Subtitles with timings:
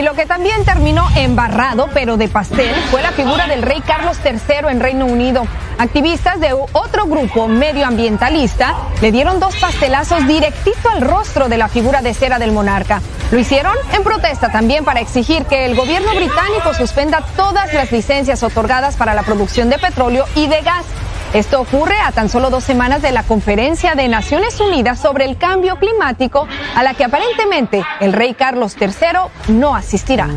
[0.00, 4.16] Y lo que también terminó embarrado, pero de pastel, fue la figura del rey Carlos
[4.24, 5.46] III en Reino Unido.
[5.76, 12.00] Activistas de otro grupo medioambientalista le dieron dos pastelazos directito al rostro de la figura
[12.00, 13.02] de cera del monarca.
[13.30, 18.42] Lo hicieron en protesta también para exigir que el gobierno británico suspenda todas las licencias
[18.42, 20.86] otorgadas para la producción de petróleo y de gas.
[21.32, 25.38] Esto ocurre a tan solo dos semanas de la conferencia de Naciones Unidas sobre el
[25.38, 30.28] cambio climático, a la que aparentemente el rey Carlos III no asistirá.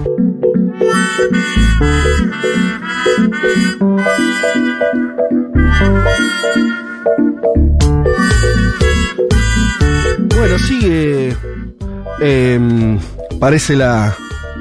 [10.36, 11.36] Bueno, sigue.
[12.22, 13.00] em,
[13.40, 14.16] parece la,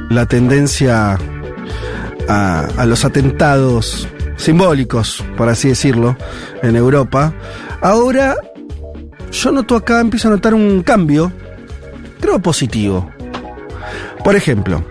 [0.09, 1.19] la tendencia
[2.29, 4.09] a, a los atentados
[4.43, 6.17] simbólicos, por así decirlo,
[6.63, 7.33] en Europa.
[7.81, 8.37] Ahora,
[9.31, 11.33] yo noto acá, empiezo a notar un cambio,
[12.21, 13.11] creo positivo.
[14.23, 14.85] Por ejemplo,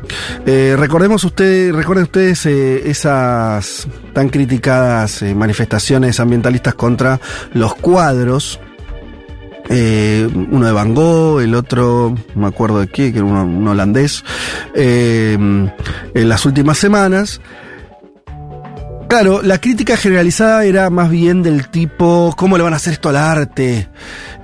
[0.46, 7.20] eh, recordemos ustedes, recuerden ustedes eh, esas tan criticadas eh, manifestaciones ambientalistas contra
[7.54, 8.60] los cuadros.
[9.70, 14.22] Uno de Van Gogh, el otro, no me acuerdo de qué, que era un holandés,
[14.76, 15.72] en
[16.14, 17.40] las últimas semanas.
[19.12, 23.10] Claro, la crítica generalizada era más bien del tipo, ¿cómo le van a hacer esto
[23.10, 23.90] al arte?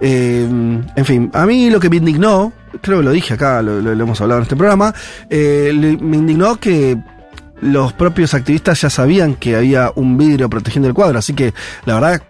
[0.01, 2.51] Eh, en fin, a mí lo que me indignó,
[2.81, 4.93] creo que lo dije acá, lo, hemos hablado en este programa,
[5.29, 6.97] eh, me indignó que
[7.61, 11.53] los propios activistas ya sabían que había un vidrio protegiendo el cuadro, así que
[11.85, 12.23] la verdad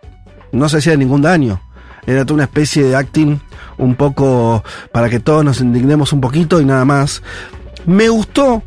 [0.51, 1.59] no se hacía ningún daño.
[2.05, 3.39] Era toda una especie de acting
[3.79, 7.23] un poco para que todos nos indignemos un poquito y nada más.
[7.87, 8.61] Me gustó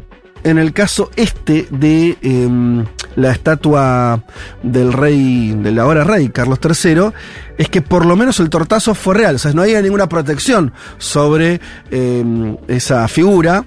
[0.44, 2.84] en el caso este de em,
[3.16, 4.22] la estatua
[4.62, 7.10] del rey, del ahora rey Carlos III,
[7.58, 10.72] es que por lo menos el tortazo fue real, o sea, no había ninguna protección
[10.98, 11.60] sobre
[11.90, 13.64] em, esa figura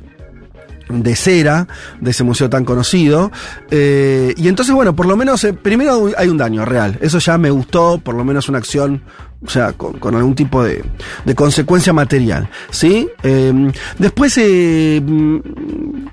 [0.90, 1.68] de cera
[2.02, 3.32] de ese museo tan conocido.
[3.72, 6.98] Eh, y entonces, bueno, por lo menos, eh, primero hay un daño real.
[7.02, 9.02] Eso ya me gustó, por lo menos una acción,
[9.46, 10.84] o sea, con, algún tipo de,
[11.26, 12.50] de consecuencia material.
[12.72, 13.10] ¿Sí?
[13.24, 15.40] Eh, después, mm,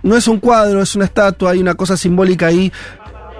[0.02, 2.72] no es un cuadro, es una estatua, hay una cosa simbólica ahí.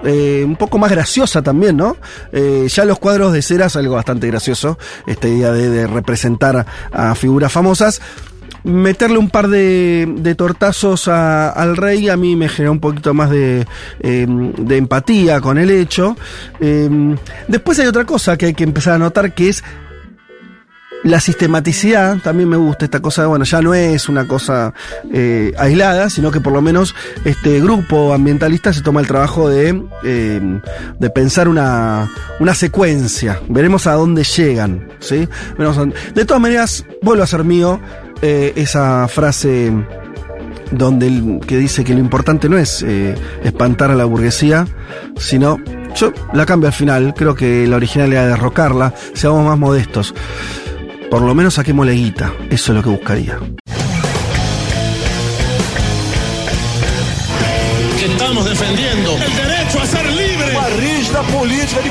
[0.03, 1.95] eh, un poco más graciosa también, ¿no?
[2.31, 6.65] Eh, ya los cuadros de cera es algo bastante gracioso, esta idea de, de representar
[6.91, 8.01] a figuras famosas
[8.63, 13.13] meterle un par de, de tortazos a- al rey a mí me generó un poquito
[13.13, 13.65] más de,
[13.99, 16.15] eh, de empatía con el hecho.
[16.59, 17.15] Eh,
[17.47, 19.63] después hay otra cosa que hay que empezar a notar que es
[21.03, 24.71] la sistematicidad, también me gusta esta cosa, bueno, ya no es una cosa
[25.11, 26.93] eh, aislada, sino que por lo menos
[27.25, 30.59] este grupo ambientalista se toma el trabajo de, eh,
[30.99, 32.07] de pensar una,
[32.39, 33.39] una secuencia.
[33.49, 35.27] Veremos a dónde llegan, ¿sí?
[36.13, 37.79] De todas maneras, vuelvo a ser mío
[38.21, 39.71] eh, esa frase
[40.71, 44.67] donde el, que dice que lo importante no es eh, espantar a la burguesía,
[45.17, 45.57] sino
[45.95, 50.13] yo la cambio al final, creo que la original era derrocarla, seamos más modestos.
[51.09, 53.37] Por lo menos saquemos la guita, eso es lo que buscaría.
[58.01, 60.57] que estamos defendiendo el derecho a ser libre.
[60.57, 61.89] Uma rígida política de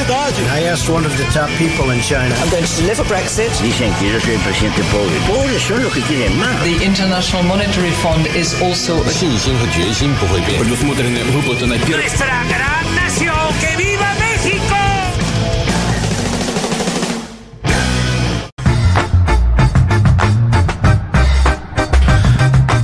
[0.00, 0.42] controle da natalidade.
[0.52, 2.34] I asked one of the top people in China.
[2.40, 3.50] I'm going to deliver Brexit.
[3.62, 5.16] Dicen que yo soy el presidente pobre.
[5.26, 6.62] Pobres son los que quieren más.
[6.62, 10.58] The International Monetary Fund is also a 信心和决心不会变。
[10.60, 12.02] Предусмотрены выплаты на первый.
[12.02, 13.34] nuestra gran nación.
[13.60, 14.29] ¡Que viva México!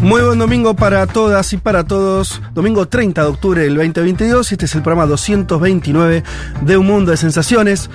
[0.08, 2.42] Muy buen domingo para todas y para todos.
[2.54, 4.54] Domingo 30 de octubre del 2022.
[4.54, 6.24] Este es el programa 229
[6.62, 7.90] de Un Mundo de Sensaciones.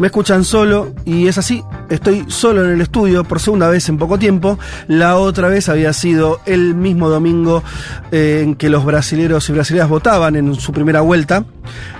[0.00, 1.62] Me escuchan solo y es así.
[1.88, 4.58] Estoy solo en el estudio por segunda vez en poco tiempo.
[4.88, 7.62] La otra vez había sido el mismo domingo
[8.10, 11.44] eh, en que los brasileros y brasileras votaban en su primera vuelta.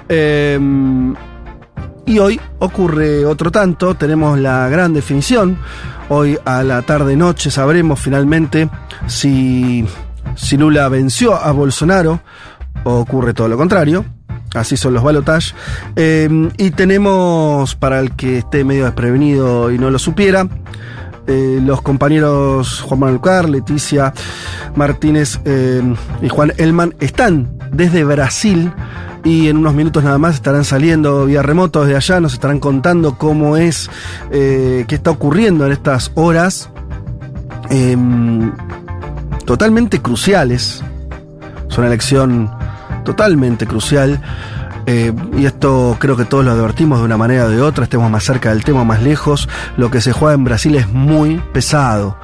[0.08, 1.14] Em,
[2.06, 5.58] y hoy ocurre otro tanto, tenemos la gran definición.
[6.08, 8.68] Hoy a la tarde-noche sabremos finalmente
[9.06, 9.86] si,
[10.34, 12.20] si Lula venció a Bolsonaro
[12.84, 14.04] o ocurre todo lo contrario.
[14.54, 15.54] Así son los balotajes.
[15.96, 16.28] Eh,
[16.58, 20.46] y tenemos, para el que esté medio desprevenido y no lo supiera,
[21.26, 24.12] eh, los compañeros Juan Manuel Car, Leticia
[24.74, 25.80] Martínez eh,
[26.20, 28.72] y Juan Elman están desde Brasil
[29.24, 33.16] y en unos minutos nada más estarán saliendo vía remoto desde allá, nos estarán contando
[33.18, 33.90] cómo es,
[34.30, 36.70] eh, qué está ocurriendo en estas horas
[37.70, 38.52] em,
[39.44, 40.82] totalmente cruciales.
[41.68, 42.50] Es una elección
[43.04, 44.20] totalmente crucial
[44.86, 48.10] eh, y esto creo que todos lo advertimos de una manera o de otra, estemos
[48.10, 52.16] más cerca del tema más lejos, lo que se juega en Brasil es muy pesado.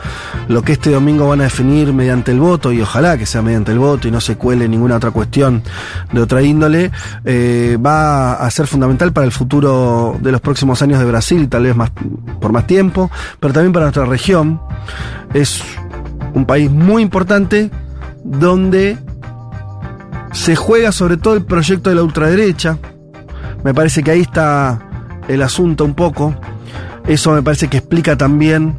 [0.48, 3.72] Lo que este domingo van a definir mediante el voto, y ojalá que sea mediante
[3.72, 5.62] el voto y no se cuele ninguna otra cuestión
[6.12, 6.90] de otra índole,
[7.24, 11.64] eh, va a ser fundamental para el futuro de los próximos años de Brasil, tal
[11.64, 11.90] vez más,
[12.40, 14.60] por más tiempo, pero también para nuestra región.
[15.34, 15.62] Es
[16.34, 17.70] un país muy importante
[18.24, 18.98] donde
[20.32, 22.78] se juega sobre todo el proyecto de la ultraderecha.
[23.64, 24.78] Me parece que ahí está
[25.28, 26.34] el asunto un poco.
[27.06, 28.78] Eso me parece que explica también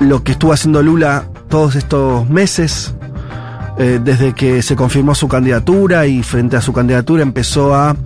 [0.00, 2.94] lo que estuvo haciendo Lula todos estos meses,
[3.78, 7.96] eh, desde que se confirmó su candidatura y frente a su candidatura empezó a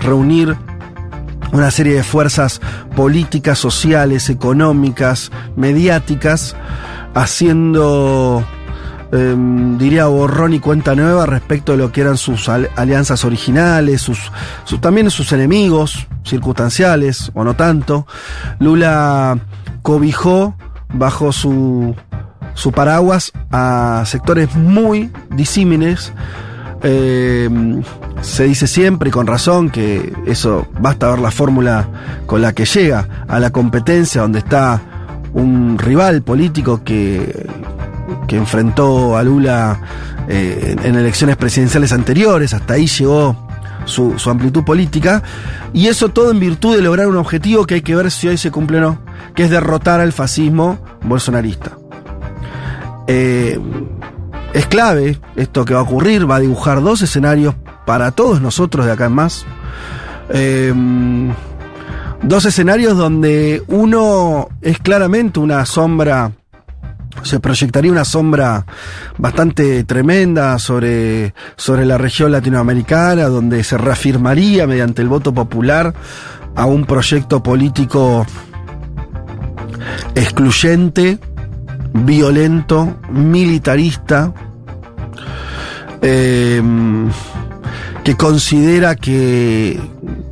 [0.00, 0.56] reunir
[1.52, 2.60] una serie de fuerzas
[2.96, 6.56] políticas, sociales, económicas, mediáticas,
[7.14, 8.44] haciendo
[9.14, 14.32] Em, diría, borrón y cuenta nueva respecto de lo que eran sus alianzas originales, sus,
[14.80, 18.08] también sus enemigos circunstanciales, o no tanto.
[18.58, 19.38] Lula
[19.82, 20.56] cobijó
[20.92, 21.94] bajo su,
[22.54, 26.12] su paraguas a sectores muy disímiles.
[26.82, 27.84] Em,
[28.20, 31.86] se dice siempre y con razón que eso basta ver la fórmula
[32.26, 34.82] con la que llega a la competencia donde está
[35.34, 37.46] un rival político que
[38.26, 39.80] que enfrentó a Lula
[40.28, 43.36] eh, en elecciones presidenciales anteriores, hasta ahí llegó
[43.84, 45.22] su, amplitud política,
[45.72, 48.38] y eso todo en virtud de lograr un objetivo que hay que ver si hoy
[48.38, 48.98] se cumple o no,
[49.34, 51.72] que es derrotar al fascismo bolsonarista.
[53.06, 53.58] Eh,
[54.54, 58.86] es clave esto que va a ocurrir, va a dibujar dos escenarios para todos nosotros
[58.86, 59.44] de acá en más.
[60.30, 60.72] Eh,
[62.22, 66.32] dos escenarios donde uno es claramente una sombra
[67.22, 68.66] se proyectaría una sombra
[69.18, 75.94] bastante tremenda sobre, sobre la región latinoamericana, donde se reafirmaría mediante el voto popular
[76.56, 78.26] a un proyecto político
[80.14, 81.18] excluyente,
[81.92, 84.32] violento, militarista,
[86.02, 86.62] eh,
[88.04, 89.80] que considera que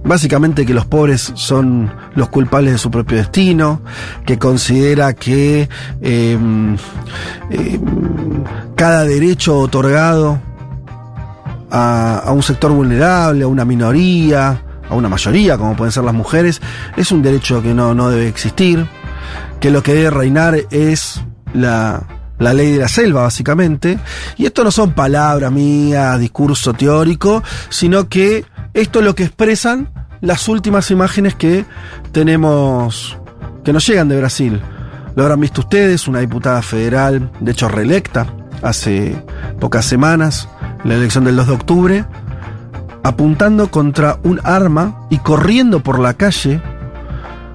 [0.04, 3.82] básicamente que los pobres son los culpables de su propio destino,
[4.24, 5.68] que considera que
[6.00, 6.76] em,
[7.50, 7.80] em,
[8.76, 10.40] cada derecho otorgado
[11.70, 16.60] a, un sector vulnerable, a una minoría, a una mayoría, como pueden ser las mujeres,
[16.96, 18.86] es un derecho que no, no debe existir,
[19.60, 21.22] que lo que debe reinar es
[21.54, 22.02] la
[22.42, 23.98] la ley de la selva, básicamente.
[24.36, 28.44] Y esto no son palabras mías, discurso teórico, sino que
[28.74, 29.90] esto es lo que expresan
[30.22, 31.66] las últimas imágenes que
[32.12, 33.18] tenemos,
[33.64, 34.62] que nos llegan de Brasil.
[35.14, 38.26] Lo habrán visto ustedes, una diputada federal, de hecho reelecta,
[38.62, 39.22] hace
[39.60, 40.48] pocas semanas,
[40.84, 42.04] la elección del 2 de octubre,
[43.02, 46.62] apuntando contra un arma y corriendo por la calle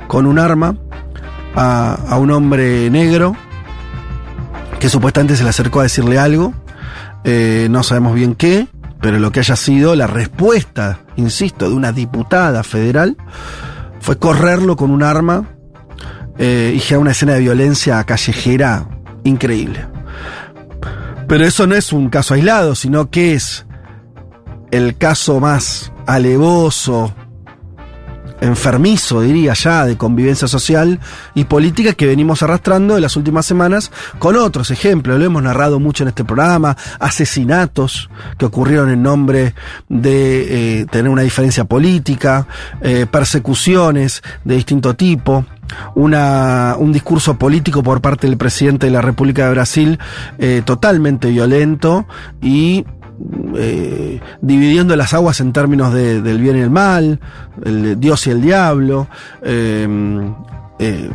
[0.07, 0.75] con un arma
[1.55, 3.35] a, a un hombre negro
[4.79, 6.53] que supuestamente se le acercó a decirle algo,
[7.23, 8.67] eh, no sabemos bien qué,
[9.01, 13.17] pero lo que haya sido la respuesta, insisto, de una diputada federal
[13.99, 15.49] fue correrlo con un arma
[16.37, 18.87] eh, y generar una escena de violencia callejera
[19.23, 19.85] increíble.
[21.27, 23.65] Pero eso no es un caso aislado, sino que es
[24.71, 27.13] el caso más alevoso,
[28.41, 30.99] enfermizo, diría ya, de convivencia social
[31.33, 35.19] y política que venimos arrastrando en las últimas semanas con otros ejemplos.
[35.19, 39.53] Lo hemos narrado mucho en este programa, asesinatos que ocurrieron en nombre
[39.89, 42.47] de eh, tener una diferencia política,
[42.81, 45.45] eh, persecuciones de distinto tipo.
[45.95, 49.99] Una, un discurso político por parte del presidente de la República de Brasil
[50.37, 52.07] eh, totalmente violento
[52.41, 52.85] y
[53.55, 57.19] eh, dividiendo las aguas en términos de, del bien y el mal,
[57.63, 59.07] el Dios y el diablo.
[59.41, 59.87] Eh,
[60.79, 61.09] eh,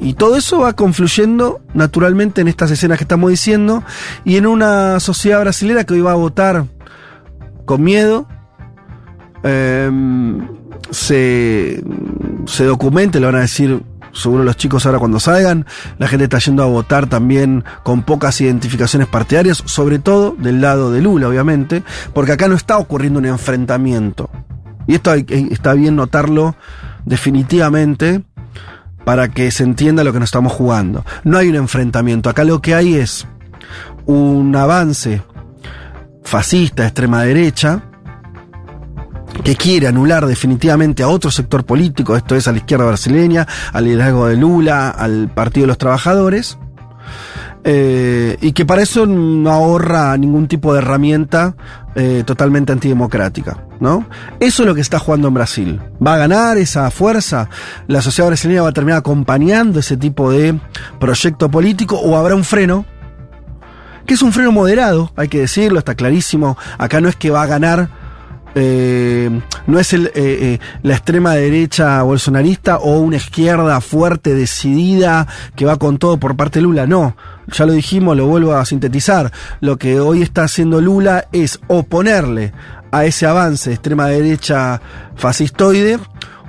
[0.00, 3.82] y todo eso va confluyendo naturalmente en estas escenas que estamos diciendo
[4.24, 6.66] y en una sociedad brasileña que hoy va a votar
[7.64, 8.28] con miedo.
[10.90, 11.82] se,
[12.46, 13.82] se documente, le van a decir
[14.14, 15.66] seguro los chicos ahora cuando salgan,
[15.98, 20.90] la gente está yendo a votar también con pocas identificaciones partidarias, sobre todo del lado
[20.90, 24.30] de Lula, obviamente, porque acá no está ocurriendo un enfrentamiento.
[24.86, 26.56] Y esto está bien notarlo
[27.04, 28.22] definitivamente
[29.04, 31.04] para que se entienda lo que nos estamos jugando.
[31.24, 33.26] No hay un enfrentamiento, acá lo que hay es
[34.06, 35.22] un avance
[36.22, 37.82] fascista, extrema derecha,
[39.42, 43.84] que quiere anular definitivamente a otro sector político, esto es a la izquierda brasileña, al
[43.84, 46.58] liderazgo de Lula, al Partido de los Trabajadores,
[47.66, 51.56] eh, y que para eso no ahorra ningún tipo de herramienta
[51.94, 54.06] eh, totalmente antidemocrática, ¿no?
[54.38, 55.80] Eso es lo que está jugando en Brasil.
[56.04, 57.48] ¿Va a ganar esa fuerza?
[57.86, 60.60] ¿La sociedad brasileña va a terminar acompañando ese tipo de
[61.00, 62.84] proyecto político o habrá un freno?
[64.06, 66.58] Que es un freno moderado, hay que decirlo, está clarísimo.
[66.76, 67.88] Acá no es que va a ganar
[68.54, 75.26] eh, no es el, eh, eh, la extrema derecha bolsonarista o una izquierda fuerte, decidida,
[75.56, 76.86] que va con todo por parte de Lula.
[76.86, 77.16] No,
[77.48, 79.32] ya lo dijimos, lo vuelvo a sintetizar.
[79.60, 82.52] Lo que hoy está haciendo Lula es oponerle
[82.90, 84.80] a ese avance de extrema derecha
[85.16, 85.98] fascistoide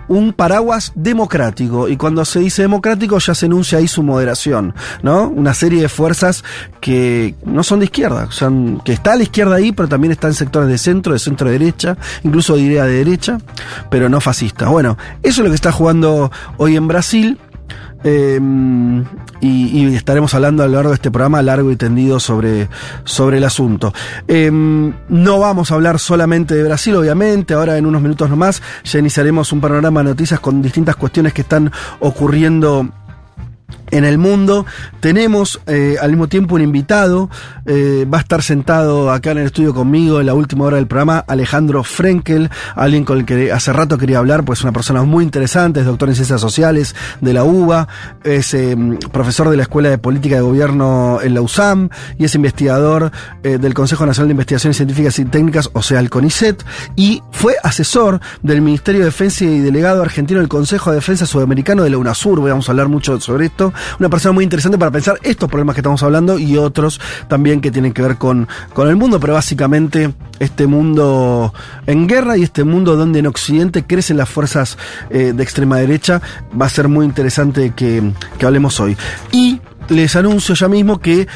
[0.08, 1.88] un paraguas democrático.
[1.88, 5.28] Y cuando se dice democrático ya se enuncia ahí su moderación, ¿no?
[5.28, 6.44] Una serie de fuerzas
[6.82, 10.28] que no son de izquierda, o que está a la izquierda ahí, pero también está
[10.28, 13.40] en sectores de centro, de centro derecha, incluso diría de derecha,
[13.90, 14.68] pero no fascista.
[14.68, 17.40] Bueno, eso es lo que está jugando hoy en Brasil.
[18.08, 19.04] Em,
[19.42, 22.70] y, estaremos hablando a lo largo de este programa largo y tendido sobre,
[23.04, 23.94] sobre el asunto.
[24.28, 29.00] Em, no vamos a hablar solamente de Brasil, obviamente, ahora en unos minutos nomás ya
[29.00, 32.88] iniciaremos un panorama de noticias con distintas cuestiones que están ocurriendo
[33.92, 34.66] en el mundo.
[35.00, 37.30] Tenemos eh, al mismo tiempo un invitado,
[37.66, 40.88] eh, va a estar sentado acá en el estudio conmigo en la última hora del
[40.88, 45.24] programa, Alejandro Frenkel, alguien con el que hace rato quería hablar, pues una persona muy
[45.24, 47.88] interesante, es doctor en ciencias sociales de la UBA,
[48.24, 48.76] es eh,
[49.12, 53.12] profesor de la Escuela de Política de Gobierno en la USAM y es investigador
[53.44, 56.64] del Consejo Nacional de Investigaciones Científicas y Técnicas, o sea, el CONICET,
[56.96, 61.84] y fue asesor del Ministerio de Defensa y delegado argentino del Consejo de Defensa Sudamericano
[61.84, 65.20] de la UNASUR, vamos a hablar mucho sobre esto una persona muy interesante para pensar
[65.24, 68.96] estos problemas que estamos hablando y otros también que tienen que ver con, con el
[68.96, 71.54] mundo, pero básicamente este mundo
[71.86, 74.78] en guerra y este mundo donde en Occidente crecen las fuerzas
[75.10, 76.22] eh, de extrema derecha,
[76.60, 78.12] va a ser muy interesante que,
[78.44, 78.96] hablemos hoy.
[79.32, 81.28] Y les anuncio ya mismo que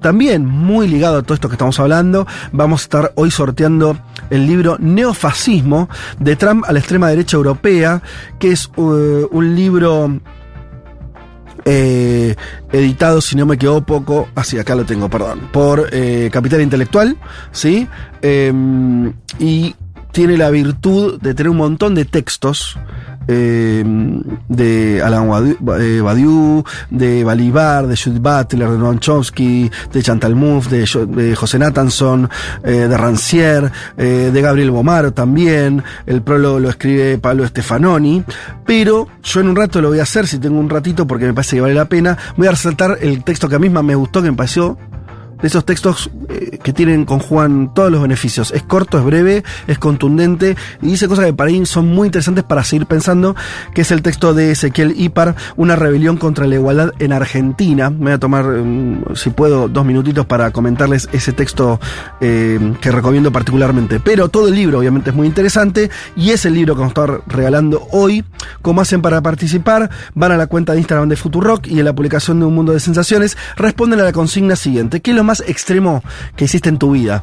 [0.00, 3.98] también muy ligado a todo esto que estamos hablando, vamos a estar hoy sorteando
[4.30, 8.02] el libro Neofascismo de Trump a la extrema derecha europea,
[8.38, 10.20] que es uh, un libro
[11.66, 12.36] eh,
[12.72, 17.16] editado, si no me equivoco, así, ah, acá lo tengo, perdón, por eh, Capital Intelectual,
[17.50, 17.88] ¿sí?
[18.22, 19.74] Em, y
[20.12, 22.78] tiene la virtud de tener un montón de textos
[23.28, 23.84] eh,
[24.48, 25.30] de Alan
[25.80, 31.58] eh, Badiou, de Balibar, de Judith Butler, de Noam Chomsky, de Chantal Mouffe, de, José
[31.58, 32.28] Nathanson,
[32.62, 35.82] eh, de Rancière, de Gabriel Bomaro también.
[36.06, 38.24] El prólogo lo escribe Pablo Stefanoni.
[38.64, 41.34] Pero yo en un rato lo voy a hacer, si tengo un ratito, porque me
[41.34, 42.16] parece que vale la pena.
[42.36, 44.76] Voy a resaltar el texto que a mí más me gustó, que me pareció
[45.40, 48.52] de esos textos eh, que tienen, conjugan todos los beneficios.
[48.52, 52.44] Es corto, es breve, es contundente y dice cosas que para mí son muy interesantes
[52.44, 53.36] para seguir pensando,
[53.74, 57.90] que es el texto de Ezequiel Ipar, Una rebelión contra la igualdad en Argentina.
[57.90, 61.80] Voy a tomar, mm, si puedo, dos minutitos para comentarles ese texto
[62.20, 64.00] eh, que recomiendo particularmente.
[64.00, 67.00] Pero todo el libro obviamente es muy interesante y es el libro que vamos a
[67.00, 68.24] estar regalando hoy.
[68.62, 69.90] ¿Cómo hacen para participar?
[70.14, 72.72] Van a la cuenta de Instagram de Futurock y en la publicación de Un Mundo
[72.72, 75.00] de Sensaciones responden a la consigna siguiente.
[75.00, 76.02] ¿Qué es lo más extremo
[76.36, 77.22] que hiciste en tu vida.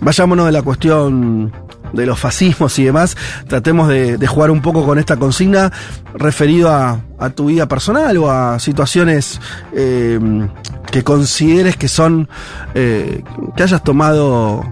[0.00, 1.52] Vayámonos de la cuestión
[1.94, 5.72] de los fascismos y demás, tratemos de, jugar un poco con esta consigna
[6.14, 7.00] referido a,
[7.34, 9.40] tu vida personal o a situaciones
[9.72, 10.20] eh,
[10.92, 12.28] que consideres que son,
[12.74, 13.22] eh,
[13.56, 14.62] que hayas tomado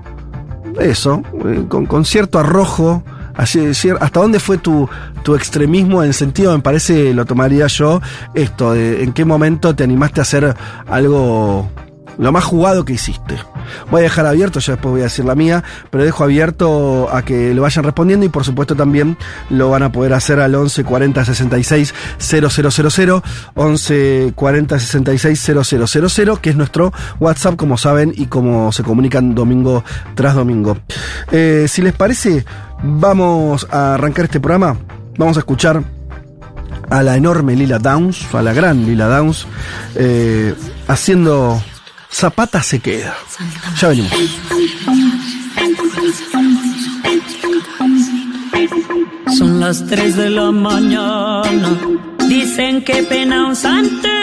[0.78, 3.02] eso, eh, con, cierto arrojo.
[3.34, 4.86] ¿Hasta dónde fue tu,
[5.22, 8.02] tu extremismo en sentido, me parece, lo tomaría yo,
[8.34, 10.54] esto, de en qué momento te animaste a hacer
[10.86, 11.70] algo
[12.18, 13.36] lo más jugado que hiciste.
[13.90, 17.22] Voy a dejar abierto, ya después voy a decir la mía, pero dejo abierto a
[17.22, 19.16] que lo vayan respondiendo y por supuesto también
[19.50, 23.22] lo van a poder hacer al 11 40 66 000,
[23.54, 25.52] 11 40 66
[26.14, 30.76] 000, que es nuestro WhatsApp, como saben, y como se comunican domingo tras domingo.
[31.30, 32.44] Eh, si les parece,
[32.82, 34.76] vamos a arrancar este programa.
[35.18, 35.82] Vamos a escuchar
[36.90, 39.46] a la enorme Lila Downs, a la gran Lila Downs,
[39.94, 40.54] eh,
[40.88, 41.62] haciendo
[42.12, 43.16] Zapata se queda.
[43.80, 44.12] Ya venimos.
[49.36, 51.78] Son las 3 de la mañana.
[52.28, 54.22] Dicen que pena un santero.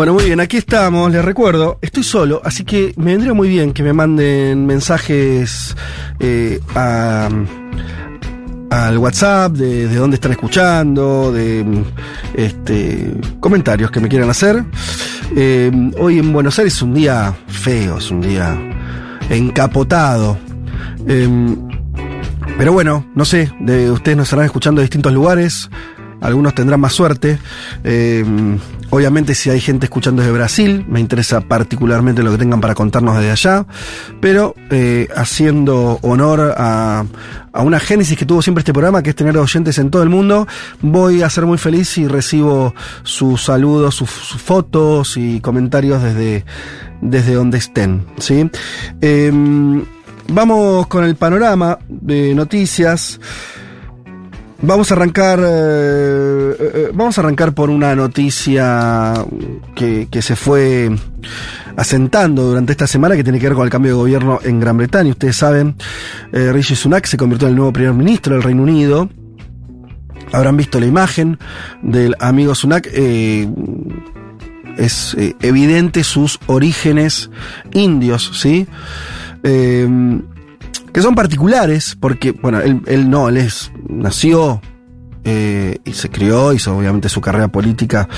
[0.00, 3.74] Bueno, muy bien, aquí estamos, les recuerdo, estoy solo, así que me vendría muy bien
[3.74, 5.76] que me manden mensajes
[6.18, 7.28] eh, a,
[8.70, 11.84] al WhatsApp de, de dónde están escuchando, de
[12.32, 14.64] este, comentarios que me quieran hacer.
[15.36, 18.58] Eh, hoy en Buenos Aires es un día feo, es un día
[19.28, 20.38] encapotado.
[21.06, 21.28] Eh,
[22.56, 25.68] pero bueno, no sé, de, ustedes nos estarán escuchando de distintos lugares,
[26.20, 27.38] algunos tendrán más suerte.
[27.84, 28.24] Eh,
[28.90, 33.16] obviamente si hay gente escuchando desde Brasil, me interesa particularmente lo que tengan para contarnos
[33.16, 33.66] desde allá,
[34.20, 37.04] pero eh, haciendo honor a,
[37.52, 40.08] a, una génesis que tuvo siempre este programa, que es tener oyentes en todo el
[40.08, 40.46] mundo,
[40.80, 46.44] voy a ser muy feliz si recibo sus saludos, sus, fotos y comentarios desde,
[47.00, 48.04] desde donde estén.
[48.18, 48.50] ¿sí?
[49.00, 49.32] Eh,
[50.28, 53.20] vamos con el panorama de noticias.
[54.62, 55.40] Vamos a arrancar.
[55.42, 59.14] Eh, eh, vamos a arrancar por una noticia
[59.74, 60.90] que, que, se fue
[61.76, 64.76] asentando durante esta semana que tiene que ver con el cambio de gobierno en Gran
[64.76, 65.08] Bretaña.
[65.10, 65.76] Ustedes saben,
[66.32, 69.08] eh, Rishi Sunak se convirtió en el nuevo primer ministro del Reino Unido.
[70.30, 71.38] Habrán visto la imagen
[71.82, 72.86] del amigo Sunak.
[72.86, 73.48] es
[75.40, 77.30] evidente sus orígenes
[77.72, 78.68] indios, ¿sí?
[80.92, 84.60] Que son particulares, porque, bueno, él, él no, él es, nació
[85.24, 88.08] eh, y se crió, hizo obviamente su carrera política,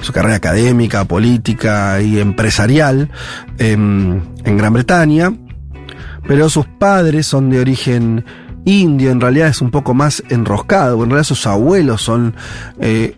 [0.00, 3.10] su carrera académica, política y empresarial
[3.58, 5.32] en, en Gran Bretaña,
[6.26, 8.24] pero sus padres son de origen
[8.64, 12.34] indio, en realidad es un poco más enroscado, en realidad sus abuelos son...
[12.80, 13.16] Eh,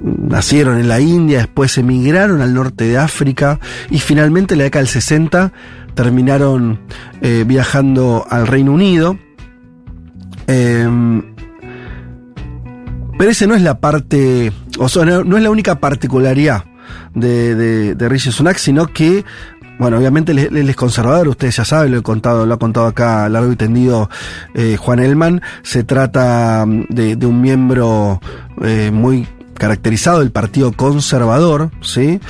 [0.00, 3.58] nacieron en la India, después emigraron al norte de África
[3.90, 5.52] y finalmente en la década del 60
[5.98, 6.78] terminaron
[7.22, 9.18] eh, viajando al Reino Unido.
[10.46, 10.88] Eh,
[13.18, 16.62] pero ese no es la parte, o sea, no, es la única particularidad
[17.16, 19.24] de, de, de Sunak, sino que
[19.80, 23.28] bueno, obviamente él, es conservador, ustedes ya saben, lo he contado, lo ha contado acá
[23.28, 24.08] largo y tendido
[24.54, 25.42] eh, Juan Elman.
[25.62, 28.20] Se trata de, de un miembro
[28.62, 29.26] eh, muy
[29.58, 32.20] caracterizado del Partido Conservador, ¿sí?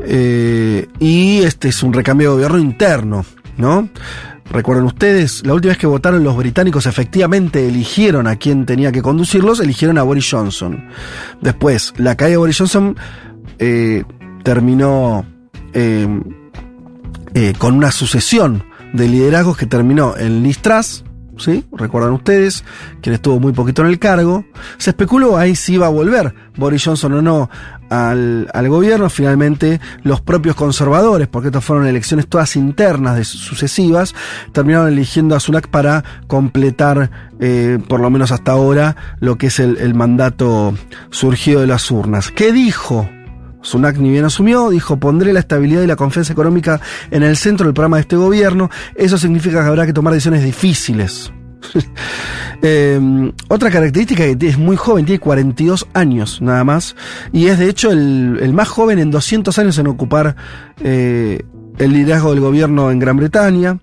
[0.00, 3.24] Eh, y este es un recambio de gobierno interno,
[3.56, 3.88] ¿no?
[4.50, 9.00] Recuerden ustedes, la última vez que votaron los británicos efectivamente eligieron a quien tenía que
[9.00, 10.88] conducirlos, eligieron a Boris Johnson.
[11.40, 12.96] Después, la caída de Boris Johnson
[13.58, 14.04] eh,
[14.42, 15.24] terminó
[15.72, 16.06] eh,
[17.56, 20.58] con una sucesión de liderazgos que terminó en Liz
[21.38, 21.64] ¿sí?
[21.72, 22.64] Recuerdan ustedes,
[23.00, 24.44] quien estuvo muy poquito en el cargo.
[24.78, 27.50] Se especuló ahí si iba a volver Boris Johnson o no
[27.90, 29.08] al, al, gobierno.
[29.10, 34.14] Finalmente, los propios conservadores, porque estas fueron elecciones todas internas de sucesivas,
[34.52, 39.58] terminaron eligiendo a Sunak para completar, eh, por lo menos hasta ahora, lo que es
[39.58, 40.74] el, el mandato
[41.10, 42.30] surgido de las urnas.
[42.30, 43.08] ¿Qué dijo?
[43.62, 47.66] Sunak ni bien asumió, dijo, pondré la estabilidad y la confianza económica en el centro
[47.66, 48.70] del programa de este gobierno.
[48.94, 51.32] Eso significa que habrá que tomar decisiones difíciles.
[52.62, 56.96] eh, otra característica que es muy joven, tiene 42 años nada más,
[57.32, 60.36] y es de hecho el, el más joven en 200 años en ocupar
[60.82, 61.42] eh,
[61.78, 63.78] el liderazgo del gobierno en Gran Bretaña.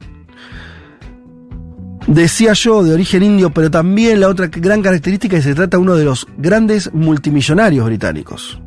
[2.07, 5.77] Decía yo, de origen indio, pero también la otra gran característica es que se trata
[5.77, 8.59] de uno de los grandes multimillonarios británicos.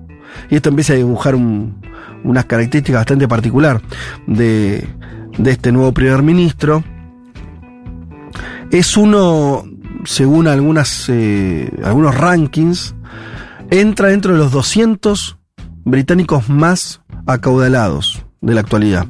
[0.51, 1.81] Y esto empieza a dibujar un,
[2.25, 3.81] unas características bastante particular
[4.27, 4.87] de,
[5.39, 6.85] de este nuevo primer ministro.
[8.71, 9.65] Es uno,
[10.05, 12.95] según algunas, eh, algunos rankings,
[13.71, 15.39] entra dentro de los 200
[15.85, 19.07] británicos más acaudalados de la actualidad.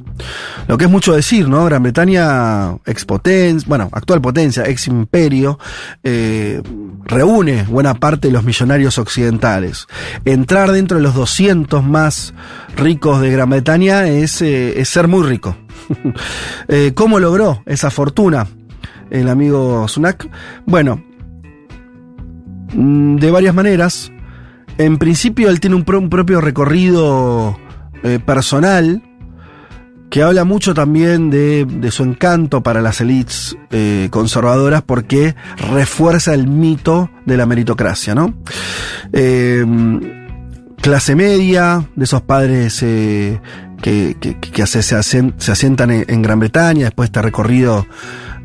[0.69, 1.65] Lo que es mucho decir, ¿no?
[1.65, 5.59] Gran Bretaña, ex potencia, bueno, actual potencia, ex imperio,
[6.05, 6.63] eh,
[7.05, 9.87] reúne buena parte de los millonarios occidentales.
[10.27, 12.35] Entrar dentro de los 200 más
[12.77, 15.57] ricos de Gran Bretaña es, eh, ser muy rico.
[16.69, 18.47] eh, ¿Cómo logró esa fortuna
[19.11, 20.29] el amigo Sunak?
[20.67, 21.03] Bueno,
[22.75, 24.13] de varias maneras.
[24.77, 27.59] En principio él tiene un, pro, un propio recorrido
[28.27, 29.01] personal
[30.13, 36.35] que habla mucho también de, de su encanto para las élites eh, conservadoras porque refuerza
[36.35, 38.35] el mito de la meritocracia, ¿no?
[39.15, 39.65] Eh,
[40.83, 43.41] clase media, de esos padres eh,
[43.81, 47.87] que, que, que se, se, asientan en, en, Gran Bretaña, después de este recorrido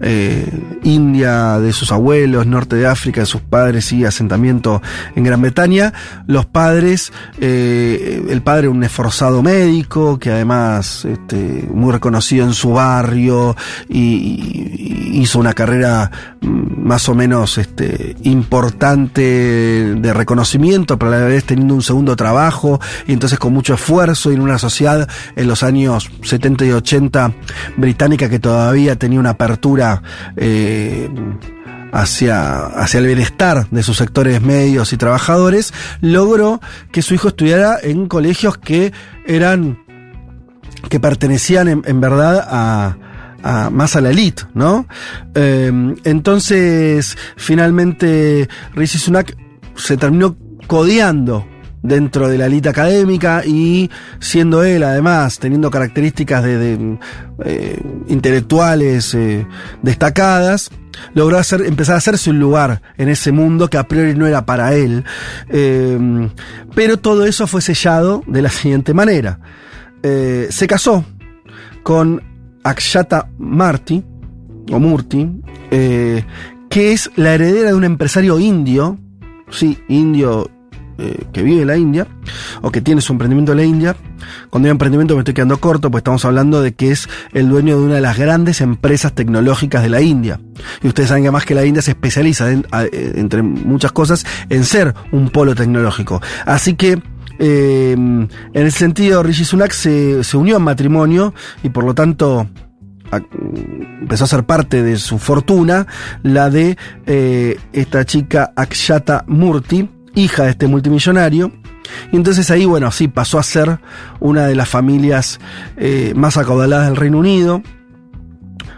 [0.01, 0.47] eh,
[0.83, 4.81] India de sus abuelos, norte de África de sus padres y asentamiento
[5.15, 5.93] en Gran Bretaña.
[6.27, 12.71] Los padres, eh, el padre un esforzado médico que además este, muy reconocido en su
[12.71, 13.55] barrio
[13.89, 21.19] y, y hizo una carrera mm, más o menos este, importante de reconocimiento, pero a
[21.19, 25.08] la vez teniendo un segundo trabajo y entonces con mucho esfuerzo y en una sociedad
[25.36, 27.34] en los años 70 y 80
[27.77, 30.01] británica que todavía tenía una apertura
[30.36, 31.10] eh,
[31.91, 37.77] hacia, hacia el bienestar de sus sectores medios y trabajadores, logró que su hijo estudiara
[37.82, 38.93] en colegios que
[39.25, 39.80] eran,
[40.89, 42.97] que pertenecían en, en verdad a,
[43.47, 44.88] a, más a la elite, ¿no?
[45.33, 45.71] Eh,
[46.03, 49.36] entonces, finalmente, Rishi Sunak
[49.75, 50.36] se terminó
[50.67, 51.47] codeando
[51.81, 56.97] dentro de la elite académica y siendo él además teniendo características de, de
[57.45, 59.47] eh, intelectuales eh,
[59.83, 60.71] destacadas
[61.13, 64.45] logró hacer, empezar a hacerse un lugar en ese mundo que a priori no era
[64.45, 65.05] para él
[66.75, 69.39] pero todo eso fue sellado de la siguiente manera
[70.01, 71.05] se casó
[71.83, 72.21] con
[72.69, 74.03] Akshata Marti
[74.71, 75.27] o Murti
[75.71, 76.23] eh,
[76.69, 78.97] que es la heredera de un empresario indio
[79.49, 80.49] sí, indio
[80.99, 82.08] eh, que vive en la India,
[82.63, 83.95] o que tiene su emprendimiento en la India.
[84.49, 87.77] Cuando digo emprendimiento me estoy quedando corto, pues estamos hablando de que es el dueño
[87.77, 90.39] de una de las grandes empresas tecnológicas de la India.
[90.82, 94.63] Y ustedes saben que además que la India se especializa, en, entre muchas cosas, en
[94.63, 96.19] ser un polo tecnológico.
[96.47, 96.99] Así que,
[97.39, 102.47] eh, en ese sentido, Rishi Sunak se, se unió en matrimonio y por lo tanto
[103.12, 105.88] empezó a ser parte de su fortuna,
[106.23, 111.52] la de eh, esta chica Akshata Murti, hija de este multimillonario.
[112.12, 113.80] Y entonces ahí, bueno, sí, pasó a ser
[114.19, 115.39] una de las familias
[115.78, 117.62] eh, más acaudaladas del Reino Unido,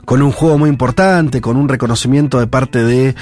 [0.06, 3.16] con un juego muy importante, con un reconocimiento de parte de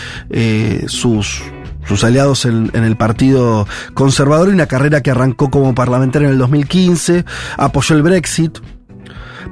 [0.88, 1.42] sus,
[1.88, 6.40] sus aliados en, el Partido Conservador y una carrera que arrancó como parlamentario en el
[6.40, 7.26] 2015,
[7.58, 8.60] apoyó el Brexit,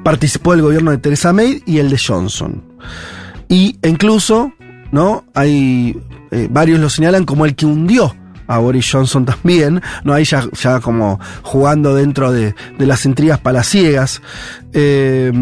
[0.02, 2.62] participó del gobierno de Theresa May y el de Johnson.
[3.48, 4.52] Y incluso,
[4.92, 5.24] ¿no?
[5.34, 5.96] Hay
[6.30, 8.14] eh, varios lo señalan como el que hundió
[8.48, 10.14] a Boris Johnson también, ¿no?
[10.14, 14.22] Ahí ya, ya como jugando dentro de, de las intrigas palaciegas.
[14.72, 15.32] Eh,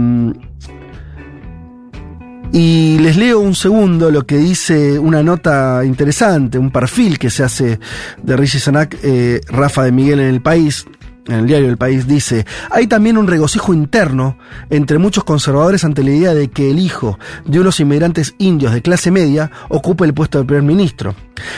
[2.53, 7.43] y les leo un segundo lo que dice una nota interesante, un perfil que se
[7.43, 7.81] hace
[8.23, 10.87] de Rishi Sunak, eh, Rafa de Miguel en el país,
[11.27, 14.37] en el diario El País dice, hay también un regocijo interno
[14.71, 18.83] entre muchos conservadores ante la idea de que el hijo de unos inmigrantes indios de
[18.83, 21.15] clase media ocupe el puesto de primer ministro.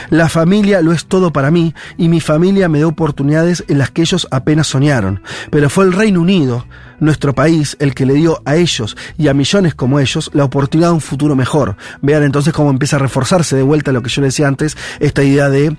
[0.09, 3.91] La familia lo es todo para mí y mi familia me da oportunidades en las
[3.91, 5.21] que ellos apenas soñaron.
[5.51, 6.65] Pero fue el Reino Unido,
[6.99, 10.89] nuestro país, el que le dio a ellos y a millones como ellos la oportunidad
[10.89, 11.75] de un futuro mejor.
[12.01, 15.23] Vean entonces cómo empieza a reforzarse de vuelta lo que yo les decía antes, esta
[15.23, 15.77] idea de...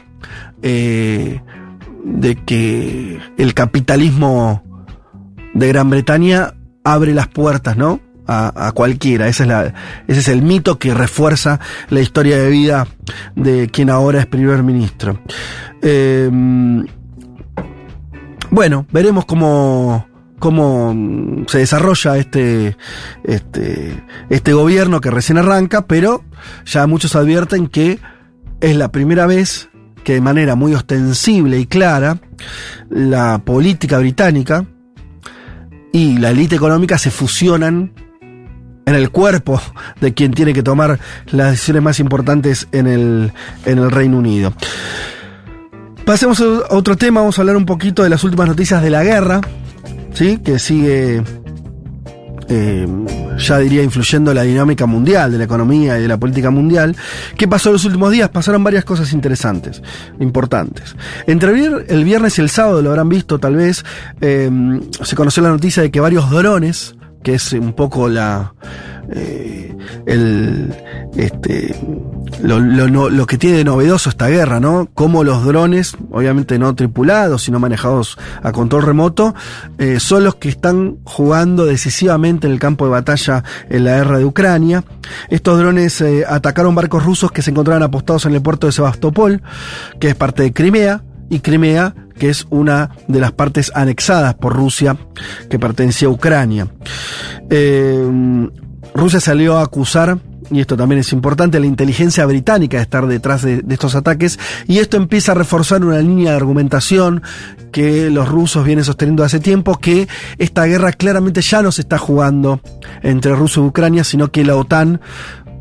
[0.62, 1.40] Eh,
[2.04, 4.62] de que el capitalismo
[5.54, 8.00] de Gran Bretaña abre las puertas, ¿no?
[8.30, 9.26] A, cualquiera.
[9.26, 9.72] Ese es, la,
[10.06, 12.87] ese es el mito que refuerza la historia de vida
[13.37, 15.18] de quien ahora es primer ministro.
[15.80, 16.30] Eh,
[18.50, 20.06] bueno, veremos cómo,
[20.38, 22.76] cómo se desarrolla este,
[23.24, 26.22] este, este gobierno que recién arranca, pero
[26.66, 27.98] ya muchos advierten que
[28.61, 29.67] es la primera vez
[30.04, 32.18] que de manera muy ostensible y clara
[32.90, 34.64] la política británica
[35.92, 37.92] y la élite económica se fusionan
[38.87, 39.61] en el cuerpo
[40.00, 43.32] de quien tiene que tomar las decisiones más importantes en el,
[43.64, 44.52] en el Reino Unido.
[46.04, 49.04] Pasemos a otro tema, vamos a hablar un poquito de las últimas noticias de la
[49.04, 49.42] guerra,
[50.14, 50.38] ¿sí?
[50.38, 51.22] que sigue
[52.48, 52.87] eh,
[53.38, 56.96] ya diría influyendo la dinámica mundial, de la economía y de la política mundial.
[57.37, 58.28] ¿Qué pasó en los últimos días?
[58.30, 59.82] Pasaron varias cosas interesantes,
[60.20, 60.96] importantes.
[61.26, 63.84] Entre el viernes y el sábado, lo habrán visto tal vez,
[64.20, 64.50] eh,
[65.02, 68.54] se conoció la noticia de que varios drones, que es un poco la...
[69.11, 69.75] Eh,
[71.16, 71.75] este,
[72.42, 74.88] lo, que tiene de novedoso esta guerra, ¿no?
[74.94, 79.35] Cómo los drones, obviamente no tripulados, sino manejados a control remoto,
[79.79, 84.18] eh, son los que están jugando decisivamente en el campo de batalla en la guerra
[84.18, 84.85] de Ucrania.
[85.31, 89.42] Estos drones eh, atacaron barcos rusos que se encontraban apostados en el puerto de Sebastopol,
[90.01, 94.55] que es parte de Crimea, y Crimea, que es una de las partes anexadas por
[94.55, 94.97] Rusia
[95.51, 96.68] que pertenecía a Ucrania.
[97.51, 98.49] Eh,
[98.98, 100.18] Rusia salió a acusar
[100.50, 104.78] y esto también es importante, la inteligencia británica de estar detrás de, estos ataques, y
[104.78, 107.22] esto empieza a reforzar una línea de argumentación
[107.70, 110.08] que los rusos vienen sosteniendo hace tiempo, que
[110.38, 112.61] esta guerra claramente ya no se está jugando
[113.02, 115.00] entre Rusia y Ucrania, sino que la OTAN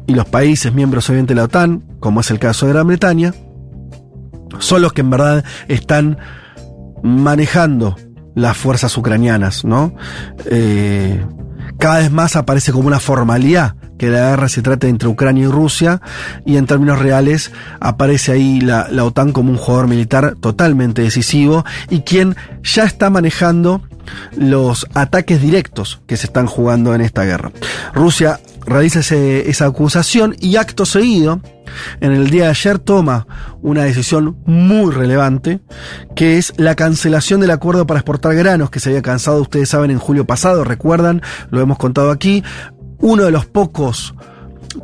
[0.07, 3.33] y los países miembros obviamente de la OTAN, como es el caso de Gran Bretaña,
[4.59, 6.17] son los que en verdad están
[7.03, 7.97] manejando
[8.35, 9.93] las fuerzas ucranianas, ¿no?
[10.45, 11.25] Eh,
[11.77, 15.51] cada vez más aparece como una formalidad que la guerra se trate entre Ucrania y
[15.51, 16.01] Rusia,
[16.45, 21.65] y en términos reales aparece ahí la, la, OTAN como un jugador militar totalmente decisivo
[21.89, 23.81] y quien ya está manejando
[24.35, 27.51] los ataques directos que se están jugando en esta guerra.
[27.93, 31.41] Rusia realiza ese, esa acusación y acto seguido,
[32.01, 33.27] en el día de ayer toma
[33.61, 35.61] una decisión muy relevante,
[36.15, 39.91] que es la cancelación del acuerdo para exportar granos que se había cansado, ustedes saben,
[39.91, 42.43] en julio pasado, recuerdan, lo hemos contado aquí,
[42.99, 44.13] uno de los pocos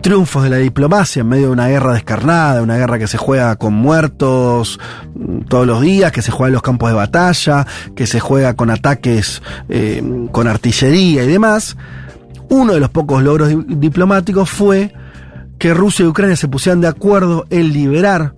[0.01, 3.55] triunfos de la diplomacia en medio de una guerra descarnada, una guerra que se juega
[3.57, 4.79] con muertos
[5.49, 8.69] todos los días, que se juega en los campos de batalla, que se juega con
[8.69, 11.77] ataques eh, con artillería y demás.
[12.53, 14.93] Uno de los pocos logros diplomáticos fue
[15.57, 18.35] que Rusia y Ucrania se pusieran de acuerdo en liberar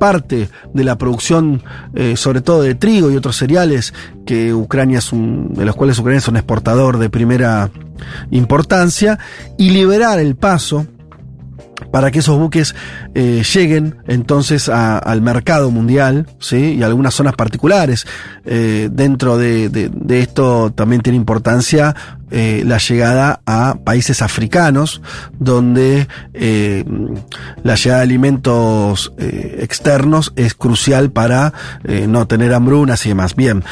[0.00, 1.62] parte de la producción,
[1.94, 3.94] eh, sobre todo de trigo y otros cereales,
[4.26, 7.70] que Ucrania es un, de los cuales Ucrania es un exportador de primera
[8.32, 9.20] importancia,
[9.56, 10.88] y liberar el paso
[11.90, 12.74] para que esos buques
[13.14, 16.74] eh, lleguen entonces a, al mercado mundial, ¿sí?
[16.78, 18.06] Y algunas zonas particulares.
[18.44, 21.94] Eh, dentro de, de, de, esto también tiene importancia
[22.30, 25.00] eh, la llegada a países africanos,
[25.38, 26.84] donde eh,
[27.62, 31.54] la llegada de alimentos eh, externos es crucial para
[32.06, 33.34] no tener hambrunas y demás.
[33.34, 33.64] Bien.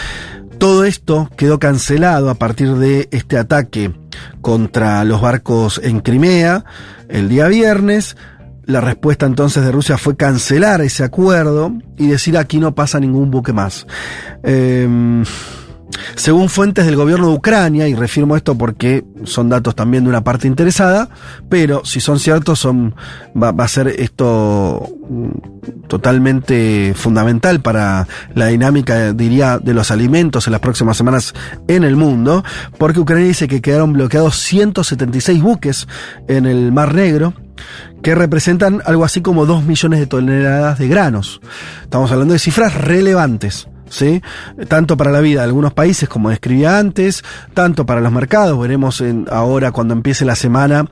[0.58, 3.92] Todo esto quedó cancelado a partir de este ataque
[4.40, 6.64] contra los barcos en Crimea
[7.08, 8.16] el día viernes.
[8.64, 13.30] La respuesta entonces de Rusia fue cancelar ese acuerdo y decir aquí no pasa ningún
[13.30, 13.86] buque más.
[14.42, 15.24] Eh,
[16.14, 20.24] según fuentes del gobierno de Ucrania, y refirmo esto porque son datos también de una
[20.24, 21.08] parte interesada,
[21.48, 22.94] pero si son ciertos, son,
[23.40, 24.88] va, va a ser esto
[25.88, 31.34] totalmente fundamental para la dinámica, diría, de los alimentos en las próximas semanas
[31.68, 32.44] en el mundo,
[32.78, 35.86] porque Ucrania dice que quedaron bloqueados 176 buques
[36.28, 37.34] en el Mar Negro,
[38.02, 41.40] que representan algo así como 2 millones de toneladas de granos.
[41.82, 43.68] Estamos hablando de cifras relevantes.
[43.88, 44.22] ¿Sí?
[44.68, 47.22] Tanto para la vida de algunos países, como describía antes,
[47.54, 48.58] tanto para los mercados.
[48.58, 50.86] Veremos en, ahora cuando empiece la semana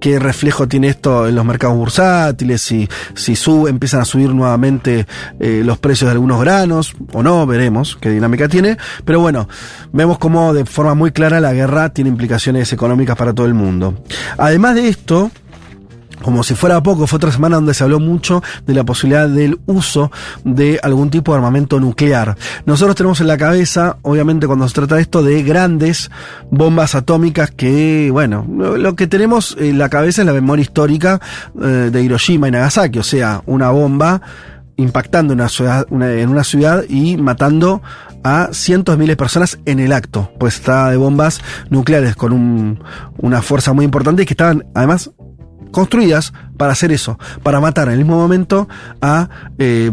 [0.00, 5.06] qué reflejo tiene esto en los mercados bursátiles, si, si sube, empiezan a subir nuevamente
[5.38, 8.76] eh, los precios de algunos granos o no, veremos qué dinámica tiene.
[9.04, 9.48] Pero bueno,
[9.92, 14.02] vemos como de forma muy clara la guerra tiene implicaciones económicas para todo el mundo.
[14.38, 15.30] Además de esto,
[16.22, 19.58] como si fuera poco, fue otra semana donde se habló mucho de la posibilidad del
[19.66, 20.10] uso
[20.44, 22.36] de algún tipo de armamento nuclear.
[22.66, 26.10] Nosotros tenemos en la cabeza, obviamente cuando se trata de esto, de grandes
[26.50, 31.20] bombas atómicas que, bueno, lo que tenemos en la cabeza es la memoria histórica
[31.60, 34.20] eh, de Hiroshima y Nagasaki, o sea, una bomba
[34.76, 37.82] impactando una ciudad, una, en una ciudad y matando
[38.22, 42.32] a cientos de miles de personas en el acto, pues está de bombas nucleares con
[42.32, 42.82] un,
[43.18, 45.10] una fuerza muy importante y que estaban además
[45.70, 48.68] construidas para hacer eso, para matar en el mismo momento
[49.00, 49.28] a
[49.58, 49.90] eh,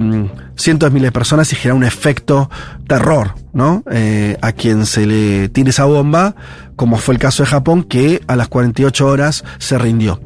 [0.55, 2.49] cientos de miles de personas y generar un efecto
[2.87, 3.83] terror, ¿no?
[3.91, 6.35] Eh, a quien se le tire esa bomba,
[6.75, 10.19] como fue el caso de Japón, que a las 48 horas se rindió.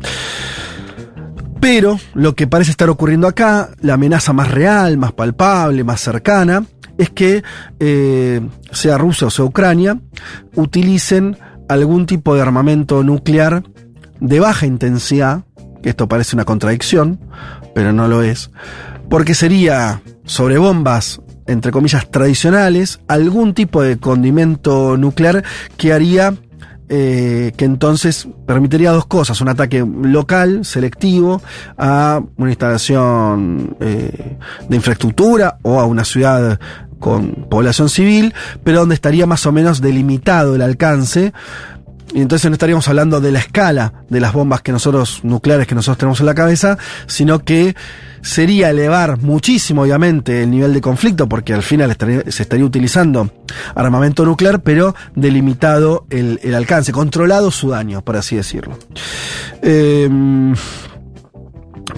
[1.59, 6.65] Pero lo que parece estar ocurriendo acá, la amenaza más real, más palpable, más cercana,
[6.97, 7.43] es que
[7.79, 9.97] eh, sea Rusia o sea Ucrania
[10.55, 11.37] utilicen
[11.67, 13.63] algún tipo de armamento nuclear
[14.21, 15.43] de baja intensidad,
[15.83, 17.19] que esto parece una contradicción,
[17.75, 18.51] pero no lo es,
[19.09, 25.43] porque sería sobre bombas, entre comillas, tradicionales, algún tipo de condimento nuclear
[25.75, 26.35] que haría
[26.93, 31.41] eh, que entonces permitiría dos cosas, un ataque local, selectivo,
[31.77, 36.59] a una instalación eh, de infraestructura o a una ciudad
[36.99, 41.33] con población civil, pero donde estaría más o menos delimitado el alcance,
[42.13, 45.75] y entonces no estaríamos hablando de la escala de las bombas que nosotros, nucleares que
[45.75, 47.75] nosotros tenemos en la cabeza, sino que
[48.21, 51.95] sería elevar muchísimo, obviamente, el nivel de conflicto, porque al final
[52.27, 53.31] se estaría utilizando
[53.73, 58.77] armamento nuclear, pero delimitado el, alcance, controlado su daño, por así decirlo.
[59.61, 60.09] Eh,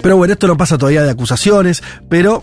[0.00, 2.42] pero bueno, esto no pasa todavía de acusaciones, pero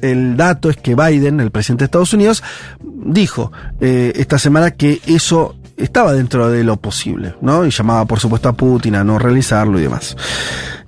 [0.00, 2.42] el dato es que Biden, el presidente de Estados Unidos,
[2.82, 7.64] dijo eh, esta semana que eso estaba dentro de lo posible, ¿no?
[7.64, 10.16] Y llamaba, por supuesto, a Putin a no realizarlo y demás.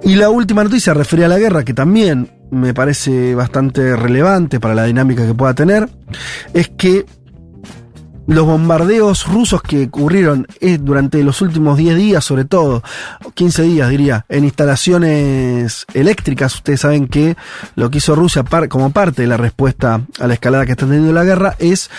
[0.05, 4.75] Y la última noticia refería a la guerra, que también me parece bastante relevante para
[4.75, 5.89] la dinámica que pueda tener,
[6.53, 7.07] es que
[8.27, 12.83] los bombardeos rusos que ocurrieron eh, durante los últimos 10 días, sobre todo,
[13.35, 17.37] 15 días diría, en instalaciones eléctricas, ustedes saben que
[17.75, 21.13] lo que hizo Rusia como parte de la respuesta a la escalada que está teniendo
[21.13, 21.91] la guerra es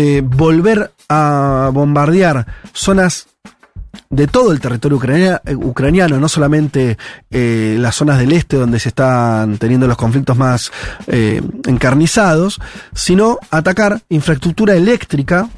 [0.00, 3.26] eh, volver a bombardear zonas
[4.10, 4.96] de todo el territorio
[5.56, 6.96] ucraniano, no solamente
[7.32, 10.70] eh, las zonas del este donde se están teniendo los conflictos más
[11.08, 12.60] eh, encarnizados,
[12.94, 15.48] sino atacar infraestructura eléctrica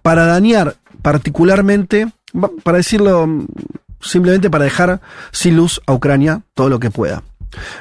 [0.00, 2.10] para dañar particularmente,
[2.62, 3.28] para decirlo
[4.00, 7.22] simplemente para dejar sin luz a Ucrania todo lo que pueda.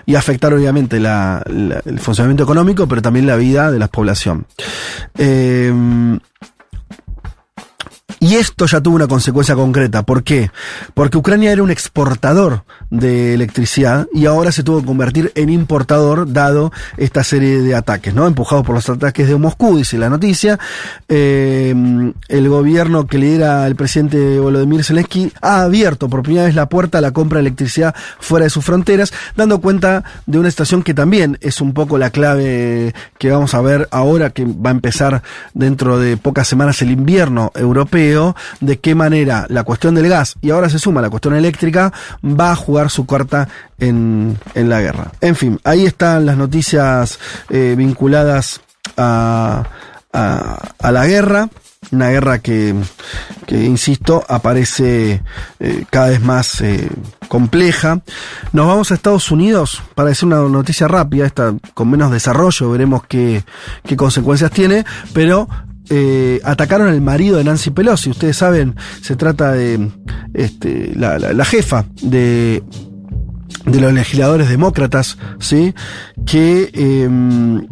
[0.05, 4.45] Y afectar obviamente el funcionamiento económico, pero también la vida de la población.
[8.19, 10.03] Y esto ya tuvo una consecuencia concreta.
[10.03, 10.51] ¿Por qué?
[10.93, 16.31] Porque Ucrania era un exportador de electricidad y ahora se tuvo que convertir en importador
[16.31, 18.27] dado esta serie de ataques, ¿no?
[18.27, 20.59] Empujados por los ataques de Moscú, dice la noticia.
[21.07, 21.73] Eh,
[22.27, 26.97] el gobierno que lidera el presidente Volodymyr Zelensky ha abierto por primera vez la puerta
[26.97, 30.93] a la compra de electricidad fuera de sus fronteras, dando cuenta de una situación que
[30.93, 35.23] también es un poco la clave que vamos a ver ahora que va a empezar
[35.53, 38.08] dentro de pocas semanas el invierno europeo
[38.59, 41.93] de qué manera la cuestión del gas y ahora se suma la cuestión eléctrica
[42.23, 43.47] va a jugar su carta
[43.79, 45.11] en, la guerra.
[45.21, 47.19] En fin, ahí están las noticias
[47.49, 48.61] eh, vinculadas
[48.97, 49.63] a,
[50.11, 51.49] a, la guerra
[51.91, 52.75] una guerra que,
[53.47, 55.23] que insisto, aparece
[55.59, 56.89] eh, cada vez más eh,
[57.27, 58.01] compleja.
[58.51, 63.03] Nos vamos a Estados Unidos para decir una noticia rápida, esta con menos desarrollo, veremos
[63.07, 63.43] qué,
[63.85, 65.47] qué consecuencias tiene, pero
[65.89, 68.09] eh, atacaron al marido de Nancy Pelosi.
[68.09, 69.89] Ustedes saben, se trata de
[70.33, 72.63] este, la, jefa de,
[73.65, 75.73] los legisladores demócratas, ¿sí?
[76.25, 77.67] Que em,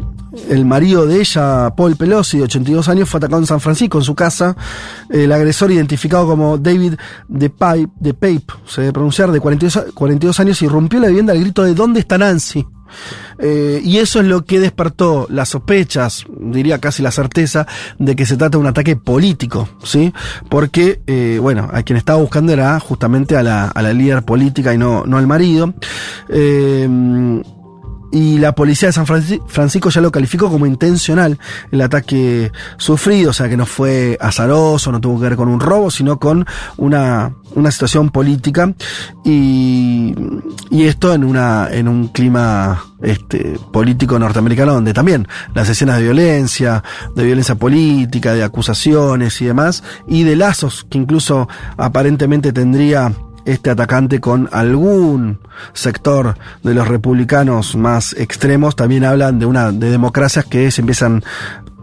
[0.50, 4.04] el marido de ella, Paul Pelosi, de 82 años, fue atacado en San Francisco, en
[4.04, 4.56] su casa.
[5.10, 6.96] El agresor, identificado como David
[7.28, 11.40] de Pape, de Pape se debe pronunciar, de 42, 42 años, irrumpió la vivienda al
[11.40, 12.66] grito de ¿Dónde está Nancy?
[13.40, 17.68] Eh, y eso es lo que despertó las sospechas, diría casi la certeza,
[18.00, 20.14] de que se trata de un ataque político, ¿sí?
[20.50, 24.74] Porque, eh, bueno, a quien estaba buscando era justamente a la, a la líder política
[24.74, 25.74] y no, no al marido.
[26.30, 26.88] Eh,
[28.12, 31.38] y la policía de San Francisco ya lo calificó como intencional
[31.72, 35.60] el ataque sufrido, o sea que no fue azaroso, no tuvo que ver con un
[35.60, 36.46] robo, sino con
[36.78, 38.74] una, una situación política
[39.26, 40.16] y,
[40.70, 46.04] y esto en una en un clima este, político norteamericano donde también las escenas de
[46.04, 46.84] violencia,
[47.16, 53.12] de violencia política, de acusaciones y demás, y de lazos que incluso aparentemente tendría
[53.48, 55.40] este atacante con algún
[55.74, 61.24] sector de los republicanos más extremos, también hablan de una de democracias que se empiezan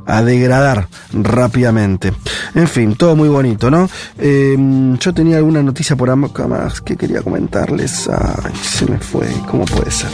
[0.06, 2.12] a degradar rápidamente.
[2.54, 3.88] En fin, todo muy bonito, ¿no?
[4.18, 8.08] Em, yo tenía alguna noticia por acá más que quería comentarles.
[8.08, 9.26] Ay, se me fue.
[9.50, 10.10] ¿Cómo puede ser?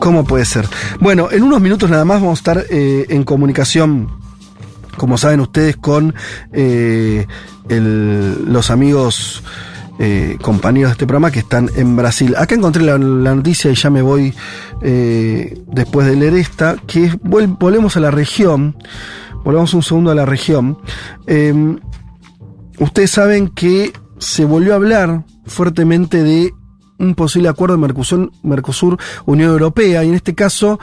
[0.00, 0.68] ¿Cómo puede ser?
[1.00, 4.08] Bueno, en unos minutos nada más vamos a estar eh, en comunicación,
[4.96, 6.14] como saben ustedes, con
[6.52, 7.26] eh,
[7.68, 9.42] los amigos
[9.98, 12.34] eh, compañeros de este programa que están en Brasil.
[12.36, 14.34] Acá encontré la, noticia y ya me voy
[14.82, 18.76] eh, después de leer esta, que volvemos a la región,
[19.44, 20.78] volvemos un segundo a la región.
[21.26, 21.78] Em,
[22.78, 26.52] ustedes saben que se volvió a hablar fuertemente de
[26.98, 30.78] un posible acuerdo de Mercosur, Unión Europea y en este caso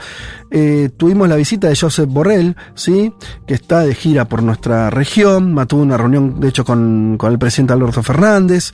[0.50, 3.12] eh, tuvimos la visita de Josep Borrell, ¿sí?
[3.46, 7.38] que está de gira por nuestra región, mantuvo una reunión de hecho con, con el
[7.38, 8.72] presidente Alberto Fernández,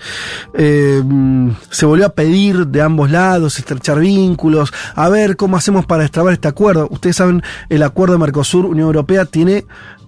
[0.55, 1.03] eh,
[1.71, 6.33] se volvió a pedir de ambos lados estrechar vínculos, a ver cómo hacemos para destrabar
[6.33, 6.89] este acuerdo.
[6.91, 9.65] Ustedes saben, el acuerdo de Mercosur Unión Europea tiene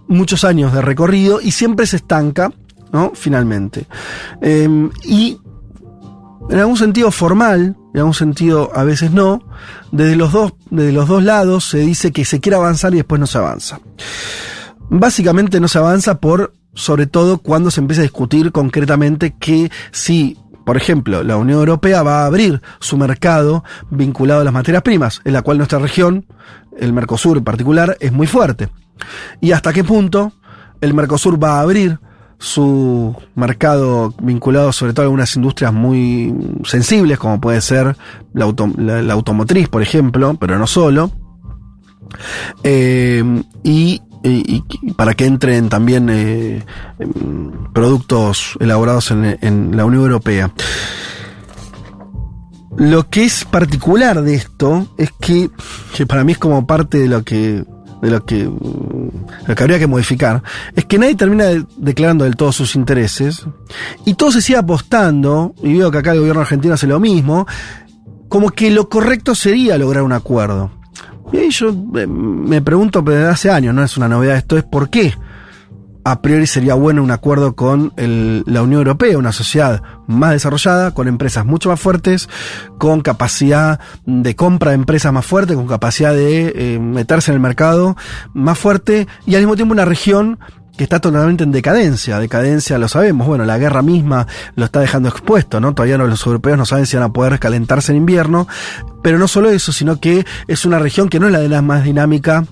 [0.09, 2.53] muchos años de recorrido y siempre se estanca,
[2.93, 3.13] ¿no?
[3.15, 3.87] Finalmente.
[4.41, 5.39] Eh, y
[6.53, 9.41] en algún sentido formal, en algún sentido a veces no,
[9.91, 13.19] desde los dos, desde los dos lados se dice que se quiere avanzar y después
[13.19, 13.81] no se avanza.
[14.91, 20.37] Básicamente no se avanza por, sobre todo cuando se empieza a discutir concretamente que si
[20.67, 25.21] por ejemplo, la Unión Europea va a abrir su mercado vinculado a las materias primas,
[25.25, 26.27] en la cual nuestra región,
[26.79, 28.69] el Mercosur en particular, es muy fuerte.
[29.41, 30.33] Y hasta qué punto
[30.81, 31.99] el Mercosur va a abrir
[32.43, 36.35] su mercado vinculado sobre todo a algunas industrias muy
[36.65, 37.97] sensibles, como puede ser
[38.35, 38.45] la,
[39.13, 41.13] automotriz, por ejemplo, pero no solo.
[42.65, 43.23] Eh,
[43.63, 44.03] y
[44.97, 46.65] para que entren también eh,
[46.99, 50.53] em, productos elaborados en, en la Unión Europea.
[52.77, 55.49] Lo que es particular de esto es que,
[55.95, 57.65] que para mí es como parte de lo que
[58.03, 59.11] de lo que, mm,
[59.47, 60.43] lo que habría que modificar,
[60.77, 63.47] es que nadie termina de- declarando del todo sus intereses
[64.05, 67.47] y todo se sigue apostando, y veo que acá el gobierno argentino hace lo mismo,
[68.29, 70.71] como que lo correcto sería lograr un acuerdo.
[71.33, 74.65] Y ahí yo eh, me pregunto desde hace años, no es una novedad esto, es
[74.65, 75.15] por qué
[76.05, 80.93] a priori sería bueno un acuerdo con el- la Unión Europea, una sociedad más desarrollada,
[80.93, 82.29] con empresas mucho más fuertes,
[82.79, 87.41] con capacidad de compra de empresas más fuerte, con capacidad de eh, meterse en el
[87.41, 87.97] mercado
[88.35, 90.39] más fuerte y al mismo tiempo una región
[90.77, 92.19] que está totalmente en decadencia.
[92.19, 94.27] Decadencia lo sabemos, bueno, la guerra misma
[94.57, 95.75] lo está dejando expuesto, ¿no?
[95.75, 98.49] Todavía no, los europeos no saben si van a poder calentarse en invierno,
[99.03, 101.61] pero no solo eso, sino que es una región que no es la de la
[101.63, 102.45] más dinámica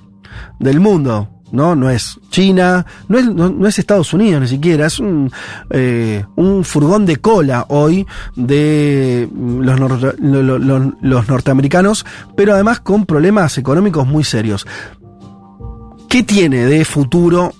[0.58, 1.30] del mundo.
[1.52, 1.74] ¿No?
[1.76, 5.30] No es China, no es, Estados Unidos ni siquiera, es un,
[5.70, 6.24] eh,
[6.62, 12.04] furgón de cola hoy de los, nor- lo- lo- lo- los norteamericanos,
[12.36, 14.66] pero además con problemas económicos muy serios.
[16.08, 17.52] ¿Qué tiene de futuro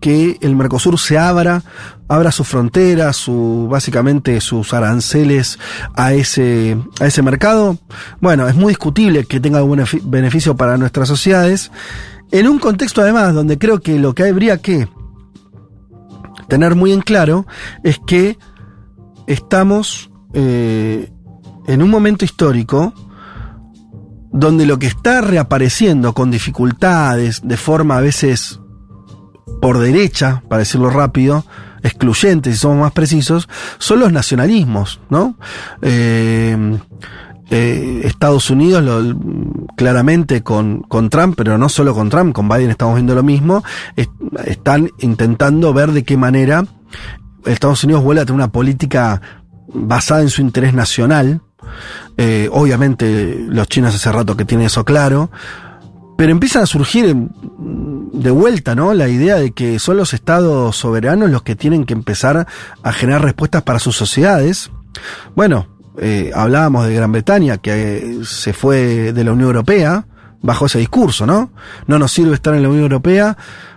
[0.00, 1.62] que el Mercosur se abra,
[2.08, 5.58] abra sus fronteras, su, básicamente sus aranceles
[5.94, 7.78] a ese, a ese mercado?
[8.20, 11.72] Bueno, es muy discutible que tenga algún benefi- beneficio para nuestras sociedades,
[12.30, 14.88] en un contexto además donde creo que lo que habría que
[16.48, 17.46] tener muy en claro
[17.82, 18.38] es que
[19.26, 21.10] estamos eh,
[21.66, 22.92] en un momento histórico
[24.32, 28.60] donde lo que está reapareciendo con dificultades, de forma a veces
[29.62, 31.44] por derecha, para decirlo rápido,
[31.82, 33.48] excluyentes, si somos más precisos,
[33.78, 35.36] son los nacionalismos, ¿no?
[35.80, 36.78] Eh,
[37.50, 39.14] eh, Estados Unidos,
[39.76, 43.62] claramente con, con Trump, pero no solo con Trump, con Biden estamos viendo lo mismo,
[43.94, 44.08] es-
[44.44, 46.64] están intentando ver de qué manera
[47.44, 49.20] Estados Unidos vuelve a tener una política
[49.72, 51.40] basada en su interés nacional.
[52.16, 55.30] Eh, obviamente los chinos hace rato que tienen eso claro,
[56.16, 57.14] pero empiezan a surgir
[58.12, 58.94] de vuelta, ¿no?
[58.94, 62.46] La idea de que son los estados soberanos los que tienen que empezar
[62.82, 64.70] a generar respuestas para sus sociedades.
[65.34, 65.66] Bueno,
[65.98, 70.06] eh, hablábamos de Gran Bretaña, que eh, se fue de la Unión Europea
[70.42, 71.50] bajo ese discurso, ¿no?
[71.86, 73.36] No nos sirve estar en la Unión Europea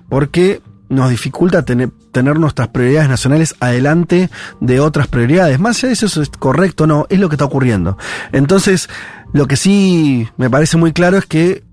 [0.10, 5.60] porque nos dificulta tener, tener nuestras prioridades nacionales adelante de otras prioridades.
[5.60, 7.98] Más allá de eso es correcto no, es lo que está ocurriendo.
[8.32, 8.90] Entonces,
[9.32, 11.64] lo que sí me parece muy claro es que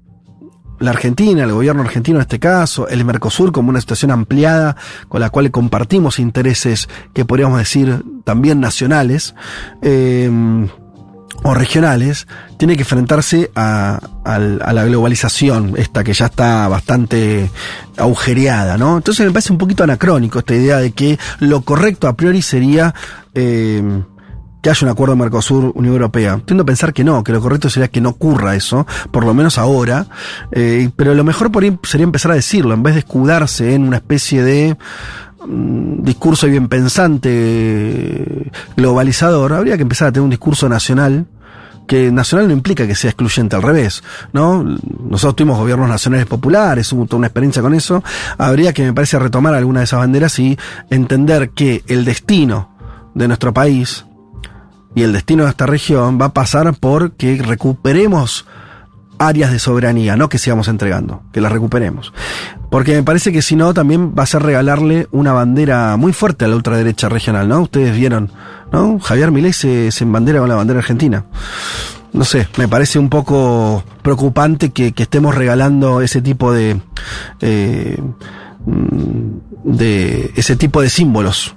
[0.79, 4.77] la Argentina, el gobierno argentino en este caso, el Mercosur como una situación ampliada
[5.09, 9.35] con la cual compartimos intereses que podríamos decir también nacionales
[9.83, 10.31] eh,
[11.43, 17.51] o regionales, tiene que enfrentarse a, al- a la globalización, esta que ya está bastante
[17.97, 18.97] agujereada, ¿no?
[18.97, 22.95] Entonces me parece un poquito anacrónico esta idea de que lo correcto a priori sería...
[23.35, 23.83] eh,
[24.67, 26.41] que haya un acuerdo Mercosur-Unión Europea.
[26.45, 29.33] Tiendo a pensar que no, que lo correcto sería que no ocurra eso, por lo
[29.33, 30.09] menos ahora,
[30.51, 33.85] eh, pero lo mejor por ahí sería empezar a decirlo, en vez de escudarse en
[33.85, 34.77] una especie de
[35.47, 41.27] mm, discurso bien pensante, globalizador, habría que empezar a tener un discurso nacional,
[41.87, 44.03] que nacional no implica que sea excluyente, al revés,
[44.33, 44.65] ¿no?
[44.65, 48.03] Nosotros tuvimos gobiernos nacionales populares, hubo toda una experiencia con eso,
[48.37, 50.59] habría que, me parece, retomar alguna de esas banderas y
[50.91, 52.75] entender que el destino
[53.15, 54.06] de nuestro país,
[54.97, 58.47] y el destino de esta región va a pasar por que recuperemos
[59.19, 62.15] áreas de soberanía, no que sigamos entregando, que las recuperemos.
[62.71, 66.47] Porque me parece que si no, también va a ser regalarle una bandera muy fuerte
[66.47, 67.61] a la ultraderecha regional, ¿no?
[67.61, 68.33] Ustedes vieron,
[68.73, 68.99] ¿no?
[68.99, 71.27] Javier Milei se, se con la bandera argentina.
[72.15, 76.81] No sé, me parece un poco preocupante que, que estemos regalando ese tipo de,
[77.43, 78.01] eh,
[78.65, 81.55] mm, de ese tipo de símbolos.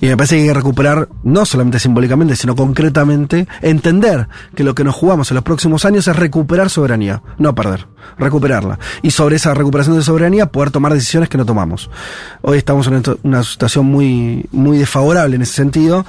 [0.00, 4.74] Y me parece que hay que recuperar, no solamente simbólicamente, sino concretamente, entender que lo
[4.74, 7.86] que nos jugamos en los próximos años es recuperar soberanía, no perder,
[8.18, 8.78] recuperarla.
[9.02, 11.90] Y sobre esa recuperación de soberanía poder tomar decisiones que no tomamos.
[12.42, 16.04] Hoy estamos en una- situación muy, muy desfavorable en ese sentido,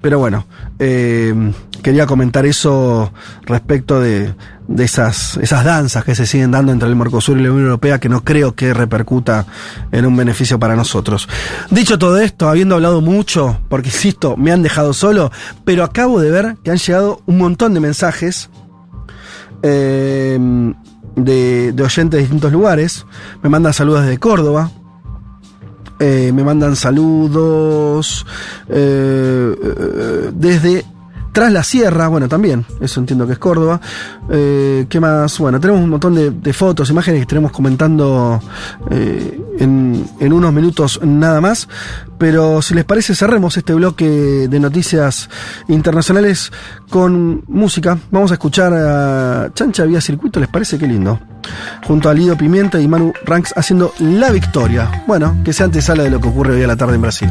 [0.00, 0.46] pero bueno,
[0.78, 4.34] eh, quería comentar eso respecto de,
[4.66, 7.98] de esas, esas danzas que se siguen dando entre el Mercosur y la Unión Europea
[7.98, 9.46] que no creo que repercuta
[9.90, 11.28] en un beneficio para nosotros.
[11.70, 15.30] Dicho todo esto, habiendo hablado mucho, porque insisto, me han dejado solo,
[15.64, 18.48] pero acabo de ver que han llegado un montón de mensajes
[19.62, 20.38] eh,
[21.16, 23.06] de, de oyentes de distintos lugares.
[23.42, 24.70] Me mandan saludos desde Córdoba.
[26.02, 28.24] Eh, me mandan saludos
[28.70, 30.82] eh, eh, desde
[31.32, 33.80] Tras la Sierra, bueno, también, eso entiendo que es Córdoba.
[34.30, 35.38] Eh, ¿Qué más?
[35.38, 38.40] Bueno, tenemos un montón de, fotos, imágenes que estaremos comentando
[38.90, 41.68] eh, en, en unos minutos nada más.
[42.18, 45.30] Pero si les parece, cerremos este bloque de noticias
[45.68, 46.52] internacionales
[46.90, 47.96] con música.
[48.10, 50.78] Vamos a escuchar a Chancha Vía Circuito, ¿les parece?
[50.78, 51.18] Qué lindo.
[51.86, 55.04] Junto a Lido Pimienta y Manu Ranks haciendo La Victoria.
[55.06, 57.30] Bueno, que sea antesala de lo que ocurre hoy a la tarde en Brasil.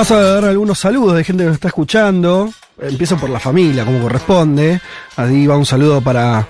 [0.00, 2.50] Paso a dar algunos saludos de gente que nos está escuchando.
[2.80, 4.80] Empiezo por la familia, como corresponde.
[5.16, 6.48] Ahí va un saludo para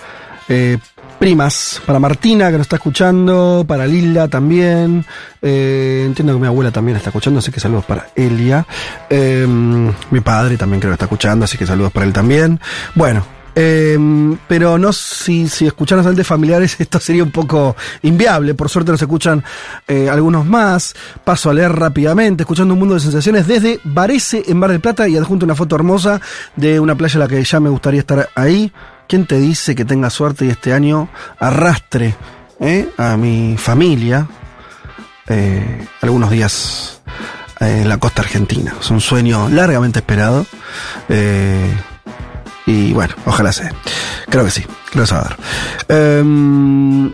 [0.49, 0.79] eh,
[1.19, 5.05] primas, para Martina, que nos está escuchando, para Lila también.
[5.43, 8.65] Eh, entiendo que mi abuela también está escuchando, así que saludos para Elia.
[9.09, 12.61] Eh, mi padre también creo que está escuchando, así que saludos para él también.
[12.95, 13.27] Bueno,
[13.63, 13.99] eh,
[14.49, 18.55] pero no si, si escucharan solamente familiares, esto sería un poco inviable.
[18.55, 19.45] Por suerte nos escuchan
[19.87, 20.95] eh, algunos más.
[21.25, 25.07] Paso a leer rápidamente, escuchando un mundo de sensaciones desde Varese en Bar del Plata
[25.09, 26.23] y adjunto una foto hermosa
[26.57, 28.73] de una playa a la que ya me gustaría estar ahí.
[29.07, 32.15] ¿Quién te dice que tenga suerte y este año arrastre
[32.61, 34.27] eh, a mi familia
[35.29, 37.03] eh, algunos días
[37.59, 38.75] en la costa argentina?
[38.81, 40.47] Es un sueño largamente esperado.
[41.11, 41.75] Eh,
[42.71, 43.73] y bueno, ojalá sea.
[44.29, 45.37] Creo que sí, creo que a dar.
[45.89, 47.13] Em,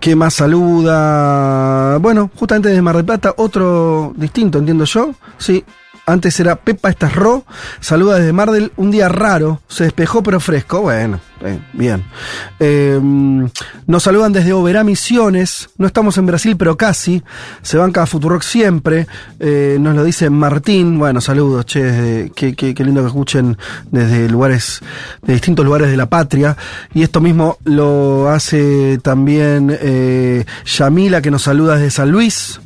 [0.00, 1.98] ¿Qué más saluda?
[1.98, 5.14] Bueno, justamente desde Mar del Plata, otro distinto, entiendo yo.
[5.36, 5.62] Sí,
[6.10, 7.44] antes era Pepa Estasro.
[7.80, 8.72] Saluda desde Mar del.
[8.76, 9.60] Un día raro.
[9.68, 10.82] Se despejó pero fresco.
[10.82, 12.04] Bueno, eh, bien.
[12.58, 13.00] Eh,
[13.86, 15.70] nos saludan desde Oberá Misiones.
[15.78, 17.22] No estamos en Brasil, pero casi.
[17.62, 19.06] Se banca a Futurock siempre.
[19.38, 20.98] Eh, nos lo dice Martín.
[20.98, 21.82] Bueno, saludos, che.
[21.82, 22.30] desde-
[22.74, 23.56] qué lindo que escuchen
[23.90, 24.80] desde lugares,
[25.22, 26.56] de distintos lugares de la patria.
[26.94, 32.60] Y esto mismo lo hace también eh, Yamila, que nos saluda desde San Luis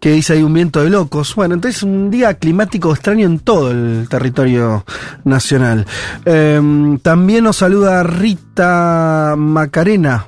[0.00, 1.34] que dice hay un viento de locos.
[1.34, 4.84] Bueno, entonces un día climático extraño en todo el territorio
[5.24, 5.86] nacional.
[6.24, 10.26] Eh, también nos saluda Rita Macarena.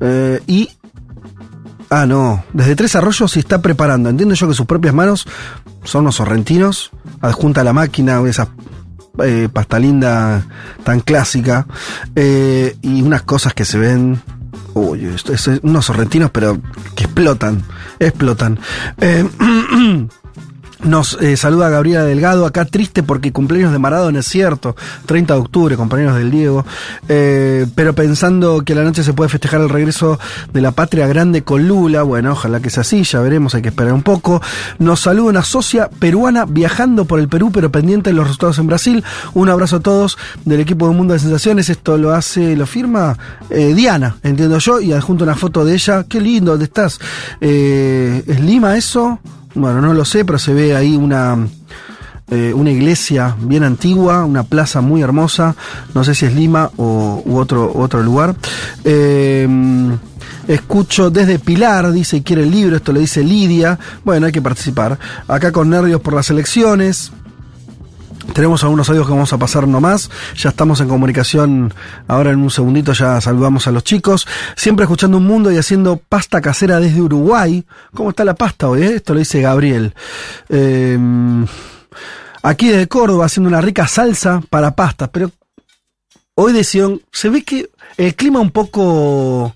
[0.00, 0.70] Eh, y.
[1.90, 2.44] Ah, no.
[2.52, 4.10] Desde Tres Arroyos se está preparando.
[4.10, 5.26] Entiendo yo que sus propias manos
[5.84, 6.90] son los sorrentinos.
[7.20, 8.48] Adjunta la máquina, esa
[9.22, 10.46] eh, pasta linda
[10.84, 11.66] tan clásica.
[12.14, 14.20] Eh, y unas cosas que se ven.
[14.74, 16.58] Uy, esto es unos sorrentinos, pero
[16.94, 17.62] que explotan.
[17.98, 18.58] Explotan.
[19.00, 19.28] Eh,
[20.84, 24.76] Nos eh, saluda Gabriela Delgado, acá triste porque cumpleaños de Maradona, es cierto,
[25.06, 26.64] 30 de octubre, compañeros del Diego,
[27.08, 30.20] eh, pero pensando que la noche se puede festejar el regreso
[30.52, 33.70] de la patria grande con Lula, bueno, ojalá que sea así, ya veremos, hay que
[33.70, 34.40] esperar un poco.
[34.78, 38.68] Nos saluda una socia peruana viajando por el Perú, pero pendiente de los resultados en
[38.68, 39.04] Brasil.
[39.34, 43.18] Un abrazo a todos del equipo de Mundo de Sensaciones, esto lo hace, lo firma
[43.50, 47.00] eh, Diana, entiendo yo, y adjunto una foto de ella, qué lindo, ¿dónde estás?
[47.40, 49.18] Eh, ¿Es Lima eso?
[49.54, 51.36] Bueno, no lo sé, pero se ve ahí una,
[52.30, 55.56] eh, una iglesia bien antigua, una plaza muy hermosa.
[55.94, 58.36] No sé si es Lima o u otro, otro lugar.
[58.84, 59.48] Eh,
[60.46, 63.78] escucho desde Pilar, dice quiere el libro, esto lo dice Lidia.
[64.04, 64.98] Bueno, hay que participar.
[65.26, 67.12] Acá con nervios por las elecciones.
[68.34, 70.10] Tenemos algunos audios que vamos a pasar nomás.
[70.36, 71.74] Ya estamos en comunicación.
[72.06, 74.26] Ahora en un segundito ya saludamos a los chicos.
[74.54, 77.64] Siempre escuchando un mundo y haciendo pasta casera desde Uruguay.
[77.94, 78.82] ¿Cómo está la pasta hoy?
[78.82, 78.94] eh?
[78.96, 79.94] Esto lo dice Gabriel.
[80.48, 80.96] Eh,
[82.42, 85.08] aquí desde Córdoba haciendo una rica salsa para pastas.
[85.12, 85.32] Pero
[86.34, 89.54] hoy decisión, se ve que el clima un poco...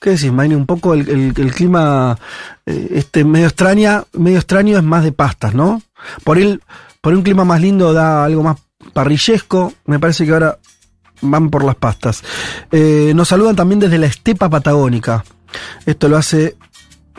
[0.00, 0.56] ¿Qué decís, Maine?
[0.56, 2.16] Un poco el, el- clima
[2.64, 5.82] eh, este medio extraña, medio extraño es más de pastas, ¿no?
[6.24, 6.62] Por el,
[7.00, 8.58] por un clima más lindo da algo más
[8.92, 9.72] parrillesco.
[9.86, 10.58] Me parece que ahora
[11.22, 12.22] van por las pastas.
[12.70, 15.24] Eh, nos saludan también desde la estepa patagónica.
[15.86, 16.56] Esto lo hace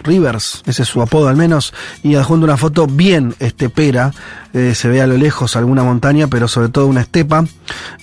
[0.04, 4.12] Rivers, ese es su apodo al menos, y adjunto una foto bien estepera,
[4.54, 7.46] eh, se ve a lo lejos alguna montaña, pero sobre todo una estepa,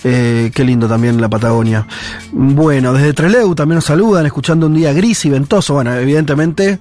[0.04, 1.86] eh, qué lindo también la Patagonia.
[2.32, 6.78] Bueno, desde Treleu también nos saludan, escuchando un día gris y ventoso, bueno, evidentemente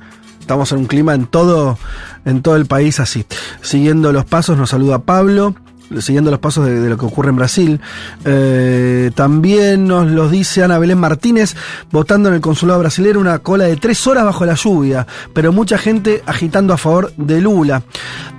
[0.47, 1.77] estamos en un clima en todo,
[2.23, 3.25] en todo el país así.
[3.61, 5.55] Siguiendo los pasos nos saluda Pablo
[5.99, 7.81] siguiendo los pasos de, lo que ocurre en Brasil.
[8.25, 11.55] Eh, también nos los dice Ana Belén Martínez,
[11.91, 15.77] votando en el consulado brasileño una cola de tres horas bajo la lluvia, pero mucha
[15.77, 17.83] gente agitando a favor de Lula.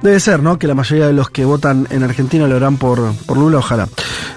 [0.02, 0.58] Debe ser, ¿no?
[0.58, 3.88] Que la mayoría de los que votan en Argentina lo harán por, por Lula, ojalá.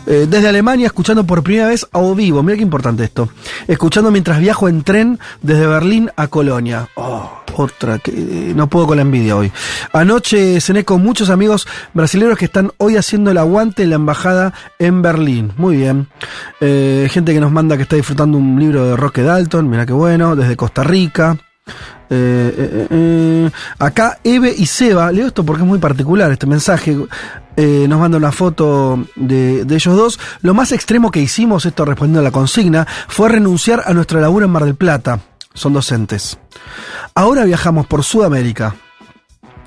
[0.08, 3.30] Eh, desde Alemania, escuchando por primera vez a O vivo, mira qué importante esto.
[3.68, 6.88] Escuchando mientras viajo en tren desde Berlín a Colonia.
[6.96, 9.52] Oh otra que no puedo con la envidia hoy.
[9.94, 14.54] Anoche cené con muchos amigos brasileños que están hoy haciendo el aguante en la embajada
[14.80, 15.52] en Berlín.
[15.58, 16.08] Muy bien.
[16.62, 19.94] Eh, gente que nos manda que está disfrutando un libro de Roque Dalton, mira qué
[19.94, 21.38] bueno, desde Costa Rica.
[22.10, 23.50] Eh, eh,
[23.80, 26.98] acá Eve y Seba, leo esto porque es muy particular este mensaje,
[27.56, 30.20] nos manda una foto de, de, ellos dos.
[30.42, 34.46] Lo más extremo que hicimos, esto respondiendo a la consigna, fue renunciar a nuestra laburo
[34.46, 35.20] en Mar del Plata.
[35.54, 36.38] Son docentes.
[37.14, 38.76] Ahora viajamos por Sudamérica.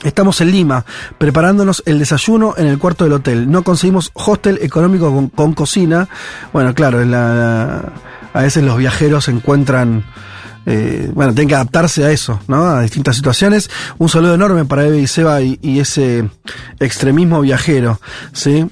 [0.02, 0.84] Estamos en Lima,
[1.18, 3.50] preparándonos el desayuno en el cuarto del hotel.
[3.50, 6.08] No conseguimos hostel económico con, cocina.
[6.52, 7.92] Bueno, claro, la, la,
[8.32, 10.04] a veces los viajeros encuentran...
[10.66, 12.64] Eh, bueno, tienen que adaptarse a eso, ¿no?
[12.64, 13.70] A distintas situaciones.
[13.98, 16.30] Un saludo enorme para Eve y Seba y, y ese
[16.80, 18.00] extremismo viajero,
[18.32, 18.66] ¿sí?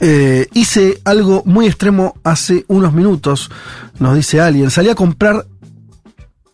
[0.00, 3.50] Eh, hice algo muy extremo hace unos minutos,
[3.98, 4.70] nos dice alguien.
[4.70, 5.46] Salí a comprar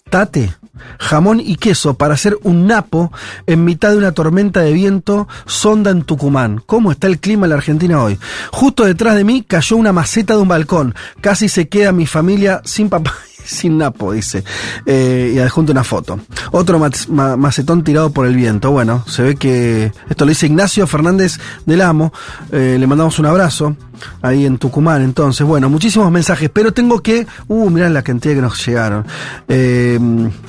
[0.09, 0.55] tate,
[0.99, 3.13] jamón y queso para hacer un napo
[3.47, 6.63] en mitad de una tormenta de viento sonda en Tucumán.
[6.67, 8.19] ¿Cómo está el clima en la Argentina hoy?
[8.53, 10.95] Justo detrás de mí cayó una maceta de un balcón.
[11.21, 13.15] Casi se queda mi familia sin papá
[13.45, 14.45] sin napo, dice.
[14.87, 16.21] Eh, y adjunto una foto.
[16.51, 16.79] Otro
[17.09, 18.71] macetón tirado por el viento.
[18.71, 22.13] Bueno, se ve que esto lo dice Ignacio Fernández del Amo.
[22.53, 23.77] Eh, le mandamos un abrazo
[24.23, 25.03] ahí en Tucumán.
[25.03, 27.27] Entonces, bueno, muchísimos mensajes, pero tengo que.
[27.49, 29.07] Uh, mirá la cantidad que nos llegaron.
[29.49, 29.99] Eh,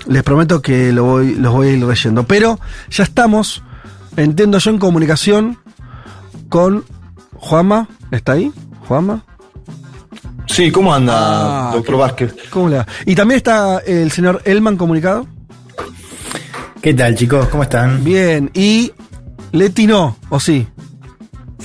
[0.08, 2.26] les prometo que lo voy, los voy a ir leyendo.
[2.26, 3.64] Pero ya estamos,
[4.16, 5.58] entiendo yo, en comunicación
[6.50, 6.84] con
[7.34, 7.88] Juama.
[8.12, 8.52] ¿Está ahí?
[8.88, 9.24] Juama.
[10.48, 12.36] Sí, ¿cómo anda, ah, doctor Vázquez?
[12.50, 12.88] ¿Cómo le va?
[13.06, 15.28] Y también está el señor Elman comunicado.
[16.82, 17.48] ¿Qué tal, chicos?
[17.50, 18.04] ¿Cómo están?
[18.04, 18.52] Bien.
[18.54, 18.92] ¿Y
[19.52, 20.18] Leti no?
[20.30, 20.68] ¿O sí?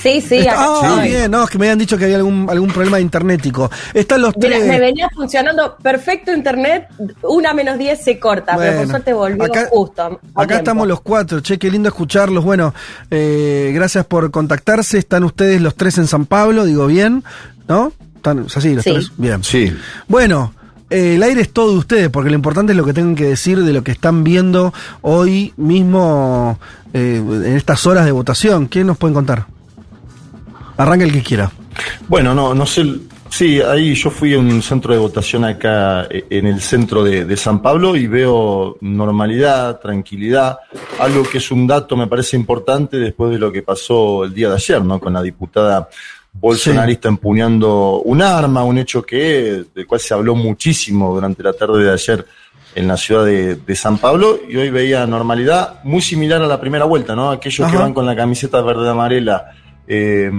[0.01, 0.39] Sí, sí.
[0.39, 3.71] Está, ah, bien, no, es que me habían dicho que había algún, algún problema internetico.
[3.93, 4.67] Están los Mira, tres.
[4.67, 6.89] me venía funcionando perfecto internet,
[7.23, 10.03] una menos 10 se corta, bueno, pero por suerte volvió acá, justo.
[10.03, 10.55] Acá tiempo.
[10.55, 12.43] estamos los cuatro, che, qué lindo escucharlos.
[12.43, 12.73] Bueno,
[13.11, 14.97] eh, gracias por contactarse.
[14.97, 17.23] Están ustedes los tres en San Pablo, digo bien,
[17.69, 17.93] ¿no?
[18.21, 18.91] ¿Están así los Sí.
[18.93, 19.13] tres?
[19.17, 19.43] Bien.
[19.43, 19.73] Sí.
[20.07, 20.53] Bueno,
[20.91, 23.25] eh, el aire es todo de ustedes, porque lo importante es lo que tengan que
[23.25, 26.59] decir de lo que están viendo hoy mismo
[26.93, 28.69] eh, en estas horas de votación.
[28.69, 29.47] ¿Qué nos pueden contar?
[30.77, 31.51] Arranca el que quiera.
[32.09, 32.85] Bueno, no, no sé.
[33.31, 37.25] Sí, ahí yo fui a un centro de votación acá eh, en el centro de,
[37.25, 40.59] de, San Pablo y veo normalidad, tranquilidad,
[40.99, 44.49] algo que es un dato me parece importante después de lo que pasó el día
[44.49, 44.99] de ayer, ¿no?
[44.99, 45.89] Con la diputada
[46.33, 47.15] bolsonarista sí.
[47.15, 51.93] empuñando un arma, un hecho que del cual se habló muchísimo durante la tarde de
[51.93, 52.27] ayer
[52.75, 56.61] en la ciudad de, de, San Pablo y hoy veía normalidad muy similar a la
[56.61, 57.31] primera vuelta, ¿no?
[57.31, 57.73] Aquellos Ajá.
[57.73, 59.51] que van con la camiseta verde amarela
[59.89, 60.31] eh,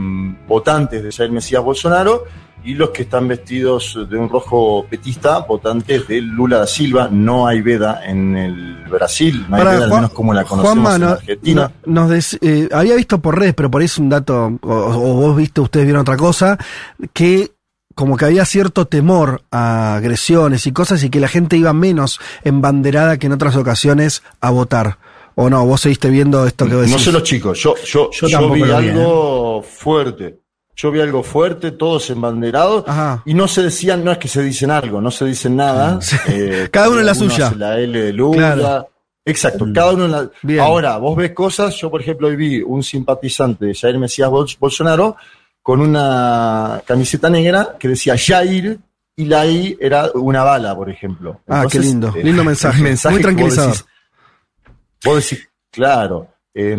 [0.48, 2.24] votantes de Jair Mesías Bolsonaro
[2.64, 7.10] y los que están vestidos de un rojo petista, votantes de Lula da Silva.
[7.12, 10.44] No hay veda en el Brasil, no hay Para, veda Juan, al menos como la
[10.44, 11.72] conocemos Juanma, en no, Argentina.
[11.86, 14.70] No, nos des, eh, había visto por redes, pero por ahí es un dato, o,
[14.70, 16.58] o vos viste, ustedes vieron otra cosa,
[17.14, 17.52] que
[17.96, 22.20] como que había cierto temor a agresiones y cosas y que la gente iba menos
[22.44, 24.98] embanderada que en otras ocasiones a votar.
[25.36, 25.66] ¿O no?
[25.66, 26.98] ¿Vos seguiste viendo esto que vos decís?
[26.98, 29.70] No sé los chicos, yo, yo, yo, yo vi algo vi, ¿eh?
[29.72, 30.41] fuerte.
[30.82, 33.22] Yo vi algo fuerte, todos embanderados, Ajá.
[33.24, 36.02] y no se decían, no es que se dicen algo, no se dicen nada.
[36.02, 36.18] Sí.
[36.28, 37.54] Eh, cada uno en la suya.
[37.56, 38.56] La L de Lula.
[38.56, 38.90] Claro.
[39.24, 39.74] Exacto, mm.
[39.74, 40.30] cada uno en la.
[40.42, 40.60] Bien.
[40.60, 45.18] Ahora, vos ves cosas, yo por ejemplo hoy vi un simpatizante de Jair Mesías Bolsonaro
[45.62, 48.80] con una camiseta negra que decía Jair
[49.16, 51.42] y la I era una bala, por ejemplo.
[51.46, 52.82] Entonces, ah, qué lindo, eh, lindo mensaje.
[52.82, 53.70] mensaje Muy tranquilizador.
[53.70, 53.86] Vos decís,
[55.04, 56.28] vos decís, claro.
[56.54, 56.76] Eh,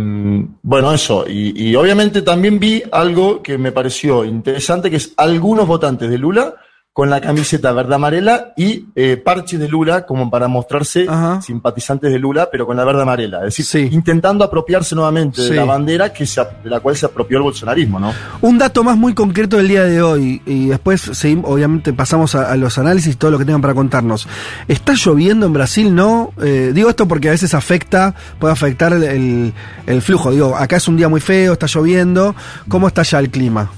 [0.62, 1.24] bueno, eso.
[1.28, 6.18] Y, y, obviamente también vi algo que me pareció interesante, que es algunos votantes de
[6.18, 6.54] Lula
[6.94, 11.06] con la camiseta verde amarela y eh, parches de Lula como para mostrarse
[11.40, 13.46] simpatizantes de Lula, pero con la verde amarela.
[13.46, 15.54] Es decir, intentando apropiarse nuevamente de Sí.
[15.54, 18.12] la bandera que se, de la cual se apropió el bolsonarismo, ¿no?
[18.42, 22.52] Un dato más muy concreto del día de hoy, y después seguimos, obviamente pasamos a,
[22.52, 24.28] a los análisis y todo lo que tengan para contarnos.
[24.68, 25.94] ¿Está lloviendo en Brasil?
[25.94, 26.32] No.
[26.42, 29.52] Eh, digo esto porque a veces afecta, puede afectar el, el-
[29.86, 30.30] el flujo.
[30.30, 32.34] Digo, acá es un día muy feo, está lloviendo.
[32.68, 33.70] ¿Cómo está ya el clima?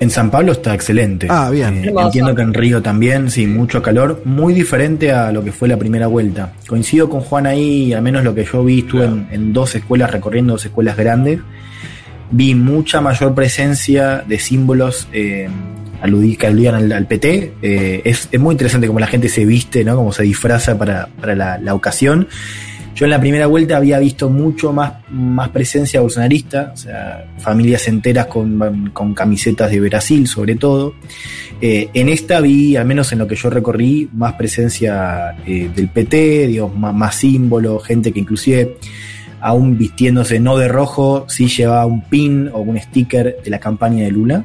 [0.00, 1.26] En San Pablo está excelente.
[1.30, 1.84] Ah, bien.
[1.84, 5.68] Eh, entiendo que en Río también, sí, mucho calor, muy diferente a lo que fue
[5.68, 6.52] la primera vuelta.
[6.66, 10.10] Coincido con Juan ahí, al menos lo que yo vi, estuve en, en dos escuelas,
[10.10, 11.38] recorriendo dos escuelas grandes.
[12.30, 15.48] Vi mucha mayor presencia de símbolos eh,
[16.02, 17.52] aludí- que aludían al, al PT.
[17.62, 19.94] Eh, es, es muy interesante cómo la gente se viste, ¿no?
[19.96, 22.26] Cómo se disfraza para, para la, la ocasión.
[22.94, 27.88] Yo en la primera vuelta había visto mucho más, más presencia bolsonarista, o sea, familias
[27.88, 30.94] enteras con, con camisetas de Brasil sobre todo.
[31.60, 35.88] Eh, en esta vi, al menos en lo que yo recorrí, más presencia eh, del
[35.88, 38.76] PT, digamos, más, más símbolos, gente que inclusive
[39.40, 44.04] aún vistiéndose no de rojo, sí llevaba un pin o un sticker de la campaña
[44.04, 44.44] de Lula.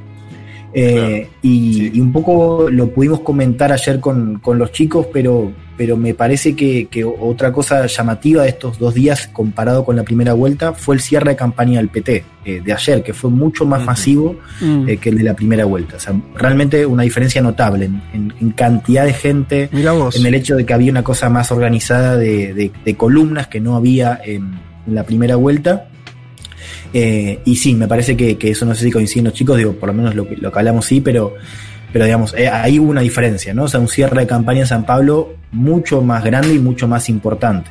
[0.74, 5.96] Eh, y, y un poco lo pudimos comentar ayer con, con los chicos, pero, pero
[5.96, 10.34] me parece que, que otra cosa llamativa de estos dos días comparado con la primera
[10.34, 13.86] vuelta fue el cierre de campaña del PT eh, de ayer, que fue mucho más
[13.86, 14.90] masivo Mm.
[14.90, 15.96] eh, que el de la primera vuelta.
[15.96, 19.70] O sea, realmente una diferencia notable en, en- en cantidad de gente,
[20.18, 23.62] en el hecho de que había una cosa más organizada de, de- de columnas que
[23.62, 25.88] no había en, en la primera vuelta.
[26.94, 29.74] Eh, y sí, me parece que, que eso no sé si coinciden los chicos, digo,
[29.74, 31.36] por lo menos lo que, lo que hablamos sí, pero,
[31.92, 33.64] pero digamos, eh, hubo una diferencia, ¿no?
[33.64, 37.10] O sea, un cierre de campaña en San Pablo mucho más grande y mucho más
[37.10, 37.70] importante.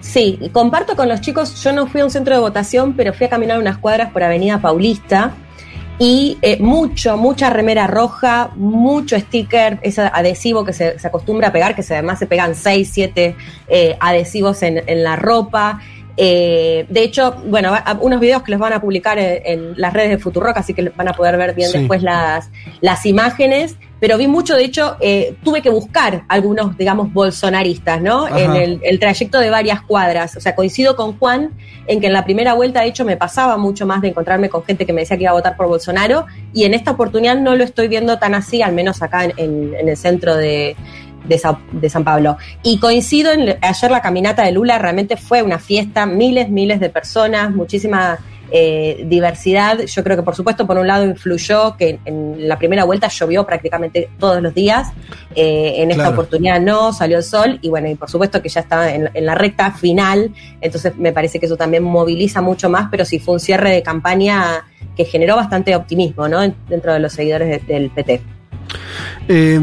[0.00, 3.26] Sí, comparto con los chicos, yo no fui a un centro de votación, pero fui
[3.26, 5.34] a caminar unas cuadras por Avenida Paulista
[5.98, 11.52] y eh, mucho, mucha remera roja, mucho sticker, ese adhesivo que se, se acostumbra a
[11.52, 13.36] pegar, que se, además se pegan 6, 7
[13.98, 15.80] adhesivos en, en la ropa.
[16.16, 20.10] Eh, de hecho, bueno, unos videos que los van a publicar en, en las redes
[20.10, 21.78] de Futurock, así que van a poder ver bien Sí.
[21.78, 22.50] después las,
[22.80, 23.76] las imágenes.
[23.98, 28.26] Pero vi mucho, de hecho, eh, tuve que buscar algunos, digamos, bolsonaristas, ¿no?
[28.26, 28.38] Ajá.
[28.40, 30.36] En el, el trayecto de varias cuadras.
[30.36, 31.52] O sea, coincido con Juan
[31.86, 34.62] en que en la primera vuelta, de hecho, me pasaba mucho más de encontrarme con
[34.64, 36.26] gente que me decía que iba a votar por Bolsonaro.
[36.52, 39.74] Y en esta oportunidad no lo estoy viendo tan así, al menos acá en, en-
[39.74, 40.76] en el centro de,
[41.28, 42.36] de, Sa- de San Pablo.
[42.62, 46.88] Y coincido en ayer la caminata de Lula realmente fue una fiesta, miles, miles de
[46.90, 48.18] personas, muchísima
[48.52, 49.80] eh, diversidad.
[49.80, 53.44] Yo creo que por supuesto por un lado influyó que en la primera vuelta llovió
[53.44, 54.92] prácticamente todos los días,
[55.34, 56.14] Eh, en esta Claro.
[56.14, 59.26] oportunidad no, salió el sol y bueno, y por supuesto que ya está en, en
[59.26, 60.30] la recta final,
[60.62, 63.82] entonces me parece que eso también moviliza mucho más, pero sí fue un cierre de
[63.82, 64.64] campaña
[64.96, 66.42] que generó bastante optimismo ¿no?
[66.42, 68.22] En- dentro de los seguidores de- del PT.
[69.28, 69.60] Eh,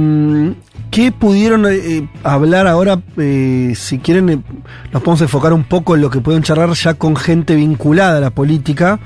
[0.94, 3.02] ¿Qué pudieron eh, hablar ahora?
[3.18, 4.40] eh, si quieren, eh,
[4.92, 8.22] nos podemos enfocar un poco en lo que pueden charlar ya con gente vinculada a
[8.22, 9.00] la política.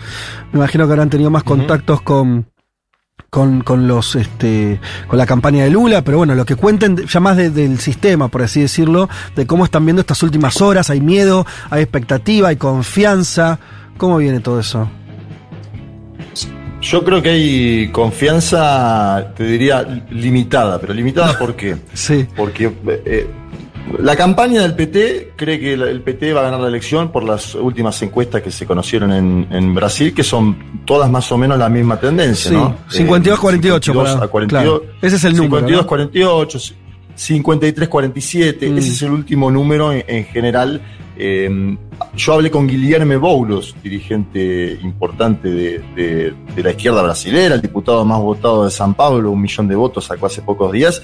[0.51, 2.47] Me imagino que habrán tenido más contactos con,
[3.29, 7.19] con, con los este con la campaña de Lula, pero bueno, lo que cuenten ya
[7.21, 9.07] más de- del sistema, por así decirlo,
[9.37, 13.59] de cómo están viendo estas últimas horas, hay miedo, hay expectativa, hay confianza.
[13.97, 14.89] ¿Cómo viene todo eso?
[16.81, 21.75] Yo creo que hay confianza, te diría, limitada, pero limitada ¿por qué?
[21.93, 22.25] Sí.
[22.35, 22.71] Porque
[23.05, 23.27] eh,
[23.99, 27.55] la campaña del PT cree que el PT va a ganar la elección por las
[27.55, 31.67] últimas encuestas que se conocieron en, en Brasil, que son todas más o menos la
[31.69, 32.77] misma tendencia, Sí, ¿no?
[32.89, 34.47] 52-48 52 para- a 42.
[34.79, 34.83] claro.
[35.01, 35.87] Ese es el número, 52, ¿no?
[35.87, 36.59] 48,
[37.15, 38.69] 53, 47.
[38.69, 38.77] Mm.
[38.77, 40.81] Ese es el último número en, en general.
[41.19, 41.77] Eh,
[42.15, 48.03] yo hablé con Guilherme Boulos, dirigente importante de, de- de la izquierda brasilera, el diputado
[48.05, 51.01] más votado de San Pablo, un millón de votos sacó hace pocos días,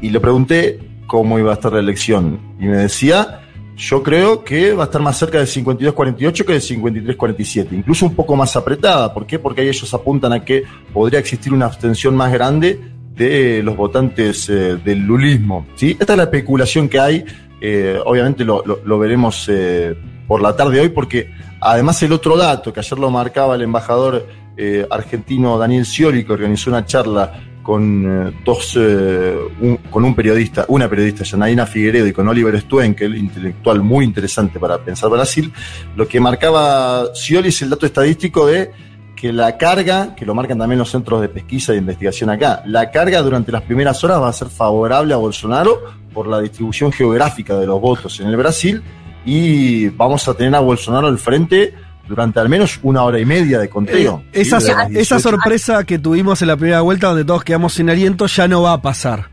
[0.00, 2.38] y le pregunté cómo iba a estar la elección.
[2.60, 3.40] Y me decía,
[3.76, 8.14] yo creo que va a estar más cerca del 52-48 que del 53-47, incluso un
[8.14, 9.12] poco más apretada.
[9.12, 9.38] ¿Por qué?
[9.38, 12.78] Porque ahí ellos apuntan a que podría existir una abstención más grande
[13.16, 15.66] de los votantes eh, del lulismo.
[15.76, 15.96] ¿sí?
[15.98, 17.24] Esta es la especulación que hay.
[17.66, 18.62] Eh, obviamente lo,
[18.98, 19.94] veremos eh,
[20.28, 23.62] por la tarde de hoy, porque además el otro dato que ayer lo marcaba el
[23.62, 30.66] embajador eh, argentino Daniel Scioli, que organizó una charla con dos, un- con un periodista,
[30.68, 34.76] una periodista, Janaína Figueredo, y con Oliver Stuen, que es el intelectual muy interesante para
[34.78, 35.50] pensar Brasil,
[35.96, 38.70] lo que marcaba Scioli es el dato estadístico de
[39.16, 42.90] que la carga, que lo marcan también los centros de pesquisa e investigación acá, la
[42.90, 45.80] carga durante las primeras horas va a ser favorable a Bolsonaro
[46.14, 48.82] por la distribución geográfica de los votos en el Brasil
[49.26, 51.74] y vamos a tener a Bolsonaro al frente
[52.06, 54.22] durante al menos una hora y media de conteo.
[54.32, 54.66] Eh, esa, ¿sí?
[54.68, 55.20] De las esa 18.
[55.20, 58.74] sorpresa que tuvimos en la primera vuelta donde todos quedamos sin aliento ya no va
[58.74, 59.30] a pasar.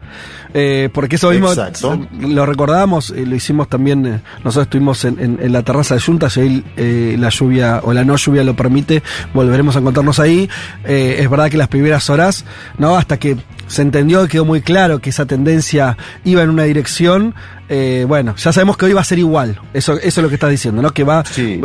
[0.54, 1.98] Eh, porque eso mismo Exacto.
[2.20, 6.30] lo recordamos, eh, lo hicimos también, nosotros estuvimos en, en- en la terraza de Junta,
[6.30, 9.02] si ahí la lluvia o la no lluvia lo permite,
[9.34, 10.50] volveremos a encontrarnos ahí.
[10.86, 12.44] Es verdad que las primeras horas,
[12.78, 13.38] no hasta que
[13.72, 17.34] se entendió y quedó muy claro que esa tendencia iba en una dirección,
[17.69, 20.36] eh, bueno, ya sabemos que hoy va a ser igual, eso, eso es lo que
[20.36, 20.91] estás diciendo, ¿no?
[20.91, 21.24] Que va,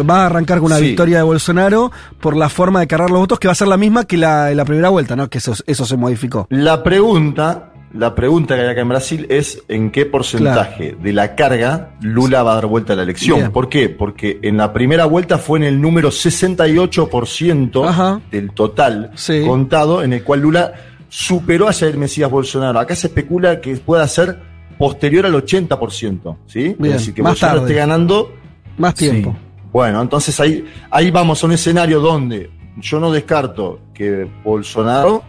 [0.08, 0.84] va a arrancar con una Sí.
[0.84, 1.90] victoria de Bolsonaro
[2.20, 4.52] por la forma de cargar los votos que va a ser la misma que la,
[4.54, 5.28] la primera vuelta, ¿no?
[5.28, 6.46] Que eso, eso se modificó.
[6.50, 11.34] La pregunta, la pregunta que hay acá en Brasil es en qué porcentaje de la
[11.34, 13.38] carga Lula va a dar vuelta a la elección.
[13.38, 13.50] Bien.
[13.52, 13.88] ¿Por qué?
[13.88, 19.10] Porque en la primera vuelta fue en el número 68% del total
[19.46, 20.72] contado, en el cual Lula
[21.08, 22.78] superó a Jair Mesías Bolsonaro.
[22.78, 24.38] Acá se especula que pueda ser
[24.78, 26.74] posterior al 80%, ¿sí?
[26.78, 27.72] Bien, es decir, que más Bolsonaro tarde.
[27.72, 28.34] esté ganando
[28.76, 29.34] Más tiempo.
[29.72, 35.22] bueno, entonces ahí, ahí vamos a un escenario donde yo no descarto que Bolsonaro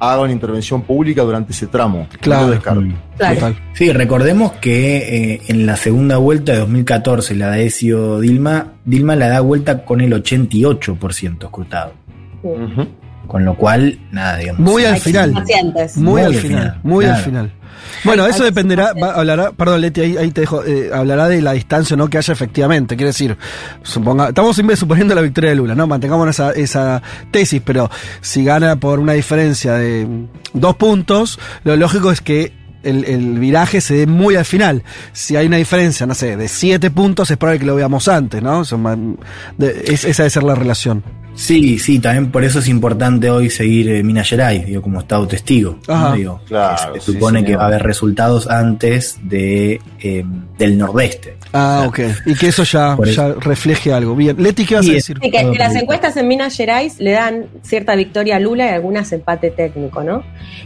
[0.00, 2.08] haga una intervención pública durante ese tramo.
[2.20, 2.42] Claro.
[2.42, 2.82] No lo descarto.
[3.18, 3.56] Total.
[3.74, 4.96] Sí, recordemos que
[5.34, 9.84] eh, en la segunda vuelta de 2014, la de Ezio Dilma, Dilma la da vuelta
[9.84, 11.92] con el 88% escrutado.
[13.26, 14.60] Con lo cual, nada, digamos.
[14.60, 15.32] Muy al final.
[15.32, 15.96] Pacientes.
[15.96, 16.80] Muy, al final.
[16.82, 17.52] Muy al final.
[18.04, 21.52] Bueno, eso dependerá, va- hablará, perdón Leti, ahí, ahí te dejo, eh, hablará de la
[21.52, 23.36] distancia o no que haya efectivamente, quiere decir,
[23.82, 25.86] suponga, estamos siempre suponiendo la victoria de Lula, ¿no?
[25.86, 30.06] Mantengamos esa, esa tesis, pero si gana por una diferencia de
[30.54, 32.52] dos puntos, lo lógico es que
[32.82, 34.82] el, el viraje se dé muy al final.
[35.12, 38.42] Si hay una diferencia, no sé, de siete puntos, es probable que lo veamos antes,
[38.42, 38.64] ¿no?
[38.64, 38.98] Son más-
[39.58, 41.02] de- es- esa debe ser la relación.
[41.34, 45.26] Sí, sí, también por eso es importante hoy seguir eh, Minas Gerais, digo, como estado
[45.26, 45.78] testigo.
[45.88, 45.94] ¿no?
[45.94, 46.14] Ajá.
[46.14, 50.24] Digo, Claro, se sí, supone que va a haber resultados antes de eh,
[50.58, 51.36] del nordeste.
[51.52, 52.00] Ah, ok.
[52.26, 53.34] Y que eso ya, Por eso.
[53.34, 54.14] ya refleje algo.
[54.14, 55.18] Bien, Leti, ¿qué vas a decir?
[55.18, 59.50] Que las encuestas en Minas Gerais le dan cierta victoria a Lula y algunas empate
[59.50, 60.22] técnico, ¿no?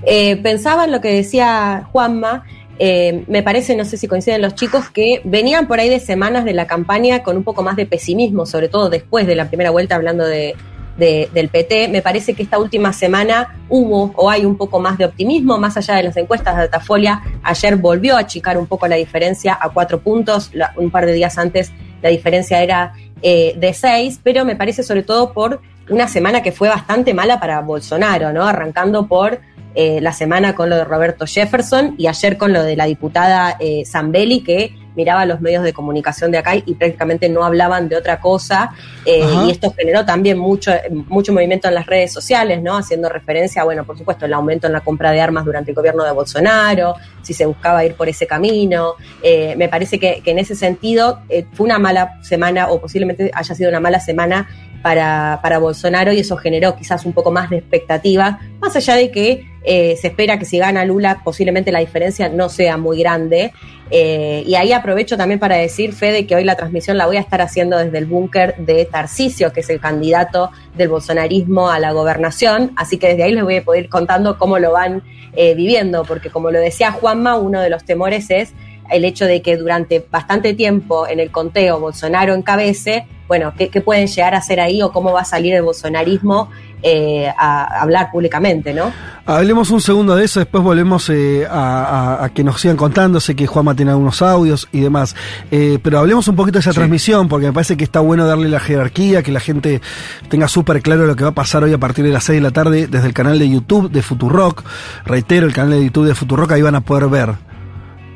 [0.06, 2.44] Eh, pensaba en lo que decía Juanma,
[2.78, 6.44] eh, me parece, no sé si coinciden los chicos, que venían por ahí de semanas
[6.44, 9.70] de la campaña con un poco más de pesimismo, sobre todo después de la primera
[9.70, 10.54] vuelta hablando de,
[10.96, 11.88] de- del PT.
[11.88, 15.76] Me parece que esta última semana hubo o hay un poco más de optimismo, más
[15.76, 17.20] allá de las encuestas de Datafolia.
[17.42, 21.36] Ayer volvió a achicar un poco la diferencia a cuatro puntos, un par de días
[21.38, 21.72] antes
[22.02, 25.60] la diferencia era eh, de seis, pero me parece sobre todo por
[25.90, 28.46] una semana que fue bastante mala para Bolsonaro, ¿no?
[28.46, 29.40] Arrancando por
[29.74, 33.56] eh, la semana con lo de Roberto Jefferson y ayer con lo de la diputada
[33.60, 37.96] eh, Zambelli, que miraba los medios de comunicación de acá y prácticamente no hablaban de
[37.96, 38.72] otra cosa.
[39.04, 40.72] eh, y esto generó también mucho,
[41.06, 42.76] mucho movimiento en las redes sociales, ¿no?
[42.76, 46.02] Haciendo referencia, bueno, por supuesto, el aumento en la compra de armas durante el gobierno
[46.02, 48.94] de Bolsonaro, si se buscaba ir por ese camino.
[49.22, 53.30] Eh, me parece que, que en ese sentido eh, fue una mala semana o posiblemente
[53.32, 54.48] haya sido una mala semana
[54.82, 59.10] para, para Bolsonaro y eso generó quizás un poco más de expectativa, más allá de
[59.10, 63.52] que eh, se espera que si gana Lula posiblemente la diferencia no sea muy grande.
[63.90, 67.20] Eh, y ahí aprovecho también para decir, Fede, que hoy la transmisión la voy a
[67.20, 71.92] estar haciendo desde el búnker de Tarcisio, que es el candidato del bolsonarismo a la
[71.92, 75.02] gobernación, así que desde ahí les voy a poder ir contando cómo lo van
[75.36, 78.54] eh, viviendo, porque como lo decía Juanma, uno de los temores es
[78.90, 83.82] el hecho de que durante bastante tiempo en el conteo Bolsonaro encabece, bueno, ¿qué, qué
[83.82, 86.48] pueden llegar a hacer ahí o cómo va a salir el bolsonarismo
[86.82, 88.92] eh, a hablar públicamente, ¿no?
[89.26, 93.20] Hablemos un segundo de eso, después volvemos eh, a, a- a que nos sigan contando.
[93.20, 95.14] Sé que Juanma tiene algunos audios y demás.
[95.50, 98.48] Eh, pero hablemos un poquito de esa transmisión, porque me parece que está bueno darle
[98.48, 99.82] la jerarquía, que la gente
[100.30, 102.42] tenga súper claro lo que va a pasar hoy a partir de las 6 de
[102.42, 104.62] la tarde desde el canal de YouTube de Futurock.
[105.04, 107.34] Reitero, el canal de YouTube de Futurock, ahí van a poder ver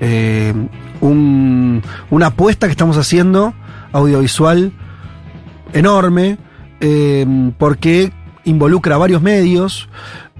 [0.01, 0.55] eh,
[1.01, 3.53] un- una apuesta que estamos haciendo
[3.93, 4.73] audiovisual
[5.73, 6.39] enorme,
[6.81, 7.27] eh,
[7.59, 8.13] porque
[8.45, 9.89] involucra varios medios,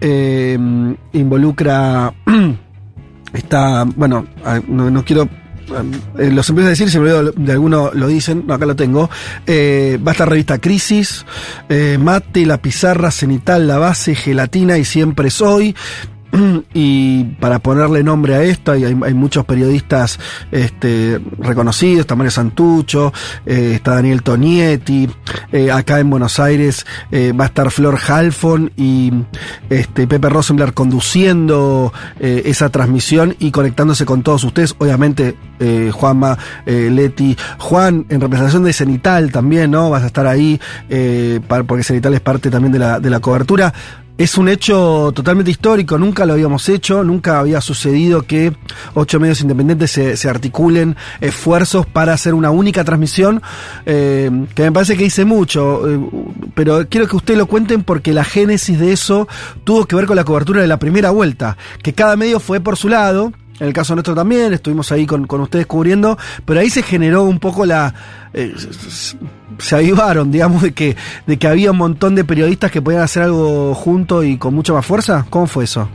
[0.01, 0.59] eh,
[1.13, 2.13] involucra.
[3.33, 3.85] está.
[3.85, 5.29] Bueno, ah, no, no quiero.
[6.19, 8.77] eh, los empiezo a decir, si me olvido de alguno lo dicen, no, acá lo
[8.77, 9.09] tengo.
[9.47, 11.25] Eh, va a estar revista Crisis,
[11.99, 15.75] Mate, La Pizarra, Cenital, La Base, Gelatina y Siempre Soy.
[16.75, 20.19] Y para ponerle nombre a esto, hay, hay- muchos periodistas
[20.51, 23.13] este, reconocidos, está Mario Santucho,
[23.45, 25.09] eh, está Daniel Tonietti,
[25.53, 29.13] eh, acá en Buenos Aires eh, va a estar Flor Halfon y
[29.71, 35.37] este, Pepe Rosenblatt conduciendo esa transmisión y conectándose con todos ustedes, obviamente
[35.93, 39.91] Juanma, Leti, Juan en representación de Cenital también, ¿no?
[39.91, 40.61] Vas a estar ahí,
[41.67, 43.73] porque Cenital es parte también de la, de la cobertura.
[44.23, 48.53] Es un hecho totalmente histórico, nunca lo habíamos hecho, nunca había sucedido que
[48.95, 53.43] ocho medios independientes se, articulen esfuerzos para hacer una única transmisión,
[53.85, 55.99] eh, que me parece que hice mucho, eh,
[56.55, 59.27] pero quiero que ustedes lo cuenten porque la génesis de eso
[59.65, 62.77] tuvo que ver con la cobertura de la primera vuelta, que cada medio fue por
[62.77, 66.85] su lado, en el caso nuestro también, estuvimos ahí con, ustedes cubriendo, pero ahí se
[66.85, 67.93] generó un poco la...
[68.35, 68.55] eh,
[69.59, 70.97] se avivaron, digamos, de que,
[71.27, 74.73] de que había un montón de periodistas que podían hacer algo junto y con mucha
[74.73, 75.27] más fuerza.
[75.31, 75.89] ¿Cómo fue eso?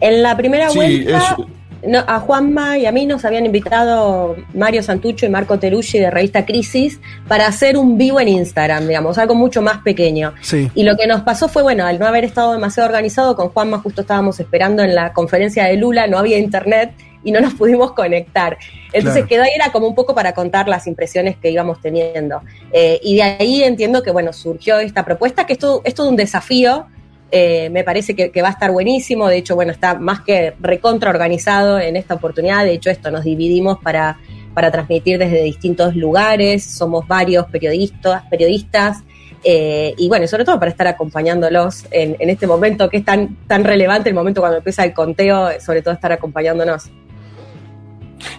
[0.00, 1.46] En la primera Sí, vuelta, es-
[1.88, 6.10] no, a Juanma y a mí nos habían invitado Mario Santucho y Marco Teruggi de
[6.10, 10.32] revista Crisis para hacer un vivo en Instagram, digamos, algo mucho más pequeño.
[10.40, 10.68] Sí.
[10.74, 13.78] Y lo que nos pasó fue, bueno, al no haber estado demasiado organizado, con Juanma
[13.78, 16.92] justo estábamos esperando en la conferencia de Lula, no había internet
[17.26, 18.56] y no nos pudimos conectar.
[18.92, 19.28] Entonces Claro.
[19.28, 22.40] quedó ahí, era como un poco para contar las impresiones que íbamos teniendo.
[22.72, 26.08] Eh, y de ahí entiendo que, bueno, surgió esta propuesta, que es todo, es todo
[26.08, 26.86] un desafío.
[27.32, 29.28] Eh, me parece que, que va a estar buenísimo.
[29.28, 32.64] De hecho, bueno, está más que recontra organizado en esta oportunidad.
[32.64, 34.18] De hecho, esto nos dividimos para,
[34.54, 36.62] para transmitir desde distintos lugares.
[36.64, 38.98] Somos varios periodistas, periodistas.
[39.44, 43.36] eh, y bueno, sobre todo para estar acompañándolos en, en este momento que es tan,
[43.46, 46.90] tan relevante, el momento cuando empieza el conteo, sobre todo estar acompañándonos.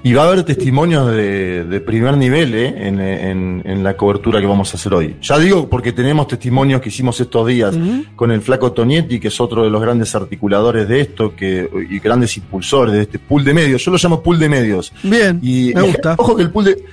[0.04, 2.88] Y va a haber testimonios de, de primer nivel ¿eh?
[2.88, 5.16] en, en- en la cobertura que vamos a hacer hoy.
[5.22, 7.76] Ya digo porque tenemos testimonios que hicimos estos días
[8.16, 12.00] con el flaco Tonietti, que es otro de los grandes articuladores de esto que, y
[12.00, 13.84] grandes impulsores de este pool de medios.
[13.86, 14.92] Yo lo llamo pool de medios.
[15.04, 16.16] Bien, Y, me y gusta.
[16.18, 16.84] ojo que el pool de,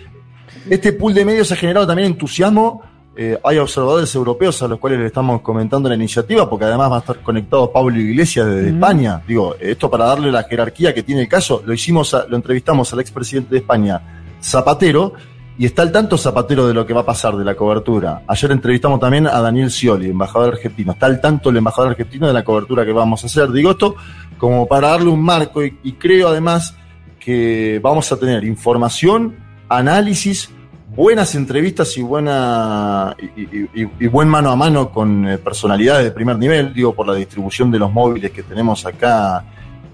[0.70, 2.82] este pool de medios ha generado también entusiasmo.
[3.16, 6.96] Eh, hay observadores europeos a los cuales le estamos comentando la iniciativa, porque además va
[6.96, 8.70] a estar conectado Pablo Iglesias desde.
[8.70, 9.22] España.
[9.26, 12.92] Digo, esto para darle la jerarquía que tiene el caso, lo hicimos, a- lo entrevistamos
[12.92, 15.12] al expresidente de España, Zapatero,
[15.56, 18.22] y está al tanto Zapatero de lo que va a pasar de la cobertura.
[18.26, 20.90] Ayer entrevistamos también a Daniel Scioli, embajador argentino.
[20.92, 23.52] Está al tanto el embajador argentino de la cobertura que vamos a hacer.
[23.52, 23.94] Digo esto
[24.36, 26.74] como para darle un marco y, y creo además
[27.20, 29.36] que vamos a tener información,
[29.68, 30.50] análisis,
[30.96, 36.04] buenas entrevistas y buena y, y- y- y buen mano a mano con eh, personalidades
[36.04, 39.44] de primer nivel, digo por la distribución de los móviles que tenemos acá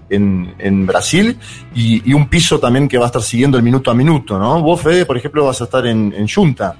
[0.09, 1.37] en, en Brasil
[1.73, 4.61] y, y un piso también que va a estar siguiendo el minuto a minuto, ¿no?
[4.61, 6.75] Vos, Fede, por ejemplo, vas a estar en, en Junta.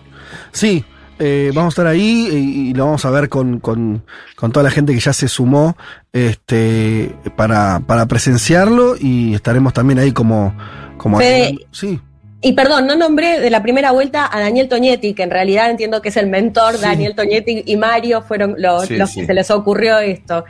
[0.52, 0.84] Sí,
[1.18, 4.04] eh, vamos a estar ahí y, y lo vamos a ver con, con,
[4.36, 5.78] con toda la gente que ya se sumó
[6.12, 10.54] este, para, para presenciarlo y estaremos también ahí como...
[10.98, 12.00] como Fede, sí.
[12.44, 16.02] Y perdón, no nombré de la primera vuelta a Daniel Toñetti, que en realidad entiendo
[16.02, 16.80] que es el mentor.
[16.80, 19.22] Daniel Toñetti y Mario fueron los, Sí, los sí.
[19.22, 20.44] que se les ocurrió esto.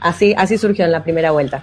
[0.00, 1.62] Así, así surgió en la primera vuelta.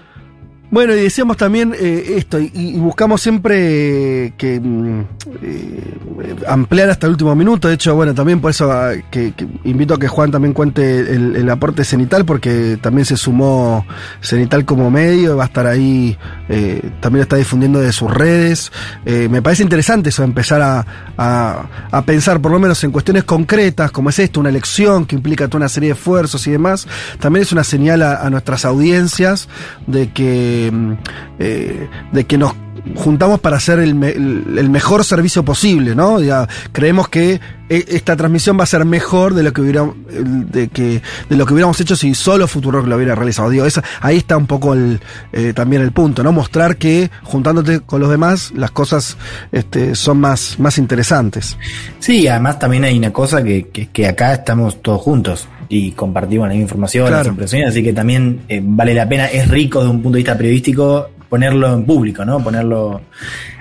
[0.71, 5.01] Bueno, y decíamos también eh, esto, y, y buscamos siempre que mm,
[5.43, 5.95] eh,
[6.47, 7.67] ampliar hasta el último minuto.
[7.67, 10.99] De hecho, bueno, también por eso ah, que, que invito a que Juan también cuente
[11.01, 13.85] el, aporte Cenital, porque también se sumó
[14.21, 16.17] Cenital como medio, va a estar ahí,
[16.47, 18.71] eh, también está difundiendo de sus redes.
[19.05, 20.85] Eh, me parece interesante eso, empezar a,
[21.17, 25.15] a- a pensar por lo menos en cuestiones concretas, como es esto, una elección que
[25.17, 26.87] implica toda una serie de esfuerzos y demás.
[27.19, 29.49] También es una señal a, a nuestras audiencias
[29.85, 30.97] de que, mm,
[31.39, 32.53] eh, de que nos
[32.95, 36.19] juntamos para hacer el, me- el- el mejor servicio posible, ¿no?
[36.21, 40.67] Ya, creemos que e- esta transmisión va a ser mejor de lo que hubiera, de
[40.67, 43.49] que, de lo que hubiéramos hecho si solo Futuro lo hubiera realizado.
[43.49, 44.99] Digo, esa- ahí está un poco el,
[45.31, 46.31] eh, también el punto, ¿no?
[46.31, 49.17] Mostrar que juntándote con los demás las cosas
[49.51, 51.57] este, son más, más interesantes.
[51.99, 56.47] Sí, además también hay una cosa que, que, que acá estamos todos juntos y compartimos
[56.47, 57.23] la misma información, Claro.
[57.23, 60.23] las impresiones, así que también eh, vale la pena, es rico de un punto de
[60.23, 62.43] vista periodístico ponerlo en público, ¿no?
[62.43, 63.01] Ponerlo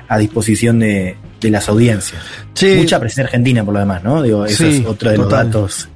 [0.08, 2.20] a disposición de, de las audiencias.
[2.76, 4.20] Mucha presencia argentina por lo demás, ¿no?
[4.22, 5.46] Digo, eso Sí, es otro de total.
[5.46, 5.88] los datos.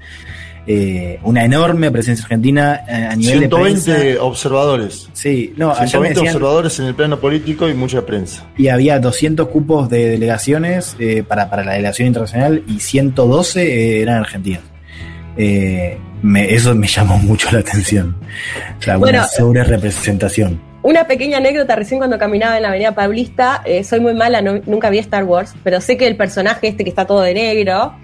[0.66, 4.22] Eh, una enorme presencia argentina eh, a nivel de 120 prensa.
[4.22, 5.08] observadores.
[5.12, 8.46] Sí, no, ayer me 120 decían- observadores en el plano político y mucha prensa.
[8.56, 14.00] y había 200 cupos de delegaciones eh, para, para la delegación internacional y 112 eh,
[14.00, 14.62] eran argentinos.
[15.36, 18.16] Eh, me- eso me llamó mucho la atención.
[18.78, 20.60] O sea, Bueno, una sobre representación.
[20.84, 24.60] Una pequeña anécdota, recién cuando caminaba en la avenida Paulista, eh, soy muy mala, no-
[24.66, 27.94] nunca vi Star Wars, pero sé que el personaje este que está todo de negro,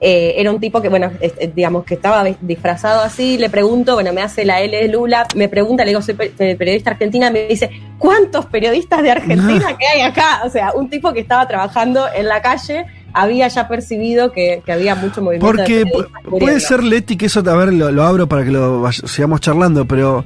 [0.00, 4.12] eh, era un tipo que, bueno, es- digamos que estaba disfrazado así, le pregunto, bueno,
[4.12, 7.28] me hace la L de Lula, me pregunta, le digo, soy pe- eh, periodista argentina,
[7.32, 10.42] me dice, ¿cuántos periodistas de Argentina que hay acá?
[10.44, 14.70] O sea, un tipo que estaba trabajando en la calle había ya percibido que, que
[14.70, 15.44] había mucho movimiento.
[15.44, 16.06] Porque de
[16.38, 19.86] puede ser, Leti, que eso, a ver, lo, lo abro para que lo sigamos charlando,
[19.86, 20.24] pero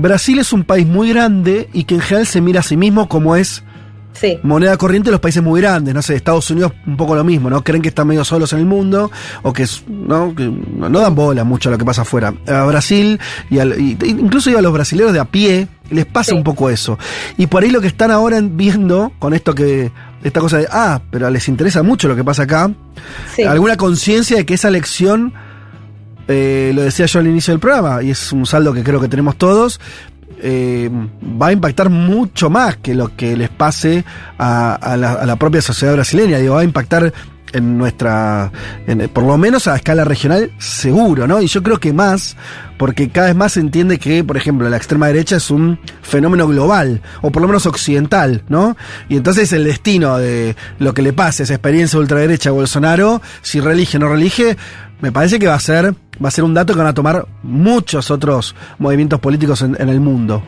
[0.00, 3.08] Brasil es un país muy grande y que en general se mira a sí mismo
[3.08, 3.62] como es
[4.12, 4.38] Sí.
[4.42, 7.48] moneda corriente de los países muy grandes, no sé, Estados Unidos un poco lo mismo,
[7.48, 7.62] ¿no?
[7.62, 9.10] Creen que están medio solos en el mundo
[9.42, 10.34] o que, ¿no?
[10.34, 12.34] que no dan bola mucho a lo que pasa afuera.
[12.48, 13.18] A Brasil
[13.50, 16.98] y, al- y- incluso a los brasileños de a pie les pasa un poco eso.
[17.38, 19.92] Y por ahí lo que están ahora viendo con esto que
[20.24, 22.70] esta cosa de, ah, pero les interesa mucho lo que pasa acá,
[23.36, 23.44] Sí.
[23.44, 25.32] alguna conciencia de que esa elección
[26.30, 29.08] eh, lo decía yo al inicio del programa, y es un saldo que creo que
[29.08, 29.80] tenemos todos,
[30.42, 30.88] eh,
[31.40, 34.04] va a impactar mucho más que lo que les pase
[34.38, 36.38] a, la, propia sociedad brasileña.
[36.38, 37.12] Digo, va a impactar
[37.52, 38.50] en nuestra,
[38.86, 41.42] en- por lo menos a escala regional, seguro, ¿no?
[41.42, 42.36] Y yo creo que más,
[42.78, 46.46] porque cada vez más se entiende que, por ejemplo, la extrema derecha es un fenómeno
[46.46, 48.76] global, o por lo menos occidental, ¿no?
[49.08, 53.60] Y entonces el destino de lo que le pase esa experiencia ultraderecha a Bolsonaro, si
[53.60, 54.56] relige o no relige,
[55.00, 57.26] me parece que va a ser, va a ser un dato que van a tomar
[57.42, 60.42] muchos otros movimientos políticos en, en el mundo.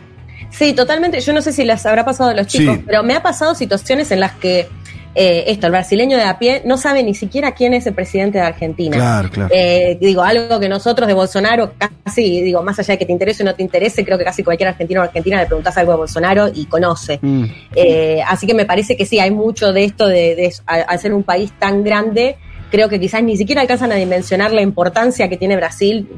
[0.51, 1.21] Sí, totalmente.
[1.21, 2.83] Yo no sé si les habrá pasado a los chicos, Sí.
[2.87, 4.69] pero me ha pasado situaciones en las que
[5.15, 8.39] eh, esto, el brasileño de a pie, no sabe ni siquiera quién es el presidente
[8.39, 8.97] de Argentina.
[8.97, 9.51] Claro, claro.
[9.55, 13.43] Eh, digo, algo que nosotros de Bolsonaro, casi, digo, más allá de que te interese
[13.43, 15.99] o no te interese, creo que casi cualquier argentino o argentina le preguntás algo de
[15.99, 17.19] Bolsonaro y conoce.
[17.21, 17.45] Mm.
[17.77, 21.13] Eh, así que me parece que sí, hay mucho de esto de, de al ser
[21.13, 22.37] un país tan grande,
[22.73, 26.09] creo que quizás ni siquiera alcanzan a dimensionar la importancia que tiene Brasil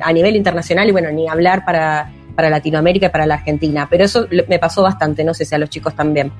[0.00, 3.86] a nivel internacional y bueno, ni hablar para, para Latinoamérica y para la Argentina.
[3.88, 6.32] Pero eso me pasó bastante, no sé si a los chicos también.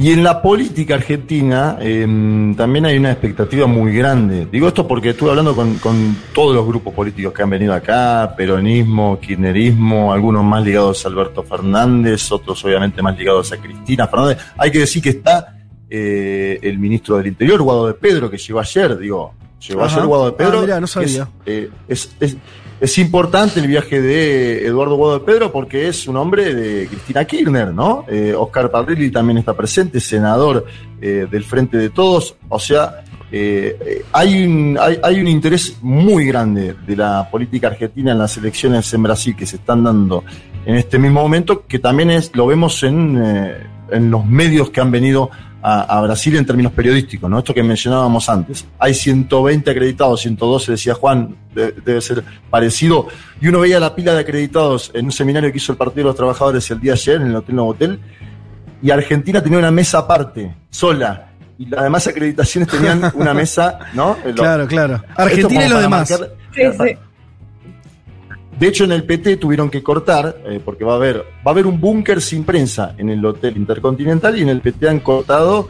[0.00, 4.46] Y en la política argentina em, también hay una expectativa muy grande.
[4.50, 8.32] Digo esto porque estuve hablando con, con todos los grupos políticos que han venido acá,
[8.36, 14.38] peronismo, kirchnerismo, algunos más ligados a Alberto Fernández, otros obviamente más ligados a Cristina Fernández.
[14.56, 15.57] Hay que decir que está
[15.90, 19.34] eh, el ministro del Interior, Guado de Pedro, que llegó ayer, digo,
[19.66, 19.96] llegó Ajá.
[19.96, 20.58] ayer Guado de Pedro.
[20.58, 21.22] Ah, mirá, no sabía.
[21.22, 22.36] Es, eh, es, es-
[22.80, 27.24] es importante el viaje de Eduardo Guado de Pedro porque es un hombre de Cristina
[27.24, 28.04] Kirchner, ¿no?
[28.08, 30.64] Eh, Oscar Parrilli también está presente, senador
[31.00, 32.36] del Frente de Todos.
[32.48, 33.02] O sea,
[34.12, 38.94] hay, un, hay, hay un interés muy grande de la política argentina en las elecciones
[38.94, 40.22] en Brasil que se están dando
[40.68, 43.56] en este mismo momento, que también es, lo vemos en, eh,
[43.90, 45.30] en los medios que han venido
[45.62, 47.38] a, a Brasil en términos periodísticos, ¿no?
[47.38, 48.66] Esto que mencionábamos antes.
[48.78, 53.08] Hay 120 acreditados, 112, decía Juan, de- debe ser parecido.
[53.40, 56.08] Y uno veía la pila de acreditados en un seminario que hizo el Partido de
[56.10, 58.00] los Trabajadores el día ayer en el Hotel Novotel,
[58.82, 61.30] y Argentina tenía una mesa aparte, sola.
[61.58, 64.16] Y las demás acreditaciones tenían una mesa, ¿no?
[64.26, 65.02] Lo- Claro, claro.
[65.16, 66.10] Argentina y los demás.
[66.10, 66.30] marcar-
[68.58, 71.50] De hecho, en el PT tuvieron que cortar, eh, porque va a haber, va a
[71.50, 75.68] haber un búnker sin prensa en el Hotel Intercontinental y en el PT han cortado,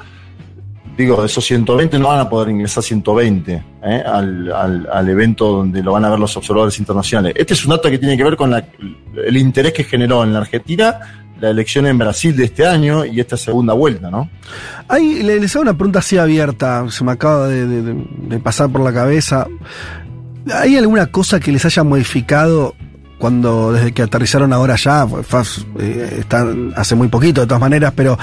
[0.97, 4.51] digo, esos 120 no van a poder ingresar 120 eh, al,
[4.91, 7.35] al- evento donde lo van a ver los observadores internacionales.
[7.37, 10.41] Este es un dato que tiene que ver con el interés que generó en la
[10.41, 10.99] Argentina
[11.41, 14.29] la elección en Brasil de este año y esta segunda vuelta, ¿no?
[15.23, 19.47] Le- les hago una pregunta así abierta, se me acaba de pasar por la cabeza.
[20.53, 22.75] ¿Hay alguna cosa que les haya modificado
[23.19, 25.07] cuando, desde que aterrizaron ahora ya,
[25.81, 28.17] eh, están hace muy poquito de todas maneras, pero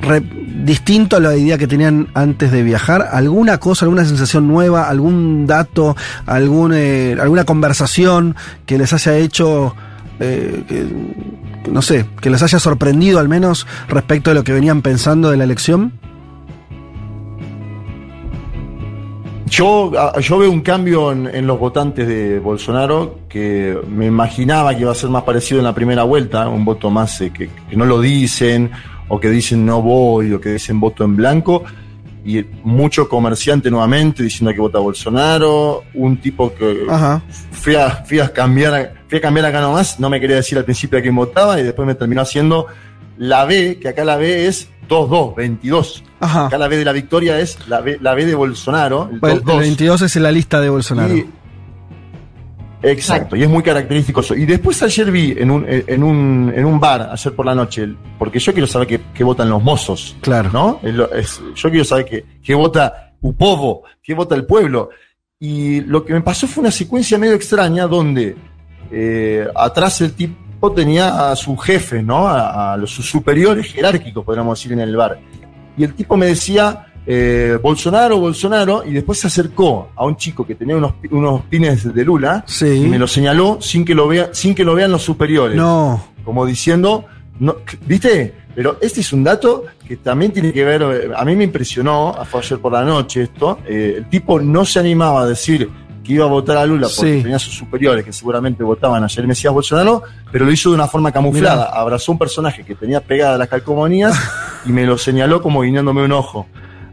[0.00, 0.22] re-
[0.64, 3.08] distinto a la idea que tenían antes de viajar?
[3.10, 5.96] ¿Alguna cosa, alguna sensación nueva, algún dato,
[6.26, 8.36] algún, eh, alguna conversación
[8.66, 9.74] que les haya hecho,
[10.20, 14.82] eh, que no sé, que les haya sorprendido al menos respecto de lo que venían
[14.82, 15.92] pensando de la elección?
[19.46, 24.74] Yo, a- yo veo un cambio en, en los votantes de Bolsonaro que me imaginaba
[24.74, 27.50] que iba a ser más parecido en la primera vuelta, un voto más eh, que,
[27.68, 28.70] que no lo dicen,
[29.08, 31.62] o que dicen no voy, o que dicen voto en blanco,
[32.24, 37.22] y mucho comerciante nuevamente diciendo que vota Bolsonaro, un tipo que Ajá.
[37.50, 40.64] fui a, fui a cambiar, fui a cambiar acá nomás, no me quería decir al
[40.64, 42.66] principio a quién votaba, y después me terminó haciendo
[43.16, 46.04] la B, que acá la B es 2-2, 22.
[46.20, 46.46] Ajá.
[46.46, 49.36] Acá la B de la victoria es la B, la B de Bolsonaro, el Bueno,
[49.36, 49.58] el 2-2.
[49.60, 51.14] 22 es en la lista de Bolsonaro.
[51.14, 51.26] Y-
[52.82, 54.34] exacto, y es muy característico eso.
[54.34, 57.88] Y después ayer vi en un, en un, en un bar, ayer por la noche,
[58.18, 60.16] porque yo quiero saber qué, votan los mozos.
[60.20, 60.50] Claro.
[60.52, 60.80] ¿No?
[61.14, 64.90] Es yo quiero saber qué, qué vota Upovo, qué vota el pueblo.
[65.40, 68.36] Y lo que me pasó fue una secuencia medio extraña donde
[68.90, 72.26] eh, atrás el tipo tenía a su jefe, ¿no?
[72.26, 75.18] A, a los sus superiores jerárquicos, podríamos decir, en el bar.
[75.76, 80.46] Y el tipo me decía, eh, Bolsonaro, Bolsonaro, y después se acercó a un chico
[80.46, 84.30] que tenía unos, unos pines de Lula y me lo señaló sin que lo, vea,
[84.32, 85.56] sin que lo vean los superiores.
[85.56, 86.02] No.
[86.24, 87.04] Como diciendo,
[87.38, 87.56] no,
[87.86, 88.34] ¿viste?
[88.54, 92.16] Pero este es un dato que también tiene que ver, eh, a mí me impresionó,
[92.30, 95.68] fue ayer por la noche esto, eh, el tipo no se animaba a decir
[96.04, 97.22] que iba a votar a Lula porque Sí.
[97.22, 100.86] tenía sus superiores que seguramente votaban a Jair Mesías Bolsonaro, pero lo hizo de una
[100.86, 101.66] forma camuflada.
[101.66, 101.80] Mirá.
[101.80, 104.16] Abrazó un personaje que tenía pegadas las calcomanías
[104.66, 106.46] y me lo señaló como guiñándome un ojo.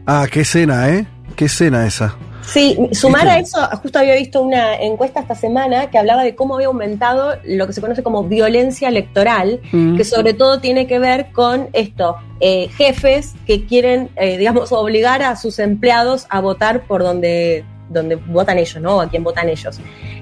[0.06, 1.06] Ah, qué escena, ¿eh?
[1.36, 2.16] Qué escena esa.
[2.44, 6.56] Sí, sumar a eso, justo había visto una encuesta esta semana que hablaba de cómo
[6.56, 9.96] había aumentado lo que se conoce como violencia electoral, Mm.
[9.96, 15.22] que sobre todo tiene que ver con esto, eh, jefes que quieren, eh, digamos, obligar
[15.22, 19.00] a sus empleados a votar por donde, donde votan ellos, ¿no?
[19.00, 19.78] A quien votan ellos.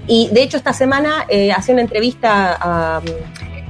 [0.07, 3.03] Y de hecho esta semana eh, hacía una entrevista a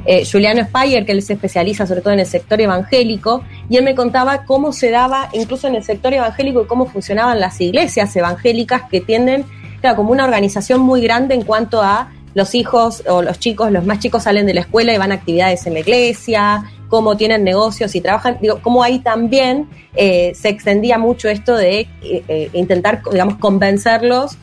[0.07, 3.85] eh, Juliano Speyer, que él se especializa sobre todo en el sector evangélico, y él
[3.85, 8.83] me contaba cómo se daba, incluso en el sector evangélico, cómo funcionaban las iglesias evangélicas
[8.91, 9.45] que tienden,
[9.81, 13.85] claro, como una organización muy grande en cuanto a los hijos o los chicos, los
[13.85, 17.45] más chicos salen de la escuela y van a actividades en la iglesia, cómo tienen
[17.45, 22.51] negocios y trabajan, digo, cómo ahí también eh, se extendía mucho esto de eh, eh,
[22.53, 24.37] intentar, digamos, convencerlos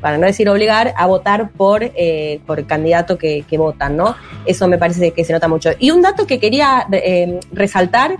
[0.00, 1.92] para no decir obligar, a votar por,
[2.44, 4.16] por el candidato que, que votan, ¿no?
[4.46, 5.70] Eso me parece que se nota mucho.
[5.78, 6.88] Y un dato que quería
[7.52, 8.16] resaltar,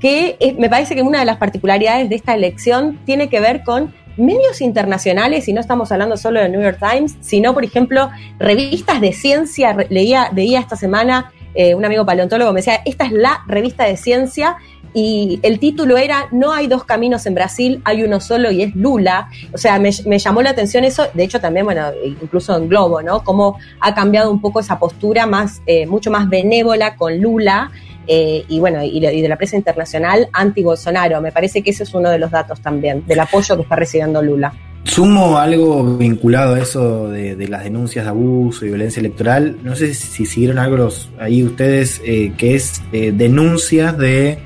[0.00, 3.92] que me parece que una de las particularidades de esta elección tiene que ver con
[4.16, 9.00] medios internacionales, y no estamos hablando solo de New York Times, sino, por ejemplo, revistas
[9.00, 9.76] de ciencia.
[9.90, 13.96] Leía, leía esta semana, eh, un amigo paleontólogo me decía, esta es la revista de
[13.96, 14.56] ciencia,
[14.96, 18.76] y el título era No hay dos caminos en Brasil, hay uno solo y es
[18.76, 19.28] Lula.
[19.52, 23.24] O sea, me, llamó la atención eso, de hecho también, bueno, incluso en Globo, ¿no?
[23.24, 27.72] Cómo ha cambiado un poco esa postura más, eh, mucho más benévola con Lula.
[28.06, 31.22] eh, y bueno, y, de- y de la prensa internacional anti-Bolsonaro.
[31.22, 34.22] Me parece que ese es uno de los datos también, del apoyo que está recibiendo
[34.22, 34.52] Lula.
[34.84, 39.56] Sumo algo vinculado a eso de, de las denuncias de abuso y violencia electoral.
[39.64, 44.38] No sé si siguieron algo los- ahí ustedes, eh, que es eh, denuncias de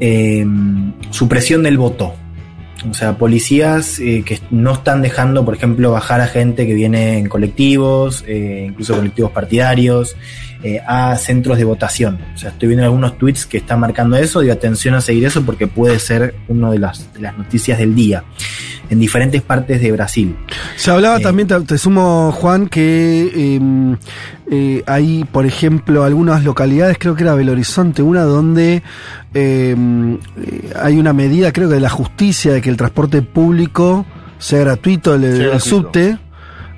[0.00, 0.46] eh,
[1.10, 2.14] supresión del voto.
[2.90, 7.18] O sea, policías eh, que no están dejando, por ejemplo, bajar a gente que viene
[7.18, 10.16] en colectivos, incluso colectivos partidarios,
[10.62, 12.18] eh, a centros de votación.
[12.34, 14.40] O sea, estoy viendo algunos tweets que están marcando eso.
[14.40, 17.94] Digo, atención a seguir eso porque puede ser una de las, de las noticias del
[17.94, 18.24] día
[18.90, 20.36] en diferentes partes de Brasil.
[20.76, 23.96] Se hablaba también, te, te sumo Juan, que eh,
[24.50, 28.82] eh, hay, por ejemplo, algunas localidades, creo que era Belo Horizonte, una donde
[29.32, 34.04] eh, eh, hay una medida, creo que de la justicia, de que el transporte público
[34.38, 35.64] sea gratuito, el, el gratuito.
[35.64, 36.18] subte.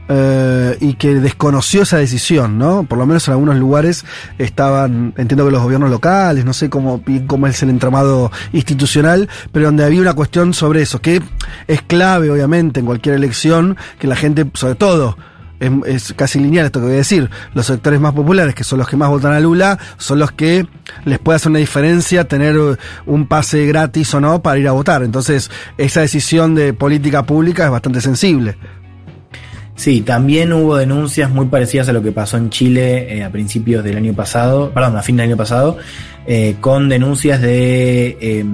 [0.08, 2.84] Eh, y que desconoció esa decisión, ¿no?
[2.84, 4.04] Por lo menos en algunos lugares
[4.38, 9.66] estaban, entiendo que los gobiernos locales, no sé cómo, cómo es el entramado institucional, pero
[9.66, 11.22] donde había una cuestión sobre eso, que
[11.66, 15.16] es clave, obviamente, en cualquier elección, que la gente, sobre todo,
[15.58, 18.80] es, es casi lineal esto que voy a decir, los sectores más populares, que son
[18.80, 20.66] los que más votan a Lula, son los que
[21.06, 22.56] les puede hacer una diferencia tener
[23.06, 25.02] un pase gratis o no para ir a votar.
[25.02, 28.58] Entonces, esa decisión de política pública es bastante sensible.
[29.76, 33.82] Sí, también hubo denuncias muy parecidas a lo que pasó en Chile eh, a principios
[33.82, 35.78] del año pasado, perdón, a fin del año pasado,
[36.26, 38.44] eh, con denuncias de eh,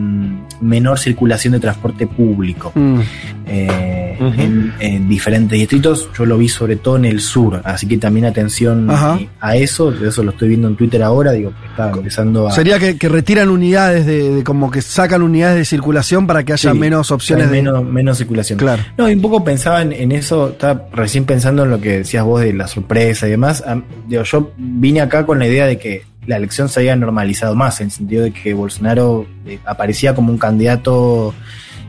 [0.61, 3.01] menor circulación de transporte público Mm.
[3.47, 6.09] eh, en, en diferentes distritos.
[6.17, 9.19] Yo lo vi sobre todo en el sur, así que también atención Ajá.
[9.41, 9.91] a eso.
[10.05, 12.53] Eso lo estoy viendo en Twitter ahora, digo, está empezando a...
[12.53, 16.53] Sería que, que retiran unidades de, de como que sacan unidades de circulación para que
[16.53, 17.63] haya Sí, menos opciones hay de.
[17.63, 18.59] menos, menos circulación.
[18.59, 18.83] Claro.
[18.99, 22.23] No, y un poco pensaba en, en eso, estaba recién pensando en lo que decías
[22.25, 23.65] vos de la sorpresa y demás.
[24.07, 27.81] Digo, yo vine acá con la idea de que la elección se había normalizado más,
[27.81, 31.35] en el sentido de que Bolsonaro eh, aparecía como un candidato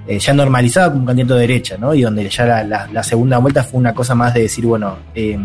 [0.08, 1.94] eh, ya normalizado como un candidato de derecha, ¿no?
[1.94, 4.98] Y donde ya la, la- la segunda vuelta fue una cosa más de decir, bueno,
[5.14, 5.38] eh,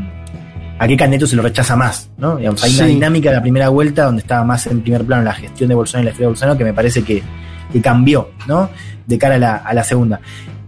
[0.78, 2.08] ¿a qué candidato se lo rechaza más?
[2.16, 2.36] ¿no?
[2.36, 5.34] Digamos, hay una dinámica de la primera vuelta donde estaba más en primer plano la
[5.34, 7.22] gestión de Bolsonaro y la figura de Bolsonaro que me parece que,
[7.72, 8.70] que cambió, ¿no?
[9.06, 10.20] De cara a la, a la segunda.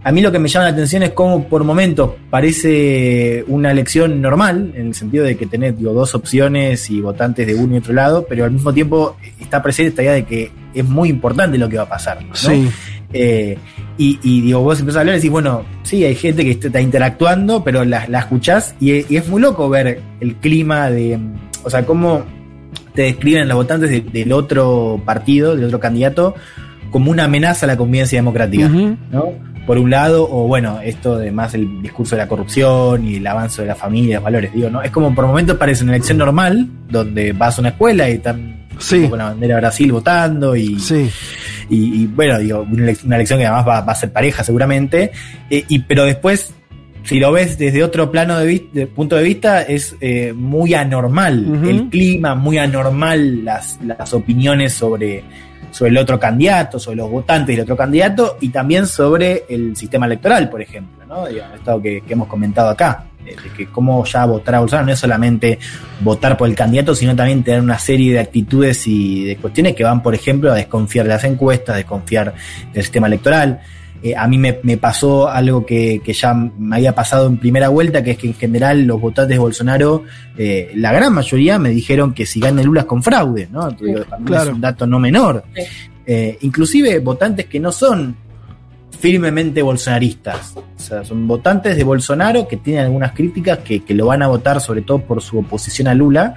[0.03, 4.21] A mí lo que me llama la atención es cómo por momentos parece una elección
[4.21, 7.79] normal, en el sentido de que tenés digo, dos opciones y votantes de uno y
[7.79, 11.57] otro lado, pero al mismo tiempo está presente esta idea de que es muy importante
[11.57, 12.23] lo que va a pasar.
[12.23, 12.33] ¿no?
[12.35, 12.69] Sí.
[13.11, 13.57] Eh,
[13.97, 16.79] y, y digo, vos empezás a hablar y decís, bueno, sí, hay gente que está
[16.79, 21.19] interactuando, pero la, la escuchás y, y es muy loco ver el clima de,
[21.63, 22.23] o sea, cómo
[22.93, 26.35] te describen los votantes de- del otro partido, del otro candidato,
[26.91, 28.67] como una amenaza a la convivencia democrática.
[29.11, 29.25] ¿no?
[29.69, 33.27] Por un lado, o bueno, esto de más el discurso de la corrupción y el
[33.27, 34.81] avance de la familia, los valores, digo, ¿no?
[34.81, 38.65] Es como por momentos parece una elección normal, donde vas a una escuela y están
[38.79, 39.07] Sí.
[39.07, 41.07] con la bandera de Brasil votando y, Sí.
[41.69, 45.11] y, y, bueno, digo, una elección que además va, va a ser pareja seguramente,
[45.51, 46.51] eh, y, pero después,
[47.03, 50.73] si lo ves desde otro plano de, vis- de punto de vista, es eh, muy
[50.73, 55.23] anormal el clima, muy anormal las, las opiniones sobre,
[55.71, 60.05] sobre el otro candidato, sobre los votantes del otro candidato, y también sobre el sistema
[60.05, 61.25] electoral, por ejemplo, ¿no?
[61.27, 63.05] Esto que, que hemos comentado acá.
[63.25, 65.59] de que cómo ya votar a Bolsonaro no es solamente
[66.01, 69.83] votar por el candidato, sino también tener una serie de actitudes y de cuestiones que
[69.83, 72.33] van, por ejemplo, a desconfiar de las encuestas, desconfiar
[72.73, 73.59] del sistema electoral.
[74.01, 77.67] Eh, a mí me, me pasó algo que, que, ya me había pasado en primera
[77.69, 80.03] vuelta, que es que en general los votantes de Bolsonaro,
[80.37, 83.69] eh, la gran mayoría me dijeron que si gana Lula es con fraude, ¿no?
[83.71, 83.93] Sí,
[84.25, 84.49] claro.
[84.51, 85.43] Es un dato no menor.
[85.53, 85.63] Sí.
[86.05, 88.15] Eh, inclusive votantes que no son
[88.99, 94.07] firmemente bolsonaristas, o sea, son votantes de Bolsonaro que tienen algunas críticas que, que lo
[94.07, 96.35] van a votar sobre todo por su oposición a Lula,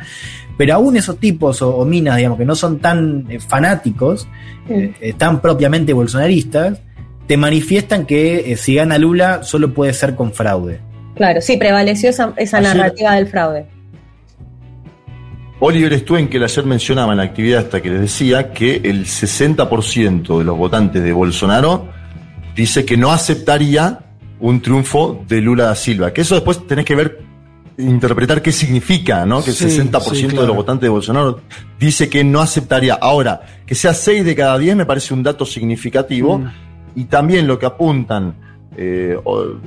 [0.56, 4.28] pero aún esos tipos o, o minas, digamos, que no son tan eh, fanáticos,
[4.68, 6.80] eh, tan propiamente bolsonaristas,
[7.26, 10.80] te manifiestan que eh, si gana Lula solo puede ser con fraude.
[11.14, 13.66] Claro, sí, prevaleció esa, esa narrativa del fraude.
[15.60, 20.44] Oliver Stuenkel ayer mencionaba en la actividad hasta que les decía que el 60% de
[20.44, 21.88] los votantes de Bolsonaro
[22.56, 24.00] dice que no aceptaría
[24.40, 26.12] un triunfo de Lula da Silva.
[26.12, 27.20] Que eso después tenés que ver,
[27.78, 29.42] interpretar qué significa, ¿no?
[29.42, 30.40] Que el sí, 60% sí, claro.
[30.40, 31.40] de los votantes de Bolsonaro
[31.78, 32.94] dice que no aceptaría.
[32.94, 36.38] Ahora, que sea 6 de cada 10 me parece un dato significativo.
[36.38, 36.52] Mm.
[36.94, 38.34] Y también lo que apuntan
[38.76, 39.18] eh,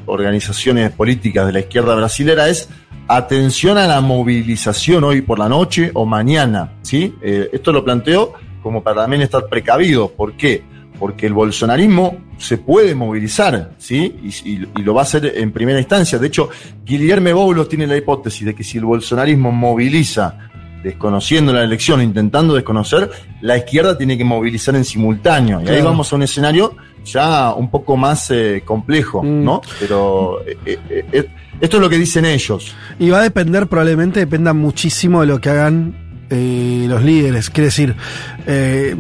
[0.06, 2.70] organizaciones políticas de la izquierda brasilera es
[3.08, 6.74] atención a la movilización hoy por la noche o mañana.
[6.82, 7.14] ¿sí?
[7.22, 8.34] Eh, esto lo planteo
[8.64, 10.10] como para también estar precavido.
[10.10, 10.64] ¿Por qué?
[10.98, 14.16] Porque el bolsonarismo se puede movilizar, ¿sí?
[14.24, 16.18] Y, y, y, lo va a hacer en primera instancia.
[16.18, 16.50] De hecho,
[16.86, 20.38] Guillermo Boulos tiene la hipótesis de que si el bolsonarismo moviliza
[20.86, 23.10] desconociendo la elección, intentando desconocer,
[23.42, 25.60] la izquierda tiene que movilizar en simultáneo.
[25.60, 25.78] Y claro.
[25.78, 26.76] ahí vamos a un escenario
[27.06, 29.44] ya un poco más eh, complejo, mm.
[29.44, 29.62] ¿no?
[29.80, 31.30] Pero eh, eh, eh,
[31.62, 32.76] esto es lo que dicen ellos.
[33.00, 35.96] Y va a depender, probablemente dependa muchísimo de lo que hagan
[36.30, 37.50] eh, los líderes.
[37.50, 37.96] Quiere decir,
[38.48, 38.96] eh,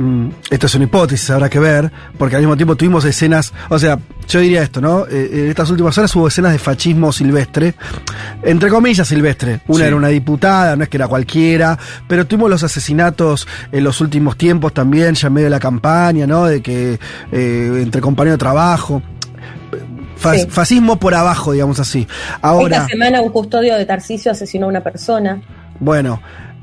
[0.49, 3.99] esto es una hipótesis, habrá que ver, porque al mismo tiempo tuvimos escenas, o sea,
[4.27, 5.05] yo diría esto, ¿no?
[5.07, 7.75] Eh, en estas últimas horas hubo escenas de fascismo silvestre,
[8.43, 9.61] entre comillas silvestre.
[9.67, 9.87] Una sí.
[9.87, 11.77] era una diputada, no es que era cualquiera,
[12.07, 16.25] pero tuvimos los asesinatos en los últimos tiempos también, ya en medio de la campaña,
[16.27, 16.45] ¿no?
[16.45, 16.99] De que
[17.31, 19.01] eh, entre compañeros de trabajo.
[20.17, 20.47] Fas, sí.
[20.49, 22.07] Fascismo por abajo, digamos así.
[22.41, 25.41] Ahora, Esta semana un custodio de Tarcisio asesinó a una persona.
[25.79, 26.21] Bueno,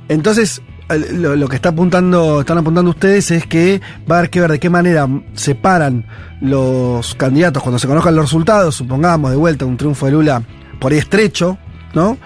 [0.08, 0.62] entonces,
[0.96, 4.60] lo, que está apuntando, están apuntando ustedes es que va a haber que ver de
[4.60, 6.06] qué manera separan
[6.40, 10.42] los candidatos cuando se conozcan los resultados, supongamos de vuelta un triunfo de Lula
[10.80, 11.58] por ahí estrecho,
[11.94, 12.18] ¿no?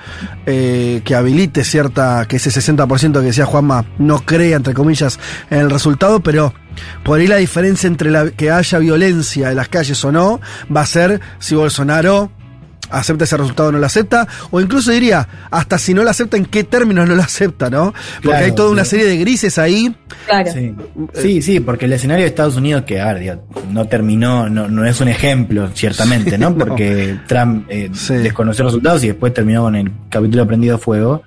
[0.47, 5.19] Eh, que habilite cierta, que ese 60% que decía Juanma no crea, entre comillas,
[5.51, 6.55] en el resultado, pero
[7.05, 10.41] por ahí la diferencia entre la, que haya violencia en las calles o no
[10.75, 12.31] va a ser si Bolsonaro
[12.91, 16.37] acepta ese resultado o no lo acepta, o incluso diría, hasta si no lo acepta,
[16.37, 17.93] en qué términos no lo acepta, ¿no?
[18.17, 19.95] Porque claro, hay toda una serie de grises ahí.
[20.27, 20.53] Claro.
[20.53, 20.75] Sí.
[21.15, 23.41] sí, sí, porque el escenario de Estados Unidos, que a ver,
[23.71, 26.55] no terminó, no, no es un ejemplo, ciertamente, ¿no?
[26.57, 27.21] Porque no.
[27.27, 28.15] Trump eh, sí.
[28.15, 31.23] desconoció los resultados y después terminó con el capítulo prendido a fuego.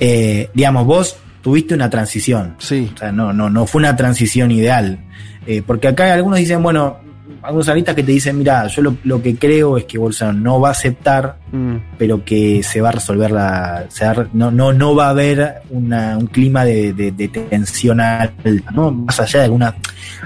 [0.00, 2.56] Eh, digamos, vos tuviste una transición.
[2.58, 2.90] Sí.
[2.94, 4.98] O sea, no, no, no fue una transición ideal.
[5.46, 6.98] Eh, porque acá algunos dicen, bueno,
[7.42, 10.60] algunos analistas que te dicen, mira, yo lo, lo, que creo es que Bolsonaro no
[10.60, 11.76] va a aceptar, mm.
[11.98, 13.86] pero que se va a resolver la.
[13.88, 18.00] Se va, no, no, no va a haber una, un clima de, de, de, tensión
[18.00, 18.90] alta, ¿no?
[18.90, 19.74] Más allá de alguna.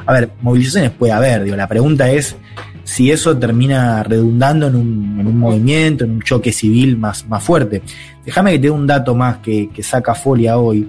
[0.04, 2.36] A ver, movilizaciones puede haber, digo, la pregunta es
[2.84, 7.42] si eso termina redundando en un, en un movimiento, en un choque civil más, más
[7.42, 7.82] fuerte.
[8.24, 10.88] Déjame que te dé un dato más que, que saca Folia hoy.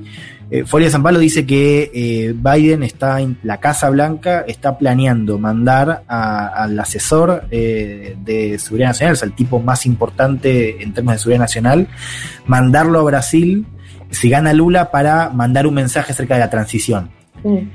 [0.49, 5.37] Eh, Folia San Pablo dice que eh, Biden está en la Casa Blanca, está planeando
[5.37, 10.93] mandar a, al asesor eh, de seguridad nacional, o sea, el tipo más importante en
[10.93, 11.87] términos de seguridad nacional,
[12.45, 13.65] mandarlo a Brasil
[14.09, 17.09] si gana Lula para mandar un mensaje acerca de la transición.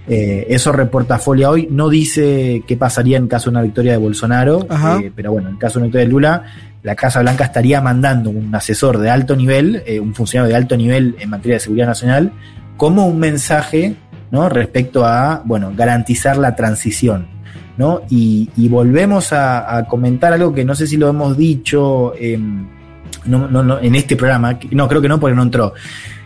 [0.08, 1.68] Eh, eso reporta Folia hoy.
[1.70, 4.66] No dice qué pasaría en caso de una victoria de Bolsonaro,
[5.00, 6.42] eh, pero bueno, en caso de una victoria de Lula,
[6.82, 10.76] la Casa Blanca estaría mandando un asesor de alto nivel, eh, un funcionario de alto
[10.76, 12.32] nivel en materia de seguridad nacional,
[12.76, 13.96] como un mensaje
[14.30, 14.48] ¿no?
[14.48, 17.26] respecto a bueno, garantizar la transición.
[17.76, 18.02] ¿no?
[18.10, 22.38] Y, volvemos a, comentar algo que no sé si lo hemos dicho eh,
[23.24, 25.74] no, en este programa, no, creo que no, porque no entró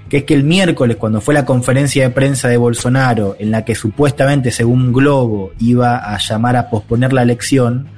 [0.09, 3.65] que es que el miércoles, cuando fue la conferencia de prensa de Bolsonaro, en la
[3.65, 7.89] que supuestamente, según Globo, iba a llamar a posponer la elección,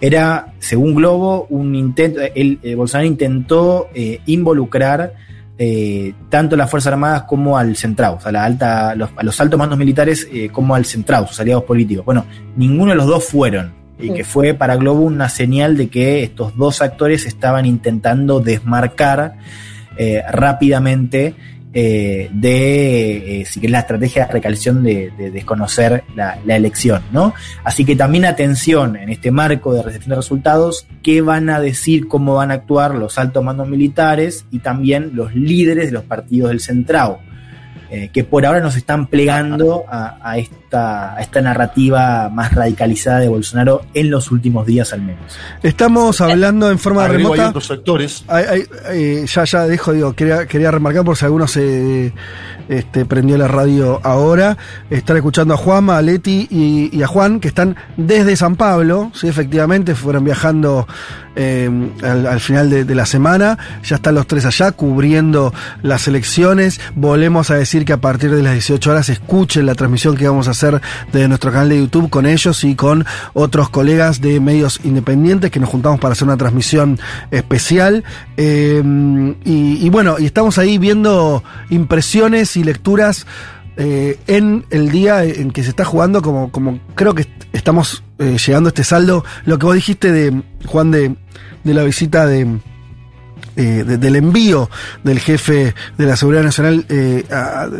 [0.00, 5.14] era, según Globo, un intento, el, el Bolsonaro intentó eh, involucrar
[5.56, 9.40] eh, tanto las Fuerzas Armadas como al Centrado, o sea, la alta, los, a los
[9.40, 12.04] altos mandos militares eh, como al Centrado, sus aliados políticos.
[12.04, 12.26] Bueno,
[12.56, 16.56] ninguno de los dos fueron, y que fue para Globo una señal de que estos
[16.56, 19.36] dos actores estaban intentando desmarcar
[19.96, 21.34] eh, rápidamente
[21.74, 27.34] eh, de, eh, si la estrategia de recalción de, de desconocer la, la, elección, ¿no?
[27.64, 32.06] Así que también atención en este marco de recepción de resultados, qué van a decir,
[32.06, 36.50] cómo van a actuar los altos mandos militares y también los líderes de los partidos
[36.50, 37.18] del Centrado
[37.90, 43.20] eh, que por ahora nos están plegando a, a, esta, a esta narrativa más radicalizada
[43.20, 45.38] de Bolsonaro en los últimos días al menos.
[45.62, 47.42] Estamos hablando en forma Agrego, remota.
[47.42, 48.24] Hay otros sectores.
[48.28, 52.12] Hay- hay- eh, ya, ya dejo, digo, quería, quería remarcar por si alguno se
[52.68, 54.56] este, prendió la radio ahora.
[54.90, 59.28] Están escuchando a Juanma, a Leti y, a Juan, que están desde San Pablo, sí,
[59.28, 60.86] efectivamente, fueron viajando
[61.36, 61.68] eh,
[62.02, 63.58] al, al final de, de la semana.
[63.82, 66.80] Ya están los tres allá cubriendo las elecciones.
[66.94, 70.48] Volvemos a decir que a partir de las 18 horas escuchen la transmisión que vamos
[70.48, 70.80] a hacer
[71.12, 75.60] de nuestro canal de YouTube con ellos y con otros colegas de medios independientes que
[75.60, 76.98] nos juntamos para hacer una transmisión
[77.30, 78.04] especial.
[78.36, 78.82] Eh,
[79.44, 83.26] y, y bueno, y estamos ahí viendo impresiones y lecturas
[83.76, 88.04] eh, en el día en que se está jugando, como, como creo que est- estamos
[88.18, 89.24] eh, llegando a este saldo.
[89.46, 91.14] Lo que vos dijiste de Juan de,
[91.64, 92.58] de la visita de,
[93.56, 94.70] eh, de- del envío
[95.02, 97.24] del jefe de la Seguridad Nacional eh,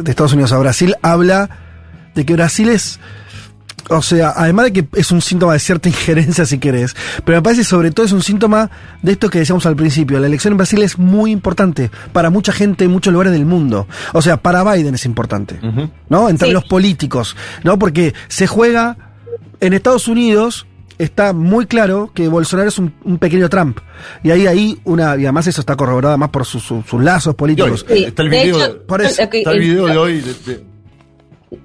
[0.02, 1.48] de Estados Unidos a Brasil, habla
[2.14, 2.98] de que Brasil es.
[3.90, 6.94] O sea, además de que es un síntoma de cierta injerencia, si querés,
[7.24, 8.70] pero me parece sobre todo es un síntoma
[9.02, 10.18] de esto que decíamos al principio.
[10.20, 13.86] La elección en Brasil es muy importante para mucha gente en muchos lugares del mundo.
[14.12, 15.58] O sea, para Biden es importante,
[16.08, 16.28] ¿no?
[16.28, 17.78] En términos políticos, ¿no?
[17.78, 18.96] Porque se juega
[19.60, 20.66] en Estados Unidos.
[20.96, 23.78] Está muy claro que Bolsonaro es un, un pequeño Trump.
[24.22, 27.34] Y ahí hay una, y además eso está corroborado más por sus- sus- sus lazos
[27.34, 27.84] políticos.
[27.88, 29.22] Sí, está el de video, hecho, Por eso.
[29.22, 30.20] lo que- está el video de hoy.
[30.20, 30.64] de- de-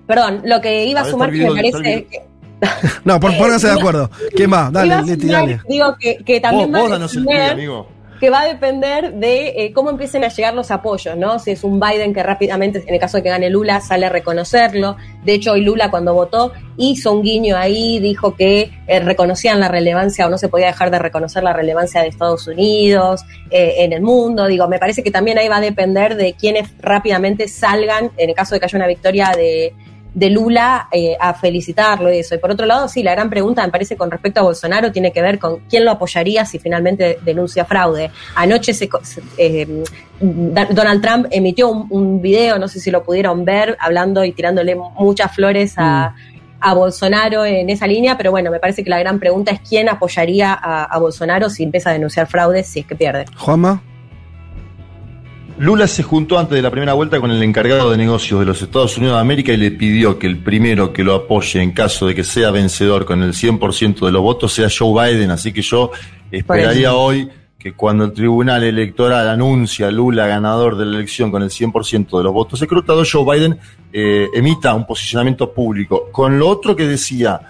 [0.08, 2.30] Perdón, lo que iba a, A sumar el me parece que
[3.06, 4.10] No, por, pónganse de acuerdo.
[4.36, 4.72] ¿Quién más?
[4.72, 5.62] Dale, Leti, dale.
[5.68, 7.88] digo que, que también Vos, va vos danos el depender, amigo.
[8.20, 11.40] Que va a depender de eh, cómo empiecen a llegar los apoyos, ¿no?
[11.40, 14.10] Si es un Biden que rápidamente, en el caso de que gane Lula, sale a
[14.10, 14.98] reconocerlo.
[15.24, 19.68] De hecho, hoy Lula cuando votó hizo un guiño ahí, dijo que eh, reconocían la
[19.68, 23.94] relevancia o no se podía dejar de reconocer la relevancia de Estados Unidos eh, en
[23.94, 24.48] el mundo.
[24.48, 28.36] Digo, me parece que también ahí va a depender de quienes rápidamente salgan, en el
[28.36, 29.74] caso de que haya una victoria de
[30.14, 32.36] de Lula eh, a felicitarlo y eso.
[32.36, 35.12] Y por otro lado, sí, la gran pregunta me parece con respecto a Bolsonaro tiene
[35.12, 38.10] que ver con quién lo apoyaría si finalmente denuncia fraude.
[38.36, 39.84] Anoche se, co- se- eh,
[40.20, 44.76] Donald Trump emitió un, un video, no sé si lo pudieron ver, hablando y tirándole
[44.76, 46.14] muchas flores a,
[46.60, 49.88] a Bolsonaro en esa línea, pero bueno, me parece que la gran pregunta es quién
[49.90, 53.26] apoyaría a, a Bolsonaro si empieza a denunciar fraude si es que pierde.
[53.38, 53.82] Juanma.
[55.60, 58.62] Lula se juntó antes de la primera vuelta con el encargado de negocios de los
[58.62, 62.08] Estados Unidos de América y le pidió que el primero que lo apoye en caso
[62.08, 65.32] de que sea vencedor con el 100% de los votos sea Joe Biden.
[65.32, 65.92] Así que yo
[66.32, 71.44] esperaría hoy que cuando el Tribunal Electoral anuncia a Lula ganador de la elección con
[71.44, 73.60] el 100% de los votos escrutados, Joe Biden
[73.92, 76.08] eh, emita un posicionamiento público.
[76.14, 77.42] Con lo otro que decía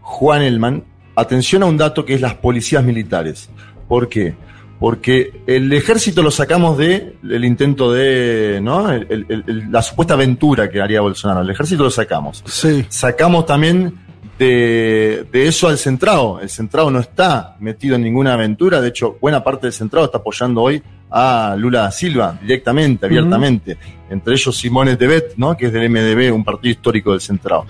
[0.00, 0.82] Juan Elman,
[1.14, 3.50] atención a un dato que es las policías militares.
[3.86, 4.34] ¿Por qué?
[4.80, 8.90] Porque el ejército lo sacamos de el intento de, ¿no?
[8.90, 11.42] El- el- el- la supuesta aventura que haría Bolsonaro.
[11.42, 12.42] El ejército lo sacamos.
[12.46, 12.84] Sí.
[12.88, 13.94] Sacamos también
[14.38, 16.40] de, de eso al centrado.
[16.40, 18.80] El centrado no está metido en ninguna aventura.
[18.80, 23.76] De hecho, buena parte del centrado está apoyando hoy a Lula da Silva directamente, abiertamente.
[24.08, 25.56] Entre ellos Simone Tebet, ¿no?
[25.56, 27.66] Que es del MDB, un partido histórico del centrado.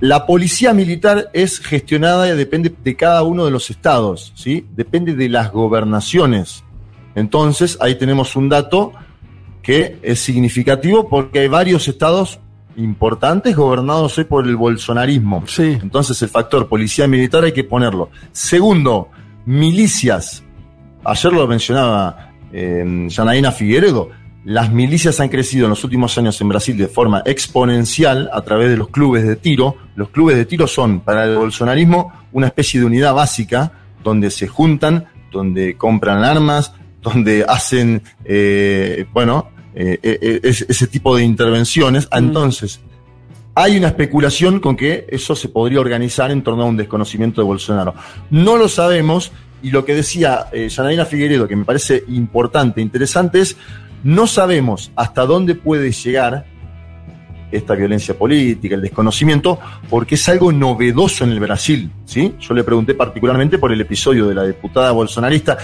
[0.00, 4.66] La policía militar es gestionada y depende de cada uno de los estados, ¿sí?
[4.74, 6.64] Depende de las gobernaciones.
[7.14, 8.92] Entonces, ahí tenemos un dato
[9.62, 12.40] que es significativo porque hay varios estados
[12.76, 15.44] importantes gobernados hoy por el bolsonarismo.
[15.58, 18.08] Entonces, el factor policía militar hay que ponerlo.
[18.32, 19.08] Segundo,
[19.44, 20.42] milicias.
[21.04, 24.10] Ayer lo mencionaba eh, Janaína Figueredo.
[24.44, 28.70] Las milicias han crecido en los últimos años en Brasil de forma exponencial a través
[28.70, 29.76] de los clubes de tiro.
[29.96, 33.72] Los clubes de tiro son para el bolsonarismo una especie de unidad básica
[34.02, 36.72] donde se juntan, donde compran armas,
[37.02, 42.08] donde hacen, eh, bueno, eh, eh, ese, tipo de intervenciones.
[42.10, 42.80] Entonces,
[43.54, 47.46] hay una especulación con que eso se podría organizar en torno a un desconocimiento de
[47.46, 47.94] Bolsonaro.
[48.30, 53.56] No lo sabemos y lo que decía Janaína Figueredo, que me parece importante, interesante, es
[54.02, 56.46] no sabemos hasta dónde puede llegar
[57.50, 59.58] esta violencia política, el desconocimiento,
[59.88, 62.34] porque es algo novedoso en el Brasil, ¿sí?
[62.38, 65.58] Yo le pregunté particularmente por el episodio de la diputada bolsonarista,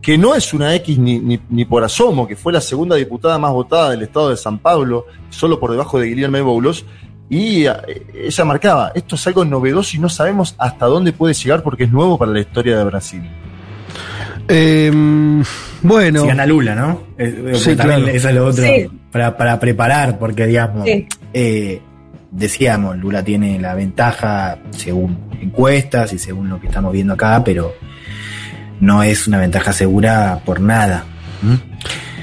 [0.00, 3.52] que no es una X ni, ni, por asomo, que fue la segunda diputada más
[3.52, 6.84] votada del estado de San Pablo, solo por debajo de Guillermo Boulos,
[7.28, 7.72] y eh,
[8.14, 11.90] ella marcaba, esto es algo novedoso y no sabemos hasta dónde puede llegar porque es
[11.90, 13.22] nuevo para la historia de Brasil.
[14.48, 14.90] Eh,
[15.82, 16.20] bueno.
[16.22, 17.02] Si gana Lula, ¿no?
[17.18, 18.16] Eh, Sí, también claro.
[18.16, 18.64] Eso es lo otro.
[18.64, 18.86] Sí.
[19.10, 21.06] para, para preparar, porque digamos, Sí.
[21.32, 21.80] eh,
[22.30, 27.72] decíamos, Lula tiene la ventaja según encuestas y según lo que estamos viendo acá, pero
[28.80, 31.04] no es una ventaja segura por nada.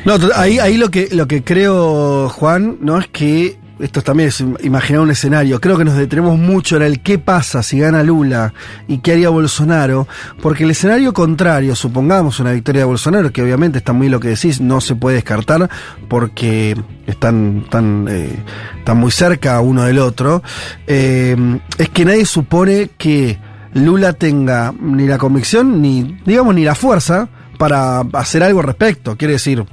[0.04, 4.30] No, to- ahí, ahí lo que lo que creo, Juan, no es que esto también
[4.30, 5.60] es im- imaginar un escenario.
[5.60, 8.54] Creo que nos detenemos mucho en el qué pasa si gana Lula
[8.88, 10.08] y qué haría Bolsonaro,
[10.42, 14.30] porque el escenario contrario, supongamos una victoria de Bolsonaro, que obviamente está muy lo que
[14.30, 15.70] decís, no se puede descartar
[16.08, 16.76] porque
[17.08, 18.36] están, están, eh,
[18.78, 20.44] están muy cerca uno del otro,
[20.88, 21.36] eh,
[21.78, 23.40] es que nadie supone que
[23.74, 29.16] Lula tenga ni la convicción ni, digamos, ni la fuerza para hacer algo al respecto.
[29.18, 29.64] Quiere decir,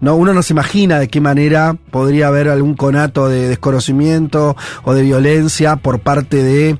[0.00, 4.94] no, uno no se imagina de qué manera podría haber algún conato de desconocimiento o
[4.94, 6.78] de violencia por parte de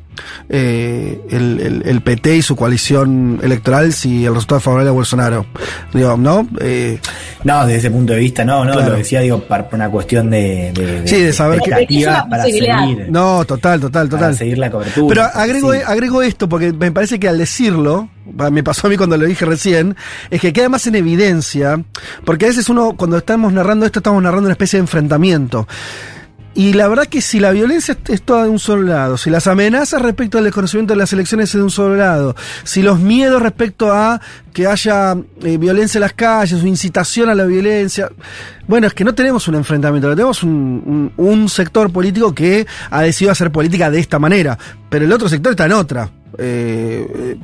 [0.49, 4.93] eh, el, el- el PT y su coalición electoral si el resultado es favorable a
[4.93, 5.47] Bolsonaro.
[5.95, 6.47] Digo, ¿no?
[6.61, 6.99] Eh,
[7.45, 8.91] No, desde ese punto de vista, no, no, Claro.
[8.93, 13.45] lo decía, digo, para una cuestión de, de, Sí, de saber que- para seguir, no,
[13.45, 14.37] total, total, para total.
[14.37, 15.09] seguir la cobertura.
[15.09, 15.79] Pero agrego, Sí.
[15.87, 18.09] agrego esto porque me parece que al decirlo,
[18.51, 19.97] me pasó a mí cuando lo dije recién,
[20.31, 21.83] es que queda más en evidencia,
[22.25, 25.67] porque a veces uno, cuando estamos narrando esto, estamos narrando una especie de enfrentamiento.
[26.55, 29.47] Y la verdad que si la violencia es- toda de un solo lado, si las
[29.47, 32.35] amenazas respecto al desconocimiento de las elecciones es de un solo lado,
[32.65, 34.21] si los miedos respecto a
[34.59, 38.11] que haya eh, violencia en las calles incitación a la violencia,
[38.67, 43.03] bueno, es que no tenemos un enfrentamiento, tenemos un, un- un sector político que ha
[43.03, 44.59] decidido hacer política de esta manera,
[44.91, 46.11] pero el otro sector está en otra.
[46.39, 47.37] Eh,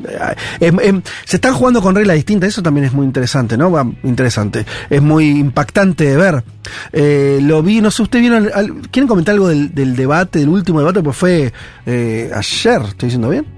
[0.61, 3.95] eh, em- se están jugando con reglas distintas, eso también es muy interesante, ¿no?
[4.03, 6.43] Interesante, es muy impactante de ver.
[7.45, 10.81] Lo vi, no sé, ¿usted vieron, al- quieren comentar algo del, del debate, del último
[10.81, 11.01] debate?
[11.01, 11.53] Pues fue
[11.87, 13.54] ayer, ¿estoy diciendo bien?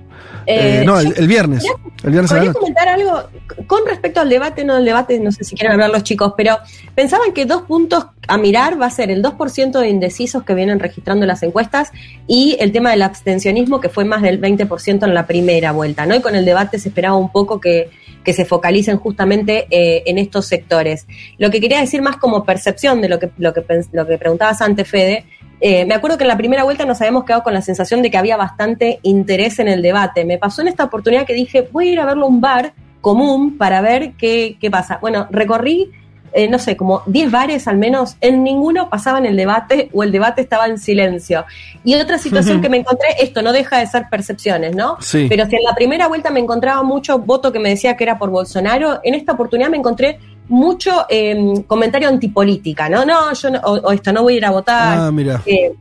[0.47, 1.65] Eh, Eh, no, el, yo- el viernes.
[2.05, 3.23] El viernes ¿Podría comentar algo
[3.67, 4.65] con respecto al debate?
[4.65, 6.59] No, el debate, no sé si quieren hablar los chicos, pero
[6.95, 10.79] pensaban que dos puntos a mirar va a ser el 2% de indecisos que vienen
[10.79, 11.91] registrando las encuestas
[12.29, 16.15] y el tema del abstencionismo, que fue más del 20% en la primera vuelta, ¿no?
[16.15, 17.91] Y con el debate se esperaba un poco que,
[18.23, 21.07] que se focalicen justamente eh, en estos sectores.
[21.39, 23.63] Lo que quería decir más como percepción de lo que, lo que,
[23.93, 25.25] lo que preguntabas antes, Fede,
[25.61, 28.11] eh, me acuerdo que en la primera vuelta nos habíamos quedado con la sensación de
[28.11, 30.25] que había bastante interés en el debate.
[30.25, 32.75] Me pasó en esta oportunidad que dije, voy a ir a verlo a un bar
[33.01, 34.99] común para ver qué, qué pasa.
[35.01, 35.93] Bueno, recorrí,
[36.33, 40.13] eh, no sé, como 10 bares al menos, en ninguno pasaban el debate o el
[40.13, 41.47] debate estaba en silencio.
[41.85, 44.99] Y otra situación que me encontré, esto no deja de ser percepciones, ¿no?
[45.01, 45.27] Sí.
[45.29, 48.19] Pero si en la primera vuelta me encontraba mucho voto que me decía que era
[48.19, 50.19] por Bolsonaro, en esta oportunidad me encontré
[50.49, 53.05] mucho eh, comentario antipolítica, ¿no?
[53.05, 54.99] No, yo no, o, o esto, no voy a ir a votar.
[54.99, 55.43] Ah, mira.
[55.47, 55.73] Eh,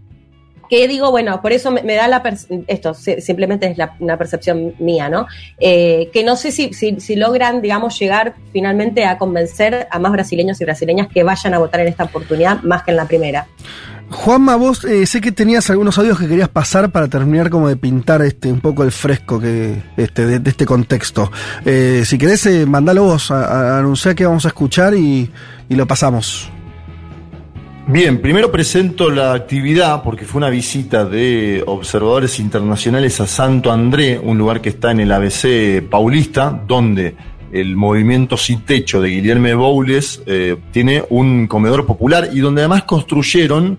[0.70, 2.22] que digo, bueno, por eso me, da la
[2.68, 5.28] esto si- simplemente es la- una percepción mía, ¿no?
[5.60, 10.12] Eh, que no sé si, si, si logran, digamos, llegar finalmente a convencer a más
[10.12, 13.48] brasileños y brasileñas que vayan a votar en esta oportunidad más que en la primera.
[14.08, 17.76] Juanma, vos eh, sé que tenías algunos audios que querías pasar para terminar como de
[17.76, 21.32] pintar este un poco el fresco que este de, de este contexto.
[21.66, 25.32] Eh, si querés, eh, mandalo vos, a, a anunciar que vamos a escuchar y,
[25.70, 26.52] y lo pasamos.
[27.88, 34.18] Bien, primero presento la actividad porque fue una visita de observadores internacionales a Santo André,
[34.18, 37.16] un lugar que está en el ABC paulista, donde
[37.52, 42.86] el movimiento Sin Techo de Guillermo Boules eh, tiene un comedor popular y donde además
[42.86, 43.78] construyeron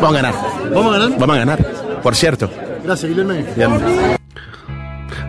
[0.01, 0.33] Vamos a ganar.
[0.73, 1.19] ¿Vamos a ganar?
[1.19, 1.65] Vamos a ganar,
[2.03, 2.49] por cierto.
[2.83, 3.33] Gracias, Guillermo.
[3.55, 4.17] Bien.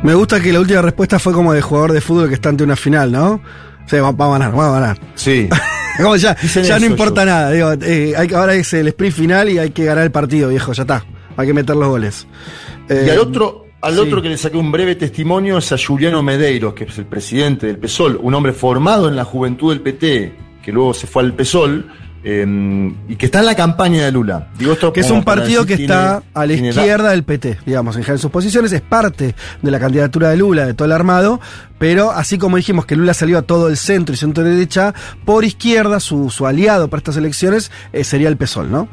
[0.02, 2.64] Me gusta que la última respuesta fue como de jugador de fútbol que está ante
[2.64, 3.40] una final, ¿no?
[3.86, 4.98] Sí, va- vamos a ganar, vamos a ganar.
[5.14, 5.48] Sí.
[5.98, 6.36] Como ya,
[6.78, 7.26] no importa yo.
[7.26, 7.50] nada.
[7.50, 10.72] Digo, eh, hay ahora es el sprint final y hay que ganar el partido, viejo.
[10.72, 11.04] Ya está.
[11.38, 12.26] Hay que meter los goles.
[12.90, 14.00] Y Eh, al otro, al sí.
[14.00, 17.68] otro que le saqué un breve testimonio es a Juliano Medeiros, que es el presidente
[17.68, 21.32] del PSOL, un hombre formado en la juventud del PT, que luego se fue al
[21.34, 21.86] PSOL,
[22.24, 24.48] eh, y que está en la campaña de Lula.
[24.58, 28.02] Digo esto Que es un partido que está a la izquierda del PT, digamos, en
[28.02, 31.40] general sus posiciones, es parte de la candidatura de Lula, de todo el armado,
[31.78, 34.92] pero así como dijimos que Lula salió a todo el centro y centro derecha,
[35.24, 38.88] por izquierda, su, su aliado para estas elecciones eh, sería el PSOL, ¿no?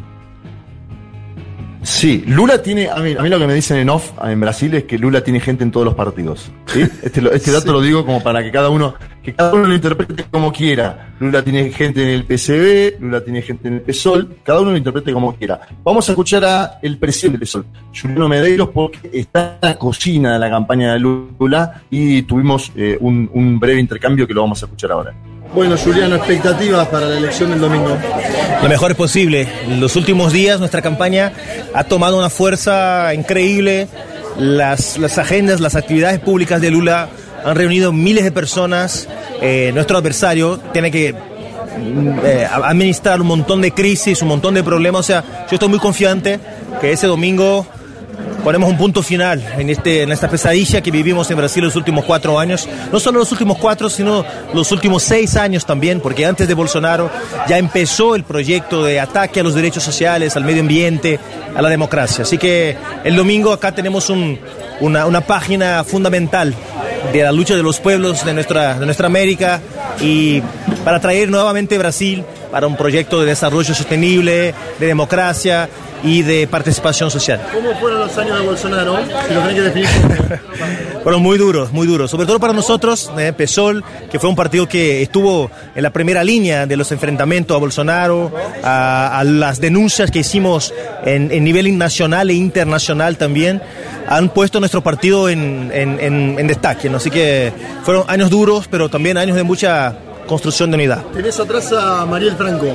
[1.85, 4.73] Sí, Lula tiene, a mí, a mí lo que me dicen en off en Brasil
[4.73, 6.51] es que Lula tiene gente en todos los partidos.
[6.65, 6.81] ¿sí?
[7.03, 10.25] Este, este dato lo digo como para que cada uno, que cada uno lo interprete
[10.31, 11.13] como quiera.
[11.19, 14.77] Lula tiene gente en el PCB, Lula tiene gente en el PSOL, cada uno lo
[14.77, 15.61] interprete como quiera.
[15.83, 20.33] Vamos a escuchar a el presidente del PSOL, Juliano Medeiros, porque está en la cocina
[20.33, 24.61] de la campaña de Lula y tuvimos eh, un, un breve intercambio que lo vamos
[24.63, 25.13] a escuchar ahora.
[25.53, 27.97] Bueno, Juliano, expectativas para la elección del domingo.
[28.61, 29.47] lo mejor posible.
[29.65, 31.31] En los últimos días nuestra campaña
[31.73, 33.87] ha tomado una fuerza increíble.
[34.37, 37.07] Las, las agendas, las actividades públicas de Lula
[37.45, 39.07] han reunido miles de personas.
[39.41, 44.63] Eh, nuestro adversario tiene que mm, eh, administrar un montón de crisis, un montón de
[44.63, 44.99] problemas.
[44.99, 46.39] O sea, yo estoy muy confiante
[46.81, 47.65] que ese domingo
[48.43, 52.05] ponemos un punto final en, este, en esta pesadilla que vivimos en Brasil los últimos
[52.05, 52.67] cuatro años.
[52.91, 54.23] No solo los últimos cuatro, sino
[54.53, 57.09] los últimos seis años también, porque antes de Bolsonaro
[57.47, 61.19] ya empezó el proyecto de ataque a los derechos sociales, al medio ambiente,
[61.55, 62.23] a la democracia.
[62.23, 64.39] Así que el domingo acá tenemos un-
[64.81, 66.53] una, una página fundamental
[67.13, 69.61] de la lucha de los pueblos de nuestra, de nuestra América
[70.01, 70.41] y
[70.83, 75.69] para traer nuevamente Brasil para un proyecto de desarrollo sostenible, de democracia
[76.03, 77.41] y de participación social.
[77.53, 78.97] ¿Cómo fueron los años de Bolsonaro?
[79.27, 79.87] Si lo tenés que definir.
[81.03, 82.11] Fueron muy duros, muy duros.
[82.11, 86.23] Sobre todo para nosotros, eh, PSOL, que fue un partido que estuvo en la primera
[86.23, 88.31] línea de los enfrentamientos a Bolsonaro,
[88.63, 90.73] a, a las denuncias que hicimos
[91.05, 93.61] en, en nivel nacional e internacional también,
[94.07, 96.89] han puesto nuestro partido en, en- en- en destaque.
[96.89, 96.97] ¿no?
[96.97, 97.51] Así que
[97.83, 99.95] fueron años duros, pero también años de mucha
[100.27, 101.03] construcción de unidad.
[101.13, 102.67] Tenés atrás a Mariel Franco.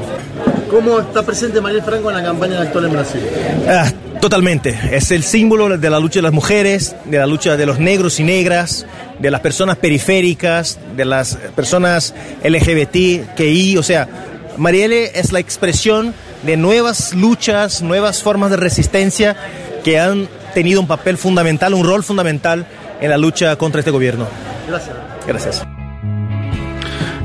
[0.70, 3.20] ¿Cómo está presente Mariel Franco en la campaña actual en Brasil?
[3.68, 3.90] Ah,
[4.20, 4.78] totalmente.
[4.92, 8.20] Es el símbolo de la lucha de las mujeres, de la lucha de los negros
[8.20, 8.86] y negras,
[9.18, 12.14] de las personas periféricas, de las personas
[12.44, 13.78] LGBT, QI.
[13.78, 14.08] O sea,
[14.58, 16.14] Marielle es la expresión
[16.44, 19.36] de nuevas luchas, nuevas formas de resistencia
[19.82, 22.64] que han tenido un papel fundamental, un rol fundamental
[23.00, 24.28] en la lucha contra este gobierno.
[24.68, 24.96] Gracias.
[25.26, 25.79] Gracias.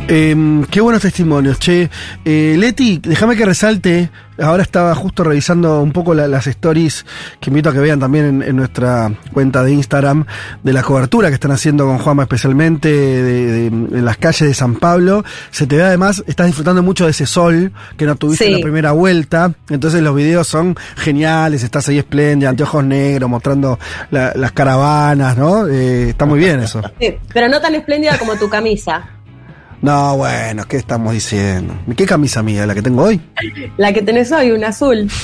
[0.08, 0.36] Eh,
[0.70, 1.90] qué buenos testimonios, che.
[2.24, 4.10] Eh, Leti, déjame que resalte.
[4.38, 7.06] Ahora estaba justo revisando un poco la- las stories
[7.40, 10.26] que invito a que vean también en, en nuestra cuenta de Instagram
[10.62, 14.54] de la cobertura que están haciendo con Juanma, especialmente de, de- en las calles de
[14.54, 15.24] San Pablo.
[15.52, 18.52] Se te ve además, estás disfrutando mucho de ese sol que no tuviste Sí.
[18.52, 19.54] en la primera vuelta.
[19.70, 21.64] Entonces los videos son geniales.
[21.64, 23.80] Estás ahí espléndida, anteojos negros, mostrando
[24.12, 25.66] la- las caravanas, ¿no?
[25.68, 26.82] Eh, está muy bien eso.
[27.00, 29.12] Sí, pero no tan espléndida como tu camisa.
[29.82, 31.74] No, bueno, ¿qué estamos diciendo?
[31.96, 32.66] ¿Qué camisa mía?
[32.66, 33.22] ¿La que tengo hoy?
[33.78, 35.10] La que tenés hoy, un azul.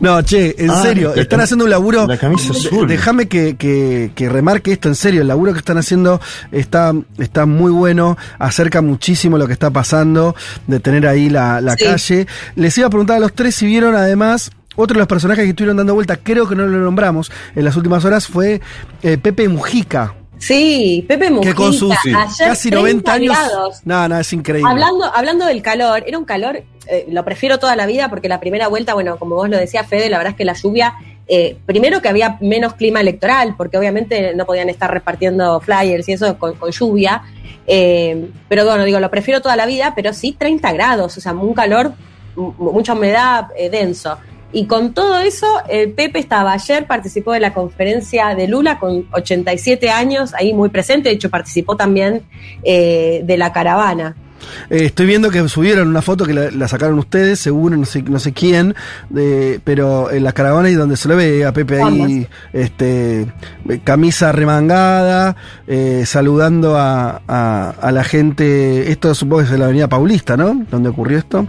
[0.00, 2.06] No, che, en Ah, serio, la están haciendo un laburo.
[2.06, 2.86] la camisa azul.
[2.86, 5.22] Déjame que, que- que remarque esto en serio.
[5.22, 6.20] El laburo que están haciendo
[6.52, 10.36] está, está muy bueno, acerca muchísimo lo que está pasando,
[10.66, 11.84] de tener ahí la, la Sí.
[11.84, 12.26] calle.
[12.54, 14.50] Les iba a preguntar a los tres si vieron además.
[14.76, 17.74] Otro de los personajes que estuvieron dando vuelta, creo que no lo nombramos en las
[17.76, 18.60] últimas horas, fue
[19.02, 20.14] eh, Pepe Mujica.
[20.38, 21.50] Sí, Pepe Mujica.
[21.50, 21.94] Que con sus
[22.38, 23.36] casi 90 años.
[23.84, 24.70] No, no, es increíble.
[24.70, 28.38] Hablando, hablando del calor, era un calor, eh, lo prefiero toda la vida porque la
[28.40, 30.94] primera vuelta, bueno, como vos lo decías, Fede, la verdad es que la lluvia,
[31.26, 36.12] eh, primero que había menos clima electoral, porque obviamente no podían estar repartiendo flyers y
[36.12, 37.22] eso con, con lluvia.
[37.66, 41.32] eh, pero bueno, digo, lo prefiero toda la vida, pero sí 30 grados, o sea,
[41.32, 41.92] un calor,
[42.36, 44.18] mucha humedad, eh, denso.
[44.56, 49.06] Y con todo eso, el Pepe estaba ayer, participó de la conferencia de Lula con
[49.12, 52.22] 87 años, ahí muy presente, de hecho participó también
[52.62, 54.16] eh, de la caravana.
[54.70, 58.02] Eh, estoy viendo que subieron una foto que la, la sacaron ustedes, seguro, no sé,
[58.02, 58.74] no sé quién,
[59.10, 63.26] de, pero en la caravana y donde se le ve a Pepe ahí, este,
[63.84, 68.90] camisa remangada, eh, saludando a, a- a la gente.
[68.90, 70.64] Esto supongo que es en la Avenida Paulista, ¿no?
[70.70, 71.46] Donde ocurrió esto.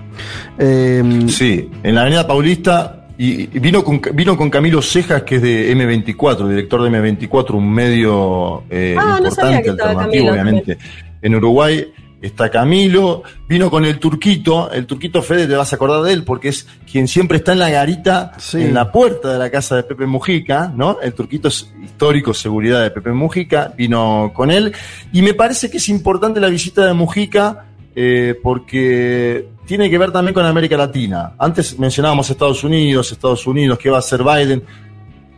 [0.58, 2.97] Eh, Sí, en la Avenida Paulista.
[3.18, 7.74] Y vino con, vino con Camilo Cejas, que es de M24, director de M24, un
[7.74, 10.78] medio eh, Ah, no importante, estaba alternativo, Camilo obviamente.
[11.22, 11.88] En Uruguay
[12.22, 16.24] está Camilo, vino con el Turquito, el Turquito Fede, te vas a acordar de él,
[16.24, 19.84] porque es quien siempre está en la garita, en la puerta de la casa de
[19.84, 21.00] Pepe Mujica, ¿no?
[21.02, 24.74] El Turquito es histórico, seguridad de Pepe Mujica, vino con él.
[25.12, 27.67] Y me parece que es importante la visita de Mujica,
[28.00, 31.34] eh, porque tiene que ver también con América Latina.
[31.40, 34.62] Antes mencionábamos Estados Unidos, Estados Unidos, qué va a hacer Biden.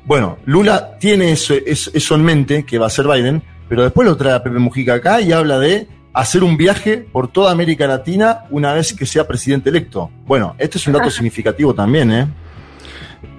[0.05, 4.05] Bueno, Lula tiene eso, es- eso en mente, que va a ser Biden, pero después
[4.05, 7.87] lo trae a Pepe Mujica acá y habla de hacer un viaje por toda América
[7.87, 10.09] Latina una vez que sea presidente electo.
[10.27, 12.27] Bueno, este es un dato significativo también, ¿eh?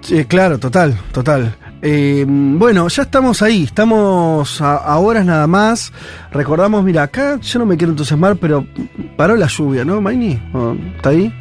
[0.01, 1.55] Sí, claro, total, total.
[1.83, 5.93] Eh, bueno, ya estamos ahí, estamos a, a horas nada más.
[6.31, 8.67] Recordamos, mira, acá yo no me quiero entusiasmar, pero
[9.17, 10.41] paró la lluvia, ¿no, Maini?
[10.53, 11.33] ¿O ¿Está ahí?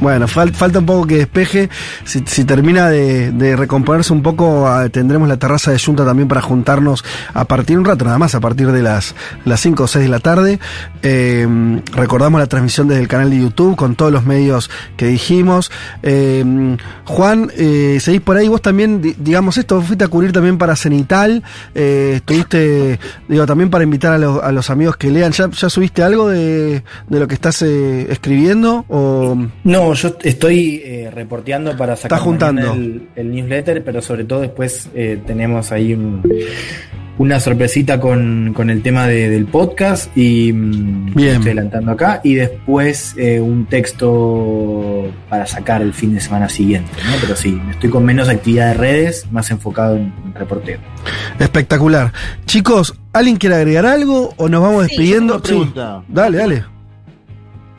[0.00, 1.70] Bueno, fal- falta un poco que despeje.
[2.04, 6.28] Si, si termina de, de recomponerse un poco, ah, tendremos la terraza de Junta también
[6.28, 9.14] para juntarnos a partir un rato, nada más, a partir de las,
[9.44, 10.58] las 5 o 6 de la tarde.
[11.02, 15.70] Eh, recordamos la transmisión desde el canal de YouTube con todos los medios que dijimos.
[16.02, 20.58] Eh, Juan, eh, seguís por ahí, vos también, di- digamos esto, fuiste a cubrir también
[20.58, 21.42] para Cenital,
[21.74, 22.98] eh, estuviste,
[23.28, 25.32] digo, también para invitar a, los- a los amigos que lean.
[25.32, 28.84] ¿Ya, ya subiste algo de, de lo que estás eh, escribiendo?
[28.88, 29.36] O...
[29.64, 32.72] No, yo estoy eh, reporteando para sacar Está juntando.
[32.72, 36.22] El, el newsletter, pero sobre todo después eh, tenemos ahí un-
[37.18, 41.28] una sorpresita con, con el tema de- del podcast y mm, Bien.
[41.36, 46.90] estoy adelantando acá y después eh, un texto para sacar el fin de semana siguiente,
[47.06, 47.12] ¿no?
[47.22, 50.78] Pero sí, estoy con menos actividad de redes, más enfocado en, en reporteo.
[51.38, 52.12] Espectacular.
[52.44, 55.40] Chicos, ¿alguien quiere agregar algo o nos vamos Sí, despidiendo?
[55.40, 56.02] pregunta.
[56.08, 56.64] Dale, dale.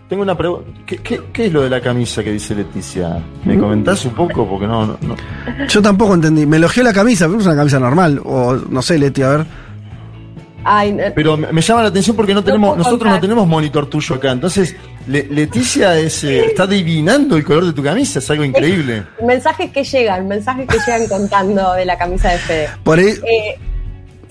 [0.10, 0.70] Tengo una pregunta.
[0.86, 3.22] ¿Qué, qué, qué es lo de la camisa que dice Leticia?
[3.44, 4.48] ¿Me comentás un poco?
[4.48, 5.16] Porque no, no, no.
[5.68, 6.46] Yo tampoco entendí.
[6.46, 8.22] Me elogió la camisa, pero es una camisa normal.
[8.24, 9.46] O no sé, Leti, a ver.
[10.64, 13.16] Ay, no- Pero me me llama la atención porque no tenemos, nosotros contar.
[13.16, 14.32] no tenemos monitor tuyo acá.
[14.32, 14.76] Entonces,
[15.08, 19.04] Le- Leticia es, eh, está adivinando el color de tu camisa, es algo increíble.
[19.26, 22.70] mensajes que llegan, mensajes que llegan contando de la camisa de Fede.
[22.84, 23.58] Por ahí, Eh,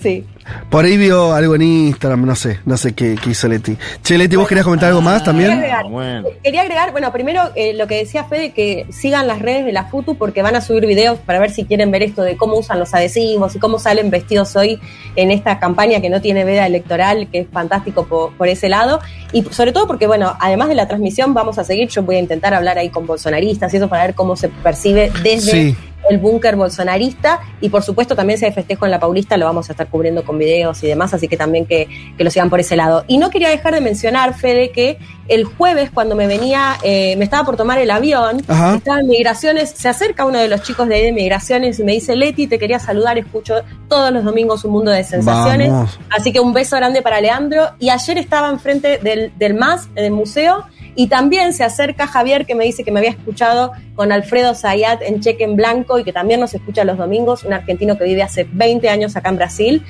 [0.07, 0.25] sí.
[0.69, 3.77] por ahí vio algo en Instagram, no sé, no sé qué, qué hizo Leti.
[4.03, 6.23] Che, Leti, ¿vos querías comentar algo más Quería también?
[6.43, 9.85] quería agregar, bueno, primero eh, lo que decía Fede, que sigan las redes de la
[9.85, 12.79] FUTU porque van a subir videos para ver si quieren ver esto de cómo usan
[12.79, 14.79] los adhesivos y cómo salen vestidos hoy
[15.15, 18.99] en esta campaña que no tiene veda electoral, que es fantástico por, por ese lado.
[19.33, 22.19] Y sobre todo porque, bueno, además de la transmisión, vamos a seguir, yo voy a
[22.19, 25.77] intentar hablar ahí con bolsonaristas y eso para ver cómo se percibe desde Sí.
[26.09, 29.73] El búnker bolsonarista y por supuesto también hay festejo en la Paulista lo vamos a
[29.73, 32.75] estar cubriendo con videos y demás, así que también que, que lo sigan por ese
[32.75, 33.03] lado.
[33.07, 34.97] Y no quería dejar de mencionar, Fede, que
[35.27, 38.75] el jueves cuando me venía, eh, me estaba por tomar el avión, Ajá.
[38.75, 41.93] estaba en migraciones, se acerca uno de los chicos de ahí de migraciones y me
[41.93, 43.55] dice, Leti, te quería saludar, escucho
[43.87, 45.69] todos los domingos un mundo de sensaciones.
[45.69, 45.99] Vamos.
[46.09, 47.71] Así que un beso grande para Leandro.
[47.79, 50.65] Y ayer estaba enfrente del, del MAS, del museo,
[50.97, 55.03] y también se acerca Javier, que me dice que me había escuchado con Alfredo Zayat
[55.03, 58.23] en Cheque en Blanco y que también nos escucha los domingos, un argentino que vive
[58.23, 59.83] hace 20 años acá en Brasil,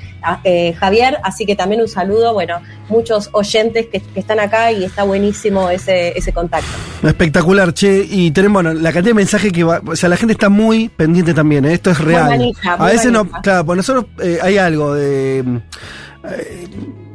[0.43, 1.17] eh, Javier.
[1.23, 2.59] Así que también un saludo, bueno,
[2.89, 6.67] muchos oyentes que, que están acá y está buenísimo ese, ese contacto.
[7.01, 8.05] Espectacular, che.
[8.09, 9.81] Y tenemos bueno, la cantidad de mensajes que va.
[9.87, 11.73] O sea, la gente está muy pendiente también, ¿eh?
[11.73, 12.27] esto es Muy real.
[12.27, 13.25] manija, muy a veces no.
[13.29, 15.61] Claro, pues nosotros eh, hay algo de.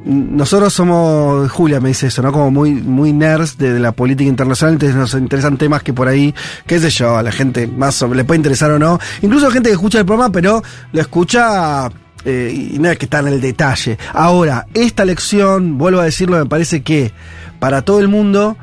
[0.04, 2.32] Nosotros somos, Julia me dice eso, ¿no?
[2.32, 6.34] Como muy, muy nerds de, la política internacional, entonces nos interesan temas que por ahí,
[6.66, 8.98] qué sé yo, a la gente más le puede interesar o no.
[9.22, 10.62] Incluso gente que escucha el programa, pero
[10.92, 11.88] lo escucha
[12.24, 13.98] eh, y no es que está en el detalle.
[14.12, 17.12] Ahora, esta lección, vuelvo a decirlo, me parece que
[17.60, 18.56] para todo el mundo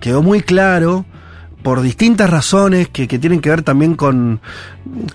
[0.00, 1.04] quedó muy claro
[1.62, 4.40] por distintas razones que, que tienen que ver también con,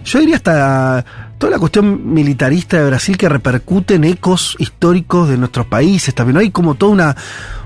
[0.03, 1.05] yo diría hasta
[1.39, 6.37] toda la cuestión militarista de Brasil que repercute en ecos históricos de nuestros países también.
[6.37, 7.15] Hay como toda una,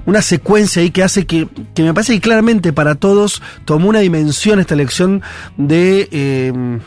[0.06, 4.00] una secuencia ahí que hace que, que me parece que claramente para todos tomó una
[4.00, 5.22] dimensión esta elección
[5.58, 6.08] de...
[6.12, 6.80] eh,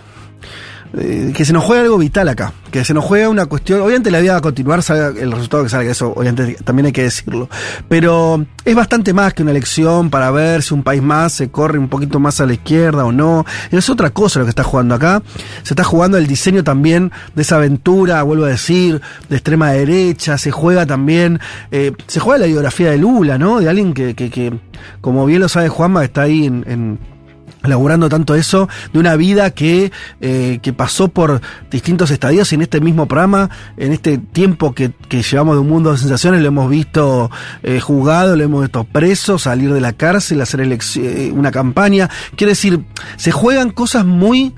[0.99, 4.11] eh, que se nos juega algo vital acá, que se nos juega una cuestión, obviamente
[4.11, 7.03] la vida va a continuar, salga el resultado que salga, eso obviamente también hay que
[7.03, 7.51] decirlo,
[7.89, 11.79] pero es bastante más que una elección para ver si un país más se corre
[11.79, 14.95] un poquito más a la izquierda o no, es otra cosa lo que está jugando
[14.95, 15.23] acá,
[15.63, 20.39] se está jugando el diseño también de esa aventura, vuelvo a decir, de extrema derecha,
[20.39, 21.41] se juega también,
[21.71, 23.61] eh, se juega la biografía de Lula, ¿no?
[23.61, 24.53] De alguien que, que, que
[25.01, 26.99] como bien lo sabe Juanma, está ahí en, en
[27.63, 32.63] laburando tanto eso, de una vida que, eh, que pasó por distintos estadios y en
[32.63, 36.49] este mismo programa, en este tiempo que, que llevamos de un mundo de sensaciones, lo
[36.49, 37.31] hemos visto
[37.63, 42.11] eh, juzgado, lo hemos visto preso, salir de la cárcel, hacer eh, una campaña.
[42.37, 42.85] Quiere decir,
[43.17, 44.55] se juegan cosas muy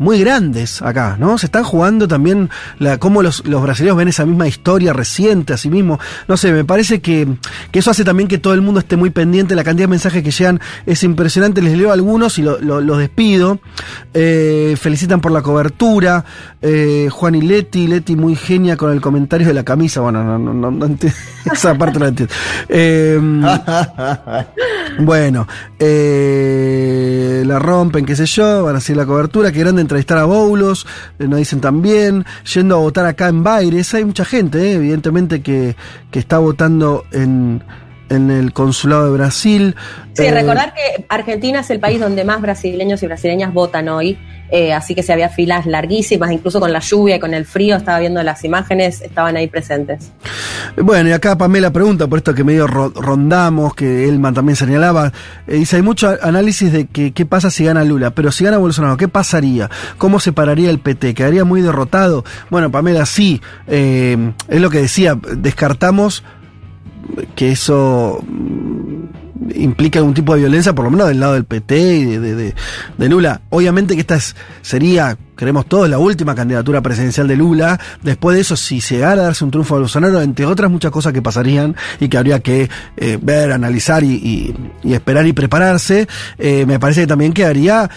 [0.00, 1.36] muy grandes acá, ¿no?
[1.36, 2.48] Se están jugando también
[2.78, 6.00] la, cómo los, los brasileños ven esa misma historia reciente a sí mismo.
[6.26, 7.28] No sé, me parece que,
[7.70, 9.54] que eso hace también que todo el mundo esté muy pendiente.
[9.54, 11.60] La cantidad de mensajes que llegan es impresionante.
[11.60, 13.60] Les leo algunos y lo- lo- los despido.
[14.14, 16.24] Eh, felicitan por la cobertura.
[16.62, 20.00] Eh, Juan y Leti, Leti muy genia con el comentario de la camisa.
[20.00, 21.16] Bueno, no, no, no, no entiendo.
[21.52, 22.34] Esa parte no entiendo.
[22.70, 23.20] Eh,
[25.00, 25.46] bueno,
[27.46, 30.86] la rompen, qué sé yo, van a hacer la cobertura, qué grande entrevistar a Boulos,
[31.18, 35.42] eh, nos dicen también, yendo a votar acá en Baires, hay mucha gente, eh, evidentemente,
[35.42, 35.74] que,
[36.12, 37.62] que está votando en,
[38.08, 39.74] en el consulado de Brasil.
[40.12, 44.16] Sí, Eh, recordar que Argentina es el país donde más brasileños y brasileñas votan hoy,
[44.50, 47.76] eh, así que si había filas larguísimas, incluso con la lluvia y con el frío,
[47.76, 50.10] estaba viendo las imágenes, estaban ahí presentes.
[50.76, 55.12] Bueno, y acá Pamela pregunta por esto que medio ro- rondamos, que Elman también señalaba.
[55.46, 58.58] Eh, dice, hay mucho análisis de que qué pasa si gana Lula, pero si gana
[58.58, 59.70] Bolsonaro, ¿qué pasaría?
[59.98, 61.14] ¿Cómo se pararía el PT?
[61.14, 62.24] ¿Quedaría muy derrotado?
[62.50, 66.22] Bueno, Pamela, sí, eh, es lo que decía, descartamos
[67.34, 68.22] que eso
[69.54, 72.54] implica algún tipo de violencia, por lo menos del lado del PT y de,
[72.98, 73.40] de- Lula.
[73.50, 77.80] Obviamente que esta es- sería, creemos todos, la última candidatura presidencial de Lula.
[78.02, 81.12] Después de eso, si llegara a darse un triunfo a Bolsonaro, entre otras muchas cosas
[81.12, 84.54] que pasarían y que habría que eh, ver, analizar y,
[84.84, 86.06] esperar y prepararse,
[86.38, 87.88] eh, me parece que también quedaría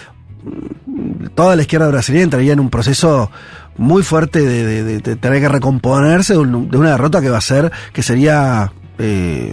[0.44, 3.30] mm, toda la izquierda brasileña entraría en un proceso
[3.76, 8.72] muy fuerte de, tener que recomponerse de una derrota que va a ser, que sería
[8.98, 9.52] eh,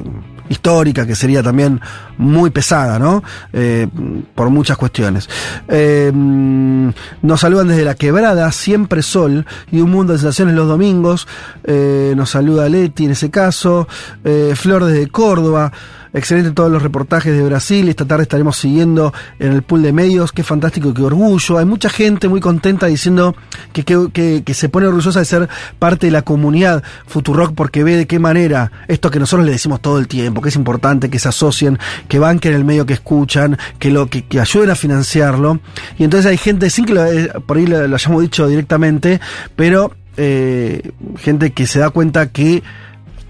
[0.52, 1.80] histórica, que sería también
[2.18, 3.23] muy pesada, ¿no?
[3.53, 3.88] Eh,
[4.36, 5.30] por muchas cuestiones.
[5.68, 11.28] Eh, nos saludan desde la quebrada, siempre sol y un mundo de sensaciones los domingos.
[11.64, 13.88] Eh, nos saluda Leti en ese caso.
[14.23, 15.72] Eh, Flor desde Córdoba.
[16.13, 17.88] Excelente todos los reportajes de Brasil.
[17.88, 20.33] Esta tarde estaremos siguiendo en el pool de medios.
[20.33, 21.57] Qué fantástico qué orgullo.
[21.57, 23.33] Hay mucha gente muy contenta diciendo
[23.71, 25.47] que, que, que- se pone orgullosa de ser
[25.79, 29.81] parte de la comunidad Futurock porque ve de qué manera esto que nosotros le decimos
[29.81, 31.79] todo el tiempo, que es importante que se asocien,
[32.09, 35.61] que banquen el medio que escuchan, que lo que, que ayuden a financiarlo.
[35.97, 39.21] Y entonces hay gente, sin que lo, eh, por ahí lo, lo hayamos dicho directamente,
[39.55, 42.61] pero eh, gente que se da cuenta que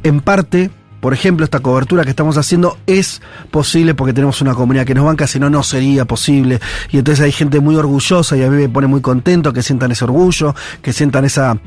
[0.02, 0.72] en parte
[1.02, 3.22] por ejemplo, esta cobertura que estamos haciendo es
[3.52, 6.60] posible porque tenemos una comunidad que nos banca, si no, no sería posible.
[6.92, 9.92] Y entonces hay gente muy orgullosa y a mí me pone muy contento que sientan
[9.92, 11.58] ese orgullo, que sientan esa.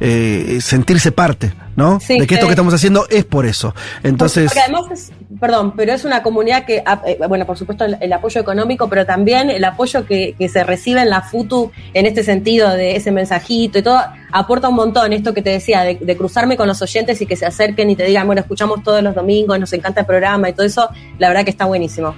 [0.00, 1.98] eh, sentirse parte, ¿no?
[2.00, 3.74] Sí, de que esto que estamos haciendo es por eso.
[4.02, 4.46] Entonces.
[4.46, 7.96] Porque además es, perdón, pero es una comunidad que, ap- eh, bueno, por supuesto el,
[8.00, 12.06] el apoyo económico, pero también el apoyo que, que se recibe en la FUTU en
[12.06, 14.00] este sentido de ese mensajito y todo,
[14.36, 15.12] aporta un montón.
[15.12, 18.04] Esto que te decía, de, cruzarme con los oyentes y que se acerquen y te
[18.04, 20.88] digan, bueno, escuchamos todos los domingos, nos encanta el programa y todo eso,
[21.18, 22.14] la verdad que está buenísimo.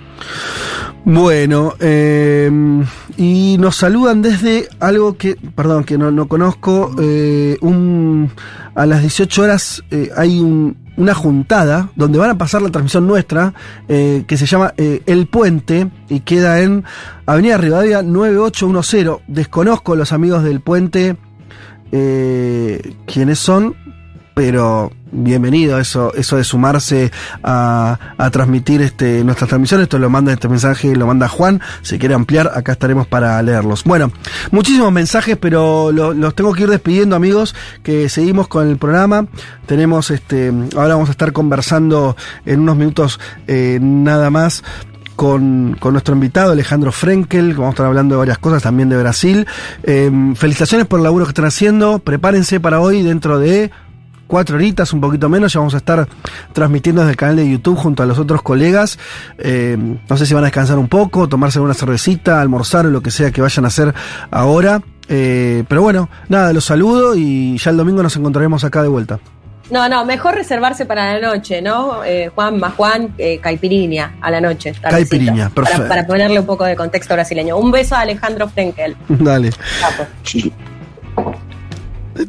[1.05, 2.51] Bueno, eh,
[3.17, 6.91] y nos saludan desde algo que, perdón, que no, no conozco.
[7.01, 7.57] eh,
[8.75, 13.07] a las 18 horas eh, hay un- una juntada donde van a pasar la transmisión
[13.07, 13.53] nuestra,
[13.89, 16.85] eh, que se llama El Puente y queda en
[17.27, 19.19] Avenida Rivadavia 9810.
[19.27, 21.17] Desconozco los amigos del Puente
[21.93, 23.75] eh, quiénes son,
[24.35, 27.11] pero bienvenido eso, eso de sumarse
[27.43, 29.85] a, a transmitir este, nuestras transmisiones.
[29.85, 31.63] Esto lo manda este mensaje, lo manda Juan.
[31.81, 33.85] Si quiere ampliar, acá estaremos para leerlos.
[33.85, 34.13] Bueno,
[34.51, 39.27] muchísimos mensajes, pero lo- los tengo que ir despidiendo, amigos, que seguimos con el programa.
[39.65, 42.15] Tenemos este, ahora vamos a estar conversando
[42.45, 44.63] en unos minutos eh, nada más
[45.17, 49.47] con, nuestro invitado Alejandro Frenkel, vamos a estar hablando de varias cosas también de Brasil.
[49.83, 51.99] Eh, felicitaciones por el laburo que están haciendo.
[51.99, 53.71] Prepárense para hoy dentro de
[54.27, 56.09] cuatro horitas, un poquito menos, ya vamos a estar
[56.53, 58.99] transmitiendo desde el canal de YouTube junto a los otros colegas.
[59.39, 59.77] Eh,
[60.09, 63.11] no sé si van a descansar un poco, tomarse una cervecita, almorzar o lo que
[63.11, 63.95] sea que vayan a hacer
[64.31, 64.83] ahora.
[65.09, 69.21] Eh, pero bueno, nada, los saludo y ya el domingo nos encontraremos acá de vuelta.
[69.71, 72.05] No, no, mejor reservarse para la noche, ¿no?
[72.05, 74.73] Eh, Juan más Juan, eh, caipirinha a la noche.
[74.81, 75.89] Caipirinha, Para- perfecto.
[75.89, 77.57] Para, ponerle un poco de contexto brasileño.
[77.59, 78.97] Un beso a Alejandro Frenkel.
[79.09, 79.51] Dale.
[79.81, 80.07] Capo.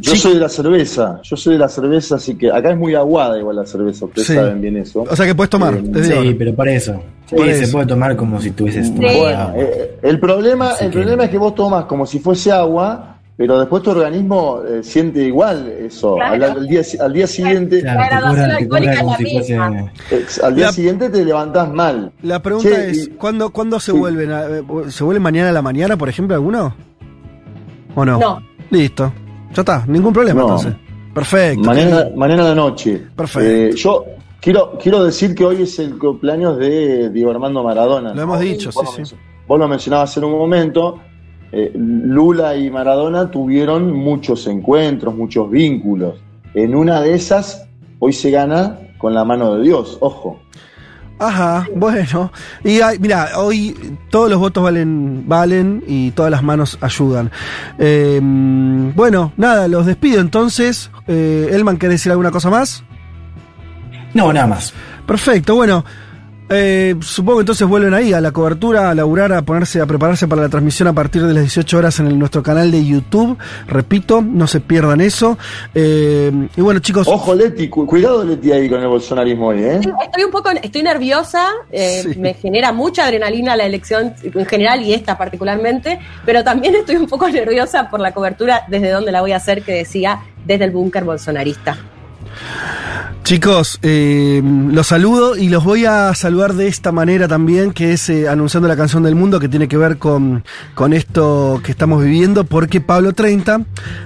[0.01, 2.93] Yo soy de la cerveza, yo soy de la cerveza, así que acá es muy
[2.93, 4.33] aguada igual la cerveza, ustedes Sí.
[4.35, 5.05] saben bien eso.
[5.09, 5.75] O sea que puedes tomar.
[5.75, 6.29] Eh, Sí, ahora.
[6.37, 7.01] pero para eso.
[7.29, 11.29] Sí, Por se puede tomar como si tuvieses Bueno, eh, el problema, el problema es
[11.29, 16.15] que vos tomas como si fuese agua, pero después tu organismo eh, siente igual eso.
[16.15, 16.33] Claro.
[16.33, 19.55] Al, al día, al día siguiente, Claro, te cobran, como si fuese.
[20.43, 22.11] al día La- siguiente te levantás mal.
[22.23, 23.97] La pregunta Che, es, y- ¿cuándo, ¿cuándo se Sí.
[23.97, 24.31] vuelven?
[24.31, 26.75] a- eh, ¿Se vuelven mañana a la mañana, por ejemplo, alguno?
[27.95, 28.19] ¿O no?
[28.19, 28.41] No.
[28.71, 29.13] Listo.
[29.53, 30.47] Ya está, ningún problema No.
[30.47, 30.73] entonces.
[31.13, 31.63] Perfecto.
[31.63, 33.01] Mañana, mañana a la noche.
[33.15, 33.47] Perfecto.
[33.49, 34.05] Eh, yo
[34.41, 38.09] quiero, quiero decir que hoy es el cumpleaños de Diego Armando Maradona.
[38.09, 38.21] Lo ¿no?
[38.23, 39.15] hemos dicho, sí, sí.
[39.47, 40.99] Vos lo mencionabas en un momento.
[41.51, 46.15] Eh, Lula y Maradona tuvieron muchos encuentros, muchos vínculos.
[46.53, 47.67] En una de esas,
[47.99, 50.39] hoy se gana con la mano de Dios, ojo.
[51.19, 52.31] Ajá, bueno.
[52.63, 53.75] Y hay- mira, hoy
[54.11, 57.31] todos los votos valen, valen y todas las manos ayudan.
[57.79, 60.91] Eh, bueno, nada, los despido entonces.
[61.07, 62.83] Eh, Elman, ¿querés decir alguna cosa más?
[64.13, 64.73] No, nada más.
[65.07, 65.83] Perfecto, bueno.
[66.49, 70.27] Eh, supongo que entonces vuelven ahí a la cobertura, a laburar, a ponerse, a prepararse
[70.27, 73.37] para la transmisión a partir de las 18 horas en el- nuestro canal de YouTube.
[73.67, 75.37] Repito, no se pierdan eso.
[75.75, 77.07] Eh, y bueno, chicos.
[77.07, 79.79] Ojo, Leti, cu- cuidado, Leti, ahí con el bolsonarismo hoy, ¿eh?
[80.05, 82.19] Estoy un poco, estoy nerviosa, eh, Sí.
[82.19, 87.07] me genera mucha adrenalina la elección en general y esta particularmente, pero también estoy un
[87.07, 90.71] poco nerviosa por la cobertura desde donde la voy a hacer, que decía desde el
[90.71, 91.77] búnker bolsonarista.
[93.31, 94.41] Chicos, eh,
[94.71, 98.69] los saludo y los voy a saludar de esta manera también, que es eh, anunciando
[98.69, 102.79] la canción del mundo que tiene que ver con, con esto que estamos viviendo, porque
[102.79, 103.63] Pablo 30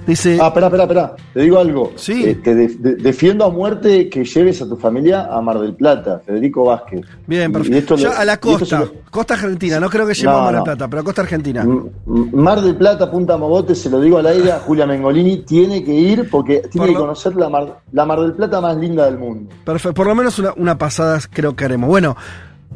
[0.08, 0.40] dice...
[0.42, 1.16] Ah, espera, espera, espera.
[1.36, 1.92] Te digo algo.
[1.98, 2.24] Sí.
[2.26, 5.76] Eh, te de- de- defiendo a muerte que lleves a tu familia a Mar del
[5.76, 7.02] Plata, Federico Vázquez.
[7.28, 7.96] Bien, perfecto.
[7.98, 10.58] lo- a la costa, lo- costa argentina, no creo que llegue No, a Mar del
[10.58, 10.64] no.
[10.64, 11.64] Plata, pero costa argentina.
[12.08, 15.94] Mar del Plata, Punta Mogote, se lo digo al aire, a Julia Mengolini tiene que
[15.94, 19.11] ir porque tiene Por que lo- conocer la Mar, la Mar del Plata más linda
[19.18, 21.90] del por lo menos una, una pasada creo que haremos.
[21.90, 22.16] Bueno,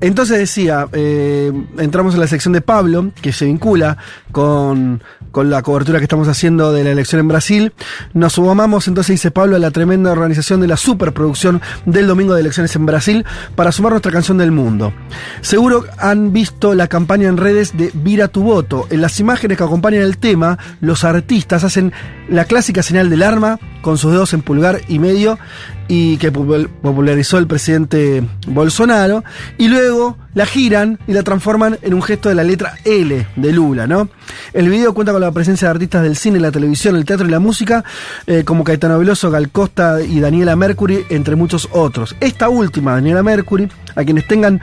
[0.02, 3.98] entonces decía, eh, entramos en la sección de Pablo, que se vincula
[4.34, 5.02] con,
[5.32, 7.74] con la cobertura que estamos haciendo de la elección en Brasil.
[8.14, 12.42] Nos sumamos, entonces dice Pablo, a la tremenda organización de la superproducción del domingo de
[12.42, 13.26] elecciones en Brasil
[13.56, 14.92] para sumar nuestra canción del mundo.
[15.40, 18.88] Seguro han visto la campaña en redes de Vira tu voto.
[18.90, 21.94] En las imágenes que acompañan el tema, los artistas hacen
[22.28, 25.40] la clásica señal del arma con sus dedos en pulgar y medio
[25.88, 29.24] y que popul- popularizó el presidente Bolsonaro,
[29.58, 33.52] y luego la giran y la transforman en un gesto de la letra L de
[33.54, 34.10] Lula, ¿no?
[34.54, 37.32] El video cuenta con la presencia de artistas del cine, la televisión, el teatro y
[37.32, 37.84] la música,
[38.28, 42.16] eh, como Caetano Veloso, Gal Costa y Daniela Mercury, entre muchos otros.
[42.20, 44.60] Esta última, Daniela Mercury, a quienes tengan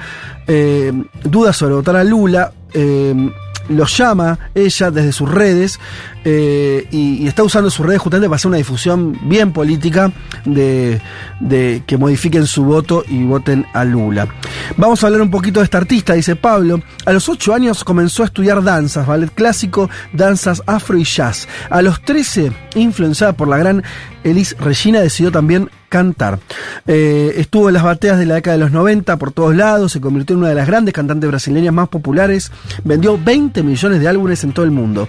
[0.46, 0.92] eh,
[1.24, 3.30] dudas sobre votar a Lula, eh,
[3.68, 5.78] los llama ella desde sus redes
[6.24, 10.12] eh, y, está usando sus redes justamente para hacer una difusión bien política
[10.44, 11.00] de,
[11.40, 14.28] de que modifiquen su voto y voten a Lula.
[14.76, 16.82] Vamos a hablar un poquito de esta artista, dice Pablo.
[17.06, 21.48] A los 8 años comenzó a estudiar danzas, ballet clásico, danzas afro y jazz.
[21.70, 23.82] A los 13, influenciada por la gran
[24.24, 26.38] Elis Regina, decidió también cantar.
[26.86, 30.00] Eh, estuvo en las bateas de la década de los 90 por todos lados, se
[30.00, 32.50] convirtió en una de las grandes cantantes brasileñas más populares,
[32.82, 35.06] vendió 20 millones de álbumes en todo el mundo.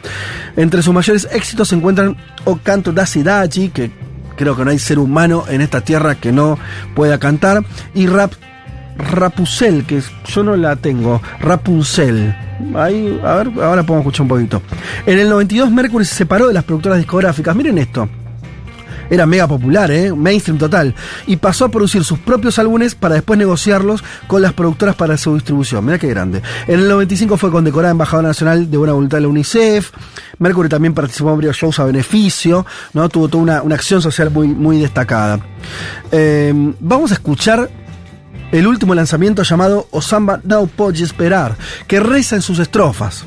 [0.57, 2.15] Entre sus mayores éxitos se encuentran
[2.45, 3.91] O Canto da Cidade, que
[4.38, 6.57] creo que no hay ser humano en esta tierra que no
[6.95, 7.61] pueda cantar,
[7.93, 8.31] y Rap
[8.95, 12.34] Rapunzel, que yo no la tengo, Rapunzel.
[12.75, 14.61] Ahí, a ver, ahora podemos escuchar un poquito.
[15.05, 17.53] En el 92 Mercury se separó de las productoras discográficas.
[17.53, 18.07] Miren esto.
[19.14, 20.11] Era mega popular, ¿eh?
[20.11, 20.95] mainstream total.
[21.27, 25.35] Y pasó a producir sus propios álbumes para después negociarlos con las productoras para su
[25.35, 25.85] distribución.
[25.85, 26.41] Mira qué grande.
[26.65, 29.91] En el 95 fue condecorada embajadora nacional de buena voluntad de la UNICEF.
[30.40, 32.65] Mercury también participó en varios shows a beneficio.
[32.94, 33.07] ¿no?
[33.07, 35.40] Tuvo toda una, una acción social muy, muy destacada.
[36.11, 37.69] Eh, vamos a escuchar
[38.52, 43.26] el último lanzamiento llamado Osamba No Puede Esperar, que reza en sus estrofas.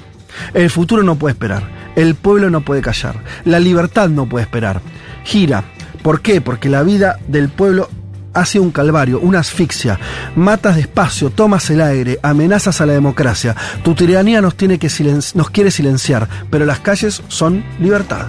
[0.53, 1.63] El futuro no puede esperar,
[1.95, 4.81] el pueblo no puede callar, la libertad no puede esperar.
[5.23, 5.65] Gira.
[6.07, 6.41] ¿Por qué?
[6.41, 7.89] Porque la vida del pueblo
[8.33, 9.99] ha sido un calvario, una asfixia.
[10.37, 13.57] Matas despacio, tomas el aire, amenazas a la democracia.
[13.83, 14.89] Tu tiranía nos, tiene que
[15.35, 18.29] nos quiere silenciar, pero las calles son libertad.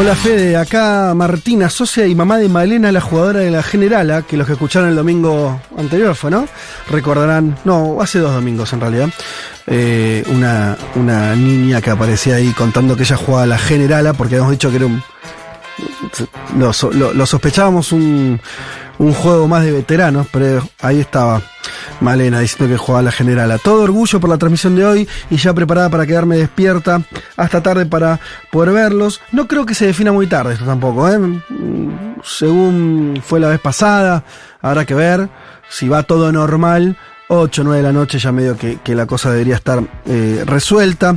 [0.00, 4.38] Hola Fede, acá Martina, socia y mamá de Malena, la jugadora de la Generala, que
[4.38, 6.48] los que escucharon el domingo anterior fue, ¿no?
[6.88, 9.10] Recordarán, no, hace dos domingos en realidad,
[9.66, 14.36] eh, una, una niña que aparecía ahí contando que ella jugaba a la Generala, porque
[14.36, 15.02] habíamos dicho que era un...
[16.58, 18.40] Lo- lo sospechábamos un,
[19.00, 21.40] un juego más de veteranos, pero ahí estaba
[22.00, 23.56] Malena diciendo que jugaba a la Generala.
[23.56, 27.00] Todo orgullo por la transmisión de hoy y ya preparada para quedarme despierta
[27.34, 28.20] hasta tarde para
[28.52, 29.22] poder verlos.
[29.32, 31.18] No creo que se defina muy tarde esto tampoco, ¿eh?
[31.18, 34.22] Mm, Según fue la vez pasada,
[34.60, 35.30] habrá que ver
[35.70, 36.98] si va todo normal.
[37.32, 41.16] 8, 9 de la noche ya medio que, que la cosa debería estar eh, resuelta.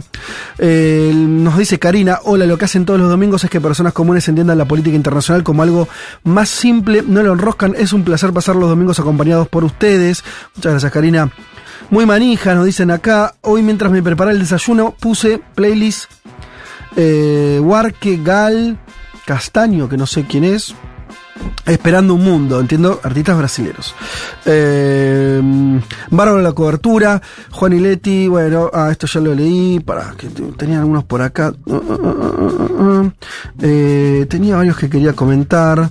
[0.60, 4.60] Nos dice Karina, hola, lo que hacen todos los domingos es que personas comunes entiendan
[4.60, 5.88] la política internacional como algo
[6.23, 10.23] más simple, no lo enroscan, es un placer pasar los domingos acompañados por ustedes.
[10.56, 11.31] Muchas gracias Karina.
[11.90, 16.11] Muy manija, nos dicen acá, hoy mientras me preparaba el desayuno puse playlist
[16.95, 17.60] eh,
[18.23, 18.77] Gal
[19.26, 20.76] Castaño, que no sé quién es,
[21.65, 23.95] Esperando un mundo, entiendo, artistas brasileños.
[24.45, 25.41] Eh,
[26.11, 30.43] Bárbaro la cobertura, Juan y Leti, bueno, ah, esto ya lo leí, para que te-
[30.53, 31.53] tenía algunos por acá.
[33.61, 35.89] Eh, tenía varios que quería comentar.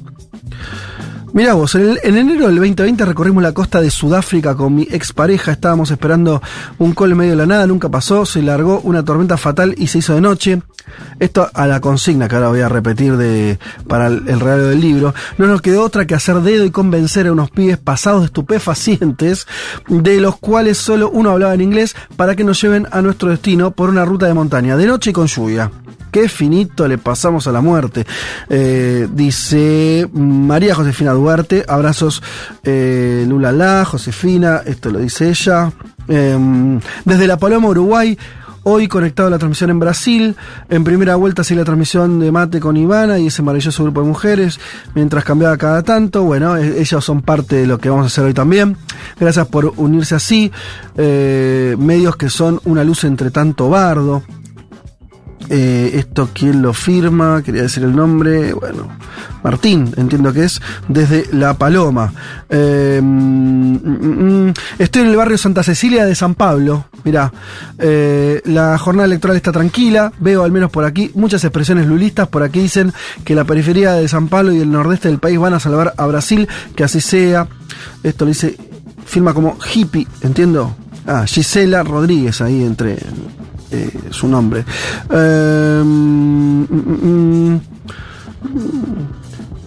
[1.34, 5.90] Mirá vos, en, enero del 2020 recorrimos la costa de Sudáfrica con mi expareja, estábamos
[5.90, 6.42] esperando
[6.78, 9.86] un col en medio de la nada, nunca pasó, se largó una tormenta fatal y
[9.86, 10.60] se hizo de noche.
[11.20, 14.82] Esto a la consigna que ahora voy a repetir de, para el, el regalo del
[14.82, 15.14] libro.
[15.38, 19.46] No nos quedó otra que hacer dedo y convencer a unos pibes pasados de estupefacientes,
[19.88, 23.70] de los cuales solo uno hablaba en inglés, para que nos lleven a nuestro destino
[23.70, 25.70] por una ruta de montaña, de noche y con lluvia.
[26.12, 28.06] Qué finito le pasamos a la muerte.
[28.50, 32.22] Eh, dice María Josefina Duarte, abrazos
[32.62, 33.26] eh,
[33.86, 35.72] Josefina, esto lo dice ella.
[36.08, 38.18] Eh, desde La Paloma, Uruguay,
[38.64, 40.36] hoy conectado a la transmisión en Brasil.
[40.68, 44.08] En primera vuelta sí la transmisión de Mate con Ivana y ese maravilloso grupo de
[44.08, 44.60] mujeres,
[44.94, 46.24] mientras cambiaba cada tanto.
[46.24, 48.76] Bueno, e- ellas son parte de lo que vamos a hacer hoy también.
[49.18, 50.52] Gracias por unirse así.
[50.94, 54.22] Eh, medios que son una luz entre tanto bardo.
[55.54, 57.42] Eh, esto, ¿quién lo firma?
[57.42, 58.54] Quería decir el nombre.
[58.54, 58.88] Bueno,
[59.44, 62.10] Martín, entiendo que es, desde La Paloma.
[62.48, 66.86] Eh, mm, mm, mm, estoy en el barrio Santa Cecilia de San Pablo.
[67.04, 67.30] Mirá,
[67.78, 70.10] eh, la jornada electoral está tranquila.
[70.20, 72.28] Veo, al menos por aquí, muchas expresiones lulistas.
[72.28, 72.90] Por aquí dicen
[73.22, 76.06] que la periferia de San Pablo y el nordeste del país van a salvar a
[76.06, 76.48] Brasil.
[76.74, 77.46] Que así sea.
[78.02, 78.56] Esto lo dice,
[79.04, 80.74] firma como hippie, entiendo.
[81.06, 82.96] Ah, Gisela Rodríguez ahí entre
[83.72, 84.64] eh, su nombre.
[85.10, 87.60] Eh, mm, mm, mm.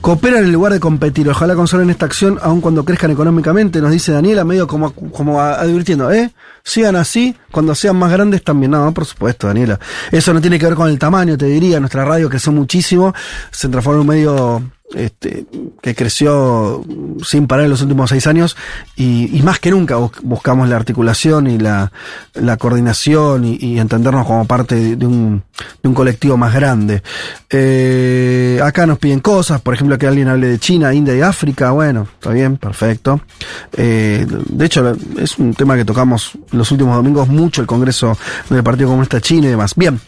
[0.05, 1.27] Coopera en lugar de competir.
[1.27, 6.11] Ojalá consolen esta acción aun cuando crezcan económicamente, nos dice Daniela, medio como, como advirtiendo,
[6.11, 6.31] ¿eh?
[6.63, 8.71] Sigan así, cuando sean más grandes también.
[8.71, 9.79] No, por supuesto, Daniela.
[10.11, 11.79] Eso no tiene que ver con el tamaño, te diría.
[11.79, 13.15] Nuestra radio creció muchísimo,
[13.49, 15.45] se transformó en un medio este,
[15.81, 16.83] que creció
[17.23, 18.55] sin parar en los últimos seis años
[18.95, 21.91] y, más que nunca bus- buscamos la articulación y la,
[22.59, 25.43] coordinación y, entendernos como parte de un,
[25.81, 27.01] de un colectivo más grande.
[27.49, 31.71] Eh, acá nos piden cosas, por ejemplo, que alguien hable de China, India y África.
[31.71, 33.21] Bueno, está bien, perfecto.
[33.73, 38.17] Eh, de hecho, es un tema que tocamos los últimos domingos mucho, el Congreso
[38.49, 39.73] del Partido Comunista Chino y demás.
[39.75, 39.99] Bien, un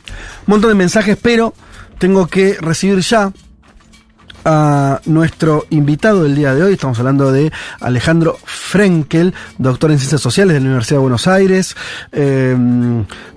[0.46, 1.54] montón de mensajes, pero
[1.98, 3.32] tengo que recibir ya
[4.50, 6.74] a nuestro invitado del día de hoy.
[6.74, 7.52] Estamos hablando de
[7.82, 11.76] Alejandro Frenkel, doctor en Ciencias Sociales de la Universidad de Buenos Aires,
[12.14, 12.56] eh,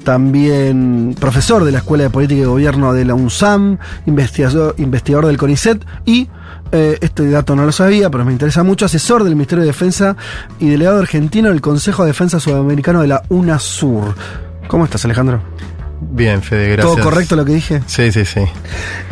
[0.05, 5.37] también profesor de la Escuela de Política y Gobierno de la UNSAM, investigador, investigador del
[5.37, 6.28] CONICET y,
[6.70, 10.16] eh, este dato no lo sabía, pero me interesa mucho, asesor del Ministerio de Defensa
[10.61, 14.15] y delegado argentino del Consejo de Defensa Sudamericano de la UNASUR.
[14.69, 15.43] ¿Cómo estás, Alejandro?
[16.01, 16.94] Bien, Fede, gracias.
[16.94, 17.82] ¿Todo correcto lo que dije?
[17.86, 18.40] Sí, sí, sí.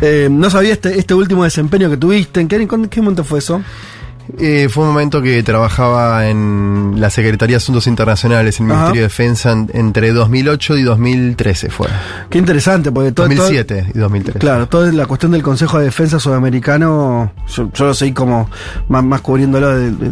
[0.01, 2.41] Eh, no sabía este, este último desempeño que tuviste.
[2.41, 3.61] ¿En qué, en qué momento fue eso?
[4.37, 8.79] Eh, fue un momento que trabajaba en la Secretaría de Asuntos Internacionales, en el Ajá.
[8.81, 11.87] Ministerio de Defensa, en- entre 2008 y 2013 fue.
[12.29, 13.27] Qué interesante, porque todo.
[13.27, 14.39] 2007 y 2013.
[14.39, 18.49] Claro, toda la cuestión del Consejo de Defensa Sudamericano, yo, yo lo seguí como
[18.87, 20.07] más, más cubriéndolo de- de-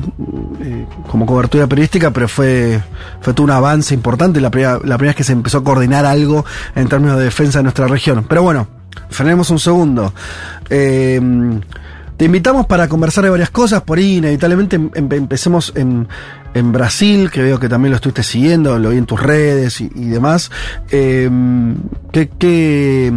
[0.64, 2.82] eh, como cobertura periodística, pero fue,
[3.22, 6.06] fue todo un avance importante, la primera, la primera vez que se empezó a coordinar
[6.06, 6.44] algo
[6.76, 8.26] en términos de defensa de nuestra región.
[8.28, 8.68] Pero bueno,
[9.10, 10.14] frenemos un segundo.
[10.70, 11.22] Eh,
[12.18, 16.08] te invitamos para conversar de varias cosas, por ahí inevitablemente em- em- empecemos en,
[16.56, 19.92] en Brasil, que veo que también lo estuviste siguiendo, lo vi en tus redes y,
[19.96, 20.50] y demás.
[20.90, 21.30] Eh,
[22.12, 23.14] ¿qué, qué,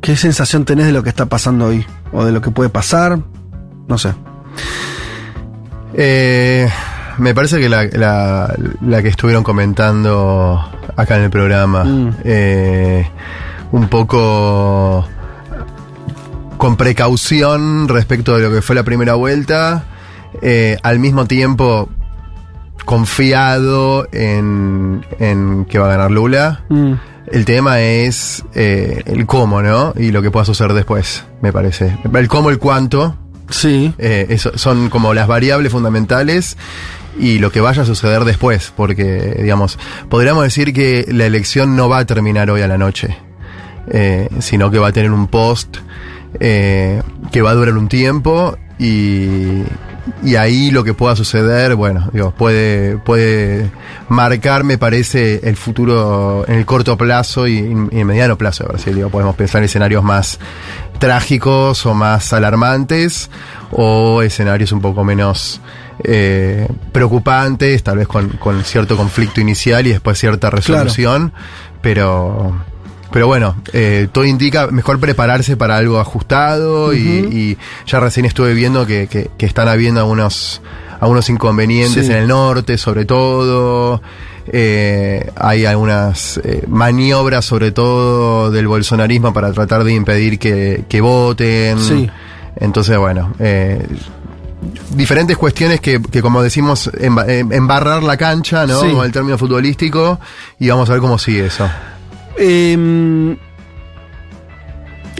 [0.00, 1.84] qué sensación tenés de lo que está pasando hoy?
[2.12, 3.18] ¿O de lo que puede pasar?
[3.88, 4.14] No sé.
[5.94, 6.68] Eh,
[7.18, 10.60] me parece que la, la- la que estuvieron comentando
[10.96, 11.84] acá en el programa,
[12.24, 13.08] eh,
[13.72, 15.06] un poco
[16.60, 19.86] con precaución respecto de lo que fue la primera vuelta,
[20.42, 21.88] eh, al mismo tiempo
[22.84, 26.64] confiado en, en que va a ganar Lula.
[27.32, 29.94] El tema es eh, el cómo, ¿no?
[29.96, 31.96] Y lo que pueda suceder después, me parece.
[32.12, 33.16] El cómo, el cuánto.
[33.48, 33.94] Sí.
[33.98, 36.58] eso, son como las variables fundamentales
[37.18, 39.78] y lo que vaya a suceder después, porque, digamos,
[40.10, 43.16] podríamos decir que la elección no va a terminar hoy a la noche,
[43.90, 45.78] eh, sino que va a tener un post
[46.38, 47.02] eh,
[47.32, 49.62] que va a durar un tiempo y,
[50.22, 53.70] y ahí lo que pueda suceder, bueno, digo, puede, puede
[54.08, 58.94] marcar, me parece, el futuro en el corto plazo y, en mediano plazo de Brasil.
[58.94, 60.38] Digo, podemos pensar en escenarios más
[60.98, 63.30] trágicos o más alarmantes
[63.70, 65.60] o escenarios un poco menos
[66.04, 71.32] eh, preocupantes, tal vez con, con cierto conflicto inicial y después cierta resolución,
[71.82, 72.54] pero
[73.12, 78.54] pero bueno, eh, todo indica mejor prepararse para algo ajustado y, y ya recién estuve
[78.54, 80.62] viendo que, que- que están habiendo algunos,
[81.00, 82.12] algunos inconvenientes Sí.
[82.12, 84.00] en el norte, sobre todo.
[84.52, 91.00] Eh, hay algunas eh, maniobras, sobre todo del bolsonarismo, para tratar de impedir que, que
[91.00, 91.78] voten.
[91.78, 92.10] Sí.
[92.56, 93.86] Entonces, bueno, eh,
[94.90, 98.80] diferentes cuestiones que, que, como decimos, em- embarrar la cancha, ¿no?
[98.80, 98.90] Sí.
[98.92, 100.18] Con el término futbolístico,
[100.58, 101.68] y vamos a ver cómo sigue eso.
[102.42, 103.36] Eh,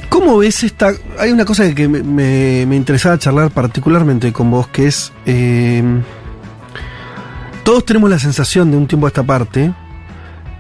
[0.09, 0.91] ¿Cómo ves esta.?
[1.19, 5.13] Hay una cosa que me, me- interesaba charlar particularmente con vos, que es.
[5.27, 5.83] eh,
[7.63, 9.73] todos tenemos la sensación de un tiempo a esta parte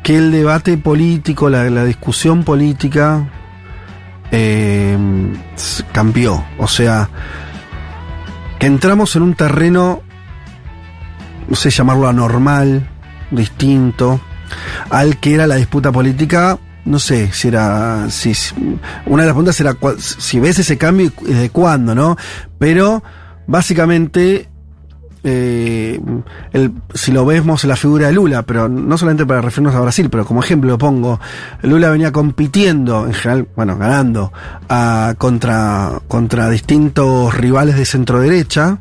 [0.02, 3.26] que el debate político, la, discusión política,
[5.56, 6.44] s- cambió.
[6.58, 7.08] O sea,
[8.58, 10.02] que entramos en un terreno,
[11.48, 12.86] no sé llamarlo anormal,
[13.30, 14.20] distinto,
[14.90, 16.58] al que era la disputa política.
[16.84, 18.08] No sé si era.
[18.10, 18.32] Si,
[19.06, 22.16] una de las preguntas era si ves ese cambio y desde cuándo, ¿no?
[22.58, 23.02] Pero
[23.46, 24.46] básicamente.
[25.22, 26.00] eh,
[26.54, 30.08] el- si lo vemos la figura de Lula, pero no solamente para referirnos a Brasil,
[30.08, 31.20] pero como ejemplo lo pongo,
[31.60, 34.32] Lula venía compitiendo, en general, bueno, ganando,
[35.18, 38.78] contra, contra distintos rivales de centro derecha,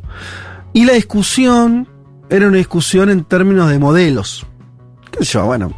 [0.72, 1.86] y la discusión
[2.30, 4.46] era una discusión en términos de modelos.
[5.10, 5.46] ¿Qué sé yo?
[5.46, 5.72] Bueno,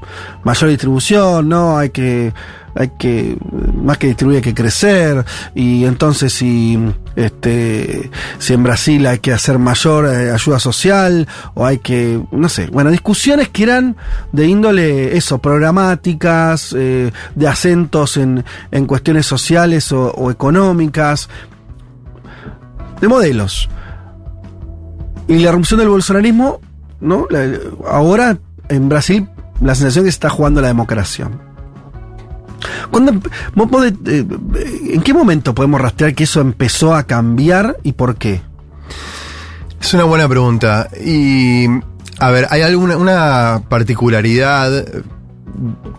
[0.44, 1.78] mayor distribución, ¿no?
[1.78, 2.32] Hay que,
[2.74, 3.36] hay que,
[3.74, 6.78] más que distribuir hay que crecer, y entonces si,
[7.16, 12.48] este, si en Brasil hay que hacer mayor eh, ayuda social, o hay que, no
[12.48, 13.96] sé, bueno, discusiones que eran
[14.32, 21.28] de índole, eso, programáticas, eh, de acentos en, en cuestiones sociales o, económicas,
[23.00, 23.68] de modelos.
[25.28, 26.60] Y la erupción del bolsonarismo,
[27.00, 27.26] ¿no?
[27.88, 28.38] Ahora
[28.68, 29.28] en Brasil
[29.60, 31.30] la sensación es que se está jugando la democracia.
[32.90, 34.24] ¿Cuándo empe- vos podés, eh,
[34.92, 38.40] ¿En qué momento podemos rastrear que eso empezó a cambiar y por qué?
[39.80, 40.88] Es una buena pregunta.
[41.04, 41.66] Y,
[42.18, 44.84] a ver, hay alguna una particularidad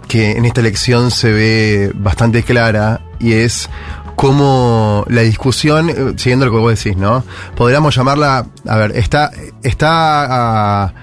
[0.07, 3.69] que en esta elección se ve bastante clara y es
[4.15, 7.23] cómo la discusión, eh, siguiendo lo que vos decís, ¿no?
[7.55, 9.31] Podríamos llamarla, a ver, está,
[9.63, 10.93] está ah,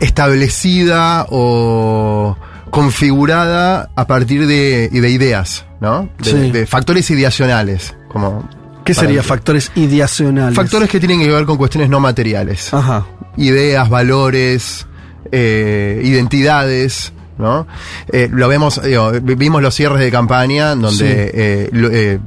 [0.00, 2.36] establecida o
[2.70, 6.08] configurada a partir de, de ideas, ¿no?
[6.18, 6.50] De, Sí.
[6.50, 8.48] de factores ideacionales, como...
[8.84, 10.56] ¿Qué sería factores ideacionales?
[10.56, 12.72] Factores que tienen que ver con cuestiones no materiales.
[12.72, 13.04] Ajá.
[13.36, 14.86] Ideas, valores,
[15.30, 17.66] eh, identidades, ¿no?
[18.12, 21.04] Eh, lo vemos, digo, vimos los cierres de campaña donde Sí.
[21.06, 22.18] eh, eh,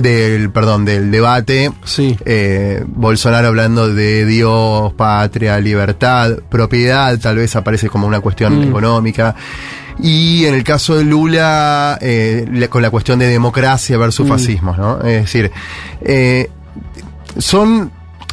[0.00, 1.70] del, perdón, del debate,
[2.24, 8.68] eh, Bolsonaro hablando de Dios, patria, libertad, propiedad, tal vez aparece como una cuestión Mm.
[8.68, 9.34] económica.
[10.02, 14.28] Y en el caso de Lula, eh, la- con la cuestión de democracia versus Mm.
[14.28, 14.98] fascismo, ¿no?
[15.02, 15.52] Es decir,
[16.02, 16.50] eh,
[17.38, 17.90] son,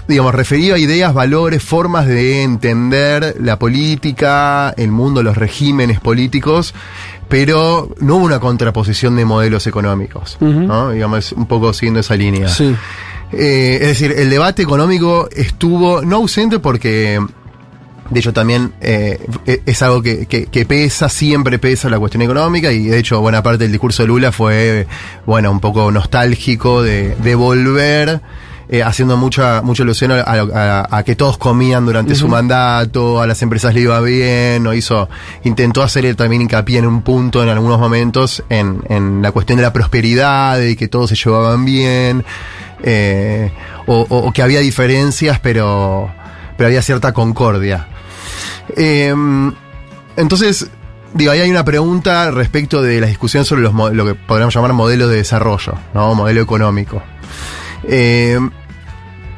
[0.08, 6.74] digamos, referido a ideas, valores, formas de entender la política, el mundo, los regímenes políticos,
[7.30, 10.38] pero no hubo una contraposición de modelos económicos.
[10.42, 12.48] Digamos, un poco siguiendo esa línea.
[12.50, 12.76] Sí.
[13.32, 17.20] Eh, es decir, el debate económico estuvo no ausente porque
[18.10, 22.22] De hecho, también eh, e- es algo que, que- que pesa, siempre pesa la cuestión
[22.22, 24.86] económica, y de hecho, buena parte del discurso de Lula fue,
[25.26, 28.20] bueno, un poco nostálgico de, de volver,
[28.72, 33.28] eh, haciendo mucha, mucha alusión a, a- a que todos comían durante su mandato, a
[33.28, 35.10] las empresas le iba bien, o hizo,
[35.44, 39.64] intentó hacer también hincapié en un punto en algunos momentos en, en la cuestión de
[39.64, 42.24] la prosperidad, y que todos se llevaban bien,
[42.82, 43.52] eh,
[43.86, 46.10] o, o- o que había diferencias, pero,
[46.58, 47.88] pero había cierta concordia.
[48.78, 49.14] Eh,
[50.16, 50.68] entonces,
[51.14, 54.72] digo, ahí hay una pregunta respecto de la discusión sobre los, lo que podríamos llamar
[54.74, 56.16] modelo de desarrollo, ¿no?
[56.16, 57.02] Modelo económico.
[57.84, 58.40] Eh,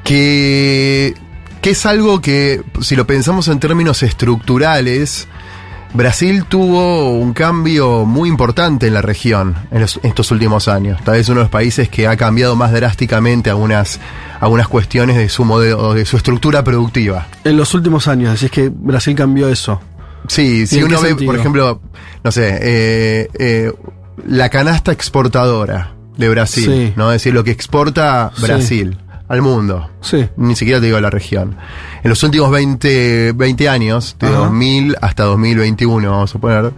[0.04, 1.14] que,
[1.62, 5.28] que es algo que, si lo pensamos en términos estructurales,
[5.94, 11.00] Brasil tuvo un cambio muy importante en la región en los- estos últimos años.
[11.04, 14.00] Tal vez uno de los países que ha cambiado más drásticamente algunas,
[14.40, 17.28] algunas cuestiones de su modelo, de su estructura productiva.
[17.44, 19.80] En los últimos años, así es que Brasil cambió eso.
[20.28, 21.32] Sí, ¿Y si uno ve, sentido?
[21.32, 21.82] por ejemplo,
[22.24, 23.72] no sé, eh, eh,
[24.26, 26.94] la canasta exportadora de Brasil, Sí.
[26.96, 27.12] ¿no?
[27.12, 28.42] Es decir, lo que exporta Sí.
[29.34, 29.90] Al mundo.
[30.02, 30.30] Sí.
[30.38, 31.58] Ni siquiera te digo la región.
[32.04, 34.36] En los últimos 20, 20 años, de Ajá.
[34.38, 36.72] 2000 hasta 2021, vamos a suponer,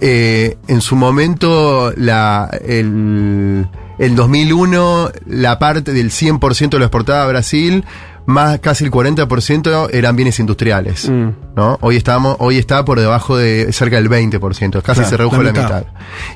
[0.00, 3.68] eh, en su momento, la, el,
[4.00, 7.84] el 2001, la parte del 100% de lo exportado a Brasil,
[8.24, 11.08] más casi el 40% eran bienes industriales.
[11.08, 11.28] Mm.
[11.54, 11.78] ¿no?
[11.82, 15.52] Hoy estamos, hoy está por debajo de cerca del 20%, casi Claro, se redujo la
[15.52, 15.86] la mitad.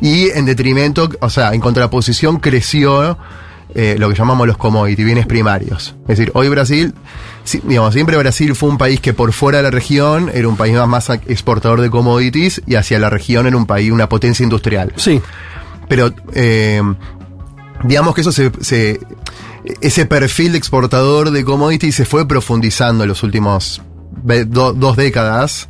[0.01, 3.19] Y en detrimento, o sea, en contraposición creció
[3.75, 5.95] eh, lo que llamamos los commodities, bienes primarios.
[6.03, 6.95] Es decir, hoy Brasil,
[7.65, 10.75] digamos, siempre Brasil fue un país que por fuera de la región era un país
[10.75, 14.93] más, más exportador de commodities y hacia la región era un país, una potencia industrial.
[14.97, 15.21] Sí.
[15.89, 16.83] Pero, eh,
[17.85, 19.01] digamos que eso se, se-
[19.81, 23.83] ese perfil de exportador de commodities se fue profundizando en los últimos
[24.23, 25.69] do- dos décadas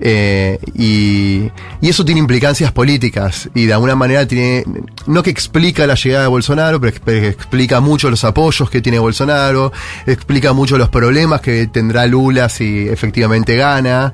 [0.00, 1.50] eh, y,
[1.80, 4.64] y eso tiene implicancias políticas y de alguna manera tiene
[5.06, 8.98] no que explica la llegada de Bolsonaro pero exp- explica mucho los apoyos que tiene
[8.98, 9.72] Bolsonaro
[10.06, 14.12] explica mucho los problemas que tendrá Lula si efectivamente gana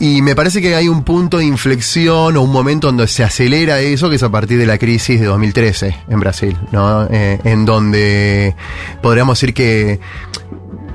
[0.00, 3.80] y me parece que hay un punto de inflexión o un momento donde se acelera
[3.80, 7.06] eso, que es a partir de la crisis de 2013 en Brasil, ¿no?
[7.10, 8.56] Eh, en donde
[9.02, 10.00] podríamos decir que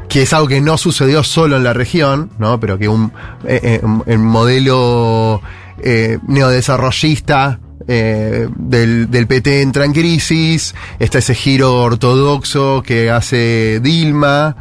[0.09, 2.59] que es algo que no sucedió solo en la región, ¿no?
[2.59, 3.11] Pero que un,
[3.45, 5.41] eh, eh, modelo
[5.81, 13.79] eh, neodesarrollista eh, del, del PT entra en crisis, está ese giro ortodoxo que hace
[13.81, 14.55] Dilma,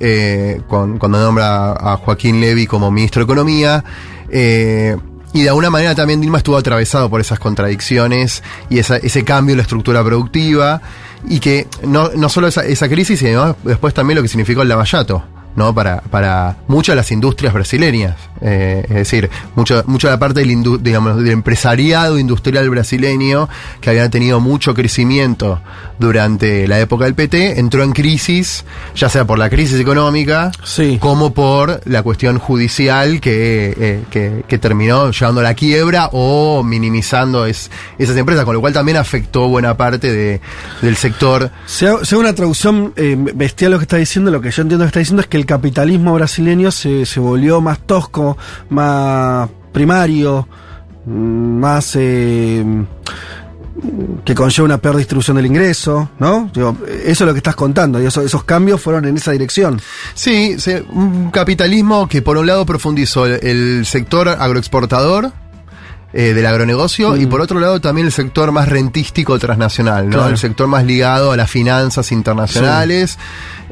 [0.00, 3.84] eh, con- cuando nombra a Joaquín Levy como ministro de Economía.
[4.30, 4.96] eh,
[5.34, 9.52] y de alguna manera también Dilma estuvo atravesado por esas contradicciones y esa- ese cambio
[9.54, 10.82] en la estructura productiva.
[11.28, 14.68] Y que no, no solo esa, esa crisis, sino después también lo que significó el
[14.68, 15.24] lavallato.
[15.56, 15.74] ¿No?
[15.74, 18.16] Para, para muchas de las industrias brasileñas.
[18.40, 23.48] Eh, es decir, mucho, mucha de la parte del, digamos, del empresariado industrial brasileño,
[23.80, 25.60] que había tenido mucho crecimiento
[25.98, 28.64] durante la época del PT, entró en crisis,
[28.96, 30.50] ya sea por la crisis económica,
[30.98, 36.62] como por la cuestión judicial que, eh, que, que terminó llevando a la quiebra o
[36.64, 40.40] minimizando es- esas empresas, con lo cual también afectó buena parte de,
[40.80, 41.50] del sector.
[41.66, 44.88] Sea, sea una traducción eh, bestial lo que está diciendo, lo que yo entiendo que
[44.88, 48.36] está diciendo es que el capitalismo brasileño se, se volvió más tosco,
[48.70, 50.46] más primario,
[51.06, 52.64] mm, más eh,
[54.24, 56.50] que conlleva una peor distribución del ingreso, ¿no?
[56.54, 59.80] Eso es lo que estás contando, y eso- esos cambios fueron en esa dirección.
[60.14, 65.32] Sí, se- un capitalismo que por un lado profundizó el, el sector agroexportador
[66.12, 70.16] eh, del agronegocio y por otro lado también el sector más rentístico transnacional, ¿no?
[70.16, 70.28] Claro.
[70.30, 73.18] El sector más ligado a las finanzas internacionales.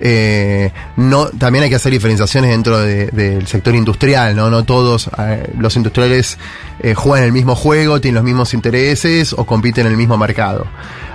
[0.03, 4.49] Eh, no, también hay que hacer diferenciaciones dentro de- del sector industrial, ¿no?
[4.49, 6.39] No todos eh, los industriales
[6.81, 10.67] eh, juegan el mismo juego, tienen los mismos intereses o compiten en el mismo mercado.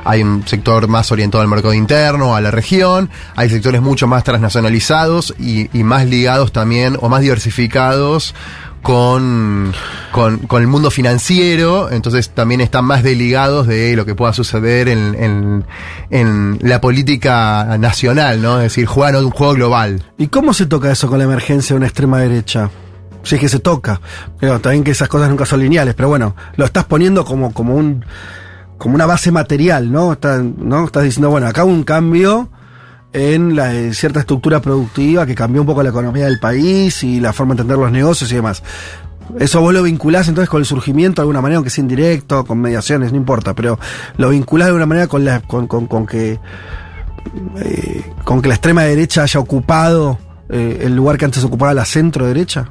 [0.07, 4.23] Hay un sector más orientado al mercado interno, a la región, hay sectores mucho más
[4.23, 8.35] transnacionalizados y, y más ligados también o más diversificados
[8.86, 9.74] con,
[10.12, 14.90] con, con el mundo financiero, entonces también están más desligados de lo que pueda suceder
[14.90, 15.66] en, en,
[16.12, 18.57] en la política nacional, ¿no?
[18.57, 20.03] Es decir, juegan un juego global.
[20.20, 22.70] ¿Y cómo se toca eso con la emergencia de una extrema derecha?
[23.24, 23.99] Si es que se toca.
[24.40, 27.74] Pero también que esas cosas nunca son lineales, pero bueno, lo estás poniendo como, como
[27.74, 28.06] un
[28.78, 30.16] como una base material, ¿no?
[30.60, 30.86] ¿no?
[30.86, 32.49] Estás diciendo, bueno, acá un cambio
[33.16, 37.32] en la, cierta estructura productiva que cambió un poco la economía del país y la
[37.32, 38.62] forma de entender los negocios y demás.
[39.40, 42.60] Eso vos lo vinculás entonces con el surgimiento de alguna manera, aunque sea indirecto, con
[42.60, 43.80] mediaciones, no importa, pero
[44.18, 46.40] lo vinculás de alguna manera con, la, con, con, que
[47.64, 50.20] eh, con que la extrema derecha haya ocupado
[50.50, 52.70] eh, el lugar que antes ocupaba la centro derecha?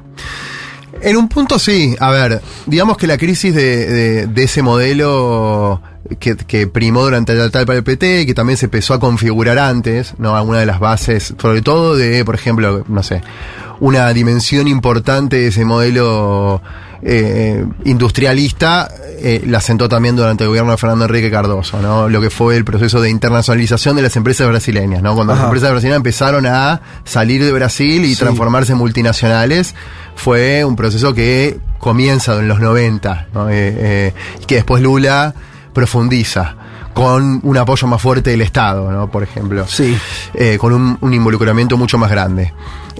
[1.01, 1.95] En un punto sí.
[1.99, 5.81] A ver, digamos que la crisis de ese modelo
[6.19, 9.57] que, que primó durante la etapa del PT y que también se empezó a configurar
[9.59, 10.35] antes, ¿no?
[10.35, 13.21] Alguna de las bases, sobre todo de, por ejemplo, no sé,
[13.79, 16.61] una dimensión importante de ese modelo
[17.01, 22.07] eh, industrialista eh, la sentó también durante el gobierno de Fernando Enrique Cardoso, ¿no?
[22.09, 25.13] Lo que fue el proceso de internacionalización de las empresas brasileñas, ¿no?
[25.15, 28.19] Cuando las empresas brasileñas empezaron a salir de Brasil y Sí.
[28.21, 29.75] transformarse en multinacionales,
[30.15, 33.47] fue un proceso que comienza en los 90, ¿no?
[33.49, 34.13] Eh,
[34.47, 35.33] que después Lula
[35.75, 36.55] profundiza
[36.95, 39.11] con un apoyo más fuerte del Estado, ¿no?
[39.11, 39.67] Por ejemplo.
[39.67, 39.95] Sí.
[40.33, 42.53] Eh, con un, un involucramiento mucho más grande.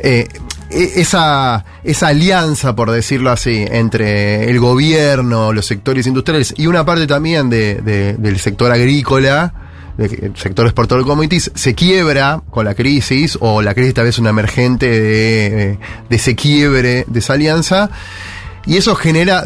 [0.04, 0.28] Eh,
[0.70, 6.86] e- esa, esa alianza, por decirlo así, entre el gobierno, los sectores industriales y una
[6.86, 9.54] parte también de- de- del sector agrícola,
[9.98, 14.20] del sector exportador de commodities, se quiebra con la crisis, o la crisis tal vez
[14.20, 15.80] una emergente de,
[16.10, 17.90] de ese quiebre de esa alianza.
[18.68, 19.46] Y eso genera,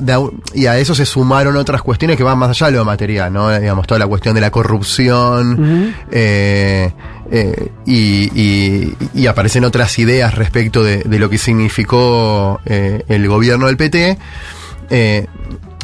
[0.53, 3.49] y a eso se sumaron otras cuestiones que van más allá de lo material, ¿no?
[3.59, 6.91] Digamos, toda la cuestión de la corrupción, eh,
[7.31, 13.27] eh, y, y- y aparecen otras ideas respecto de, de lo que significó eh, el
[13.27, 14.17] gobierno del PT.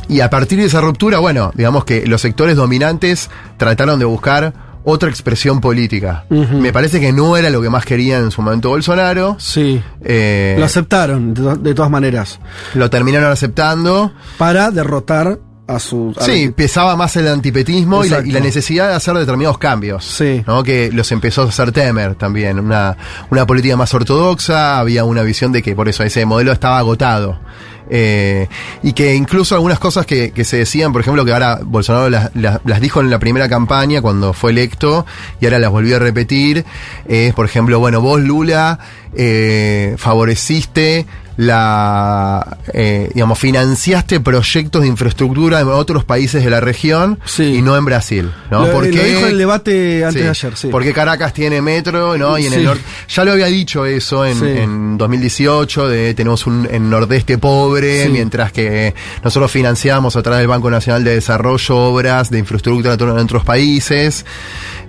[0.07, 4.53] y a partir de esa ruptura, bueno, digamos que los sectores dominantes trataron de buscar
[4.85, 6.25] otra expresión política.
[6.29, 9.35] Me parece que no era lo que más quería en su momento Bolsonaro.
[9.39, 9.81] Sí.
[10.01, 12.39] Eh, Lo aceptaron, de todas maneras.
[12.75, 14.13] lo terminaron aceptando.
[14.37, 16.13] Para derrotar a su.
[16.19, 18.29] a Sí, pesaba más el antipetismo y la, Exacto.
[18.29, 20.05] y la necesidad de hacer determinados cambios.
[20.47, 20.63] ¿no?
[20.63, 22.59] Que los empezó a hacer Temer también.
[22.59, 22.95] Una,
[23.31, 27.39] una política más ortodoxa, había una visión de que por eso ese modelo estaba agotado.
[27.87, 28.47] Eh,
[28.81, 32.31] y que incluso algunas cosas que, que se decían, por ejemplo, que ahora Bolsonaro las,
[32.35, 35.05] las- las dijo en la primera campaña cuando fue electo
[35.39, 36.65] y ahora las volvió a repetir,
[37.07, 38.79] es, por ejemplo, bueno, vos Lula
[39.15, 41.05] eh, favoreciste
[41.37, 47.75] la, eh, digamos, financiaste proyectos de infraestructura en otros países de la región y no
[47.77, 48.65] en Brasil, ¿no?
[48.67, 50.67] Lo, Porque- lo dijo el debate antes Sí, de ayer, sí.
[50.71, 52.37] Porque Caracas tiene metro, ¿no?
[52.37, 52.83] Y en el norte.
[53.09, 54.45] Ya lo había dicho eso en, Sí.
[54.45, 58.93] en 2018, de tenemos un en nordeste pobre, mientras que
[59.23, 63.23] nosotros financiamos a través del Banco Nacional de Desarrollo obras de infraestructura en otro- en
[63.23, 64.25] otros países.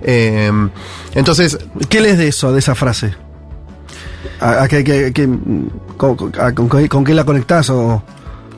[0.01, 0.51] Eh,
[1.15, 1.57] entonces.
[1.89, 3.15] ¿Qué lees de eso, de esa frase?
[4.39, 5.29] ¿A, a qué- qué- qué-
[5.97, 7.69] con, con- a- con qué- con qué la conectás?
[7.69, 8.01] O...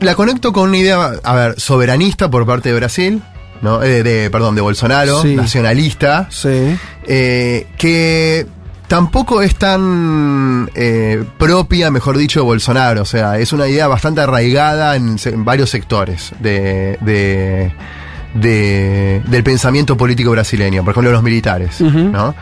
[0.00, 3.22] La conecto con una idea, a ver, soberanista por parte de Brasil,
[3.62, 3.82] ¿no?
[3.82, 5.34] Eh, de, perdón, de Bolsonaro, Sí.
[5.36, 6.26] nacionalista.
[6.30, 6.76] Sí.
[7.06, 8.46] eh, que
[8.88, 13.02] tampoco es tan eh, propia, mejor dicho, de Bolsonaro.
[13.02, 17.72] O sea, es una idea bastante arraigada en, varios sectores de, de-
[18.34, 21.80] de- del pensamiento político brasileño, por ejemplo, los militares.
[21.80, 22.34] ¿no?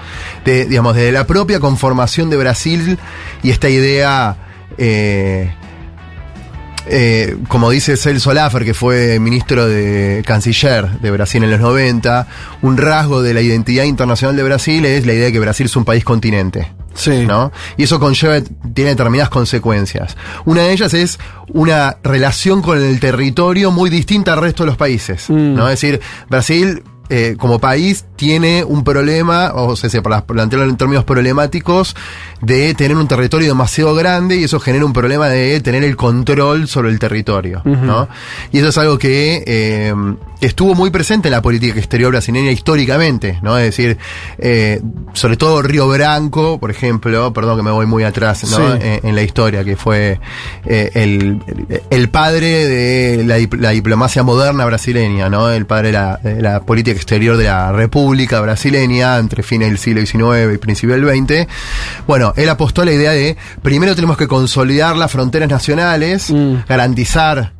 [0.44, 2.98] De, digamos, desde la propia conformación de Brasil
[3.43, 4.36] y esta idea.
[4.77, 5.51] eh,
[6.90, 12.27] eh, como dice Celso Laffer, que fue ministro de canciller de Brasil en los 90,
[12.62, 15.77] un rasgo de la identidad internacional de Brasil es la idea de que Brasil es
[15.77, 16.66] un país continente.
[16.99, 17.27] Sí.
[17.27, 17.53] ¿no?
[17.77, 18.41] Y eso conlleva,
[18.75, 20.16] tiene determinadas consecuencias.
[20.45, 21.19] Una de ellas es
[21.53, 25.31] una relación con el territorio muy distinta al resto de los países.
[25.31, 25.69] ¿no?
[25.69, 31.05] Es decir, Brasil eh, como país tiene un problema, o sea, para plantearlo en términos
[31.05, 31.97] problemáticos,
[32.43, 36.69] de tener un territorio demasiado grande y eso genera un problema de tener el control
[36.69, 37.63] sobre el territorio.
[37.65, 38.09] ¿no?
[38.53, 39.95] Y eso es algo que eh,
[40.41, 43.57] estuvo muy presente en la política exterior brasileña históricamente, ¿no?
[43.57, 43.99] Es decir,
[44.39, 44.81] eh,
[45.13, 48.57] sobre todo Río Branco, por ejemplo, perdón que me voy muy atrás, ¿no?
[48.57, 48.79] Sí.
[48.81, 50.21] En, en la historia, que fue
[50.65, 51.41] el,
[51.91, 55.51] el padre de la diplomacia moderna brasileña, ¿no?
[55.51, 59.79] El padre de la, de la política exterior de la República brasileña entre fines del
[59.79, 61.47] siglo XIX y principios del XX.
[62.07, 66.31] Bueno, él apostó a la idea de primero tenemos que consolidar las fronteras nacionales,
[66.69, 67.53] garantizar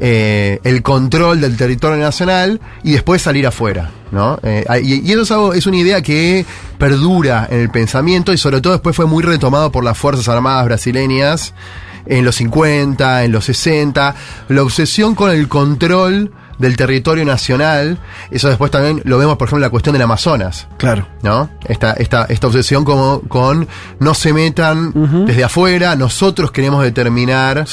[0.00, 4.40] eh, el control del territorio nacional y después salir afuera, ¿no?
[4.42, 6.44] Eh, y, y eso es, algo- es una idea que
[6.78, 10.64] perdura en el pensamiento y sobre todo después fue muy retomado por las Fuerzas Armadas
[10.64, 11.54] brasileñas
[12.06, 14.14] en los 50, en los 60,
[14.48, 17.98] la obsesión con el control del territorio nacional,
[18.30, 20.68] eso después también lo vemos, por ejemplo, en la cuestión del Amazonas.
[20.76, 21.06] Claro.
[21.22, 21.50] ¿No?
[21.66, 23.66] Esta, esta, esta obsesión como con
[24.00, 24.92] no se metan
[25.26, 27.66] desde afuera, nosotros queremos determinar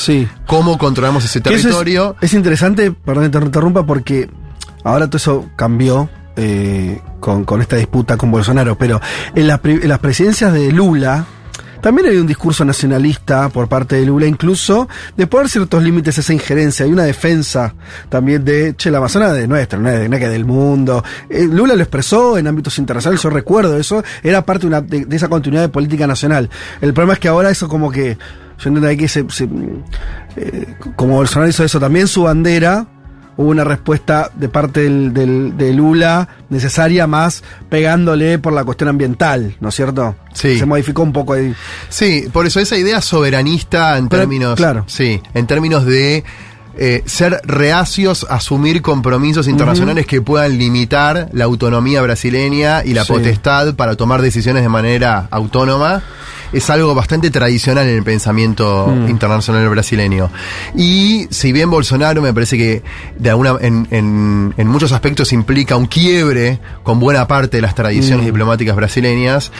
[0.45, 2.15] cómo controlamos ese territorio.
[2.21, 4.29] Es, es interesante, perdón que te interrumpa, porque
[4.83, 9.01] ahora todo eso cambió eh, con, con esta disputa con Bolsonaro, pero
[9.35, 11.25] en las, en las presidencias de Lula
[11.81, 14.87] también hay un discurso nacionalista por parte de Lula, incluso
[15.17, 16.85] de poner ciertos límites a esa injerencia.
[16.85, 17.73] Hay una defensa
[18.09, 21.03] también de, che, la Amazona es nuestra, no es, de- que del mundo.
[21.29, 25.05] Eh, Lula lo expresó en ámbitos internacionales, yo recuerdo eso, era parte de, una- de-
[25.05, 26.49] de esa continuidad de política nacional.
[26.81, 28.17] El problema es que ahora eso como que,
[28.59, 29.49] yo entiendo que se, se,
[30.35, 32.85] eh, como Bolsonaro hizo eso también, su bandera,
[33.37, 38.89] hubo una respuesta de parte del, del- de Lula necesaria más pegándole por la cuestión
[38.89, 40.15] ambiental, ¿no es cierto?
[40.33, 40.59] Sí.
[40.59, 41.53] Se modificó un poco ahí.
[41.89, 44.55] Sí, por eso esa idea soberanista en Pero, términos.
[44.55, 44.83] claro.
[44.87, 46.23] Sí, en términos de.
[46.77, 53.03] eh, ser reacios a asumir compromisos internacionales que puedan limitar la autonomía brasileña y la
[53.03, 53.11] Sí.
[53.11, 56.01] potestad para tomar decisiones de manera autónoma
[56.53, 59.09] es algo bastante tradicional en el pensamiento Mm.
[59.09, 60.29] internacional brasileño.
[60.75, 62.83] Y si bien Bolsonaro me parece que
[63.17, 67.75] de alguna, en, en- en muchos aspectos implica un quiebre con buena parte de las
[67.75, 68.27] tradiciones Mm.
[68.27, 69.51] diplomáticas brasileñas,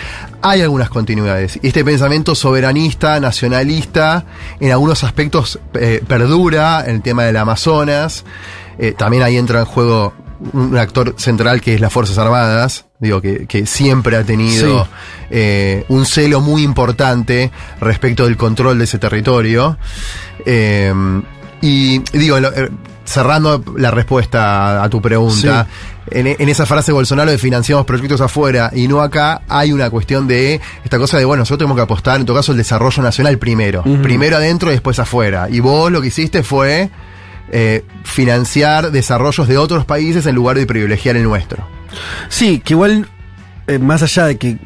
[0.42, 1.60] hay algunas continuidades.
[1.62, 4.26] Y este pensamiento soberanista, nacionalista,
[4.60, 8.24] en algunos aspectos eh, perdura en el tema del Amazonas.
[8.80, 10.14] Eh, también ahí entra en juego
[10.54, 14.90] un actor central que es las Fuerzas Armadas, digo, que, que siempre ha tenido Sí.
[15.30, 19.78] eh, un celo muy importante respecto del control de ese territorio.
[20.46, 20.94] Eh,
[21.62, 22.70] y digo, eh,
[23.06, 25.68] cerrando la respuesta a tu pregunta,
[26.10, 30.28] en, en esa frase Bolsonaro de financiamos proyectos afuera y no acá, hay una cuestión
[30.28, 33.38] de esta cosa de, bueno, nosotros tenemos que apostar, en todo caso, el desarrollo nacional
[33.38, 33.84] primero.
[34.02, 35.48] Primero adentro y después afuera.
[35.50, 36.90] Y vos lo que hiciste fue
[37.52, 41.68] eh, financiar desarrollos de otros países en lugar de privilegiar el nuestro.
[42.30, 43.08] Sí, que igual,
[43.68, 44.58] eh, más allá de que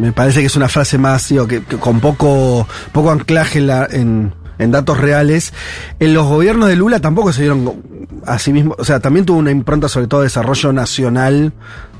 [0.00, 3.66] me parece que es una frase más, digo, que, que con poco, poco anclaje en,
[3.66, 5.52] la- en, en datos reales,
[6.00, 7.82] en los gobiernos de Lula tampoco se dieron
[8.26, 11.52] a sí mismo, o sea, también tuvo una impronta sobre todo de desarrollo nacional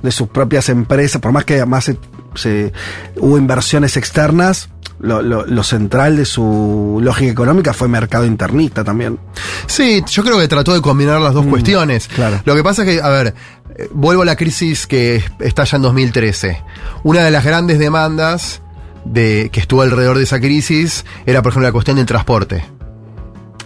[0.03, 1.91] de sus propias empresas, por más que además
[2.35, 2.73] se,
[3.17, 4.69] hubo inversiones externas,
[5.01, 9.19] lo, lo- lo central de su lógica económica fue mercado internista también.
[9.67, 12.09] Sí, yo creo que trató de combinar las dos cuestiones.
[12.09, 12.41] claro.
[12.45, 13.35] Lo que pasa es que, a ver,
[13.77, 16.63] eh, vuelvo a la crisis que estalla en 2013.
[17.05, 18.61] Una de las grandes demandas
[19.05, 22.65] de, que estuvo alrededor de esa crisis era, por ejemplo, la cuestión del transporte.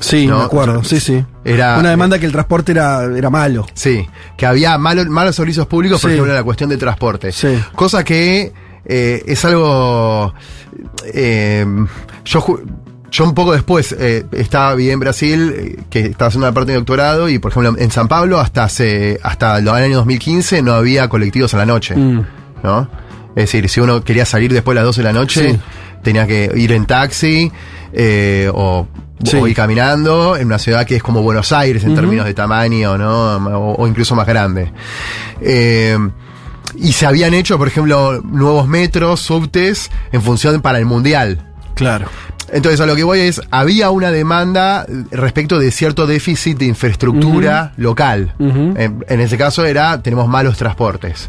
[0.01, 0.39] Sí, ¿No?
[0.39, 1.24] me acuerdo, sí, sí.
[1.44, 3.66] Era, Una demanda que el transporte era, era malo.
[3.74, 4.06] Sí,
[4.36, 6.14] que había malos, malos servicios públicos, por Sí.
[6.14, 7.32] ejemplo, en la cuestión de transporte.
[7.32, 7.59] Sí.
[7.74, 8.52] Cosa que
[8.85, 10.32] eh, es algo.
[11.12, 11.66] eh,
[12.24, 12.60] yo,
[13.10, 16.73] yo un poco después eh, estaba bien en Brasil, eh, que estaba haciendo una parte
[16.73, 20.74] de doctorado, y por ejemplo en San Pablo hasta hace, hasta el año 2015 no
[20.74, 21.97] había colectivos a la noche.
[21.97, 22.27] Mm.
[22.62, 22.89] ¿no?
[23.31, 25.59] Es decir, si uno quería salir después de las 12 de la noche, Sí.
[26.02, 27.51] tenía que ir en taxi
[27.93, 28.86] eh, o,
[29.25, 29.39] Sí.
[29.39, 33.37] ir caminando en una ciudad que es como Buenos Aires en términos de tamaño, ¿no?
[33.37, 34.71] O, o incluso más grande.
[35.41, 35.97] Eh,
[36.77, 41.47] y se habían hecho, por ejemplo, nuevos metros, subtes, en función para el mundial.
[41.75, 42.09] Claro.
[42.53, 47.73] Entonces, a lo que voy es, había una demanda respecto de cierto déficit de infraestructura
[47.77, 48.35] local.
[48.39, 51.29] En, en ese caso era, tenemos malos transportes.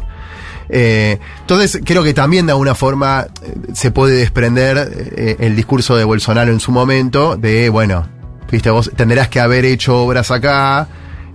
[0.68, 4.76] Eh, entonces, creo que también de alguna forma eh, se puede desprender
[5.16, 8.08] eh, el discurso de Bolsonaro en su momento de, bueno,
[8.50, 10.88] viste, vos tendrás que haber hecho obras acá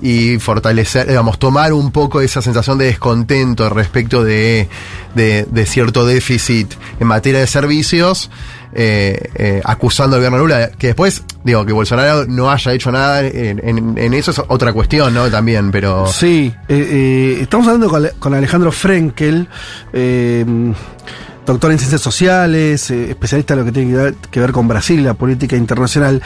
[0.04, 4.68] y fortalecer, digamos, tomar un poco esa sensación de descontento respecto de,
[5.16, 8.30] de, cierto déficit en materia de servicios,
[8.74, 13.26] eh, eh, acusando al gobierno Lula, que después, digo, que Bolsonaro no haya hecho nada
[13.26, 15.32] en, eso es otra cuestión, ¿no?
[15.32, 16.06] También, pero...
[16.08, 19.48] Sí, eh, estamos hablando con, con Alejandro Frenkel,
[21.46, 25.14] doctor en ciencias sociales, eh, especialista en lo que tiene que ver, con Brasil, la
[25.14, 26.22] política internacional.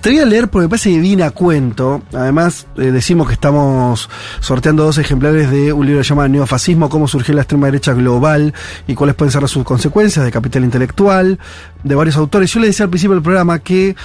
[0.00, 2.02] Te voy a leer porque me parece que viene cuento.
[2.12, 4.08] Además, eh, decimos que estamos
[4.40, 7.92] sorteando dos ejemplares de un libro que se llama Neofascismo, cómo surgió la extrema derecha
[7.92, 8.54] global
[8.86, 11.38] y cuáles pueden ser sus consecuencias de capital intelectual,
[11.82, 12.52] de varios autores.
[12.52, 13.96] Yo le decía al principio del programa que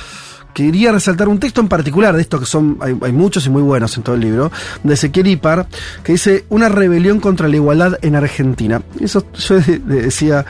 [0.54, 3.96] quería resaltar un texto en particular de estos que son, hay, muchos y muy buenos
[3.98, 4.52] en todo el libro,
[4.84, 5.68] de Ezequiel Ipar,
[6.04, 8.82] que dice Una rebelión contra la igualdad en Argentina.
[9.00, 10.46] Eso yo de- de- decía,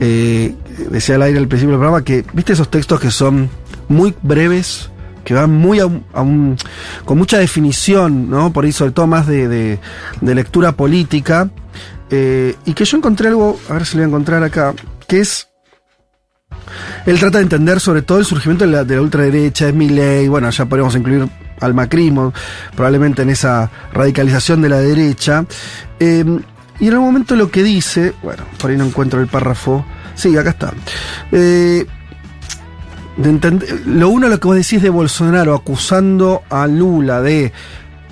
[0.00, 0.54] eh,
[0.90, 3.48] decía al aire al principio del programa que, viste esos textos que son
[3.88, 4.90] muy breves,
[5.24, 6.56] que van muy a un- a un-
[7.04, 8.52] con mucha definición, ¿no?
[8.52, 9.78] Por ahí sobre todo más de, de-
[10.20, 11.50] de lectura política.
[12.10, 14.74] eh, y que yo encontré algo, a ver si lo voy a encontrar acá,
[15.08, 15.48] que es
[17.06, 20.50] él trata de entender sobre todo el surgimiento de la, de la ultraderecha, de bueno,
[20.50, 21.28] ya podríamos incluir
[21.60, 22.32] al macrismo,
[22.74, 25.44] probablemente en esa radicalización de la derecha.
[26.00, 26.24] Eh,
[26.80, 29.84] y en algún momento lo que dice, bueno, por ahí no encuentro el párrafo,
[30.14, 30.72] sí, acá está.
[31.32, 31.86] Eh,
[33.86, 37.52] lo uno lo que vos decís de Bolsonaro acusando a Lula de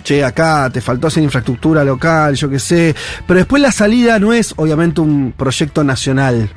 [0.05, 2.95] che, acá te faltó hacer infraestructura local, yo qué sé.
[3.27, 6.51] Pero después la salida no es obviamente un proyecto nacional,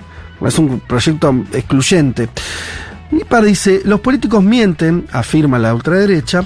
[0.45, 2.30] Es un proyecto excluyente.
[3.12, 6.44] Lipar dice, los políticos mienten, afirma la ultraderecha,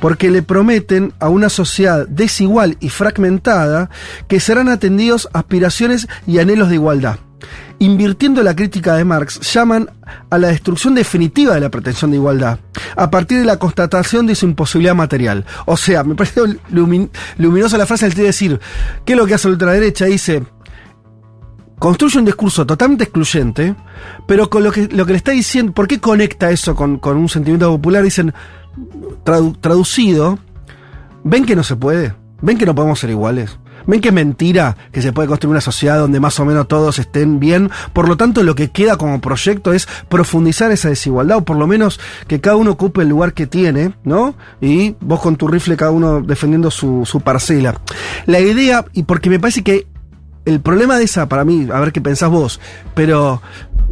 [0.00, 3.90] porque le prometen a una sociedad desigual y fragmentada
[4.26, 7.18] que serán atendidos aspiraciones y anhelos de igualdad.
[7.78, 9.88] Invirtiendo la crítica de Marx, llaman
[10.28, 12.58] a la destrucción definitiva de la pretensión de igualdad,
[12.96, 15.46] a partir de la constatación de su imposibilidad material.
[15.64, 17.08] O sea, me parece lumin-
[17.38, 18.60] luminosa la frase de decir,
[19.06, 20.04] ¿qué es lo que hace la ultraderecha?
[20.04, 20.42] Dice,
[21.80, 23.74] construye un discurso totalmente excluyente,
[24.26, 27.16] pero con lo que, lo que le está diciendo, ¿por qué conecta eso con, con
[27.16, 28.04] un sentimiento popular?
[28.04, 28.32] Dicen,
[29.24, 30.38] tradu- traducido,
[31.24, 33.58] ven que no se puede, ven que no podemos ser iguales.
[33.86, 36.98] Ven que es mentira que se puede construir una sociedad donde más o menos todos
[36.98, 37.70] estén bien.
[37.94, 41.66] Por lo tanto, lo que queda como proyecto es profundizar esa desigualdad, o por lo
[41.66, 41.98] menos
[42.28, 44.34] que cada uno ocupe el lugar que tiene, ¿no?
[44.60, 47.80] Y vos con tu rifle, cada uno defendiendo su, su parcela.
[48.26, 49.86] La idea, y porque me parece que
[50.44, 52.60] el problema de esa, para mí, a ver qué pensás vos,
[52.94, 53.42] pero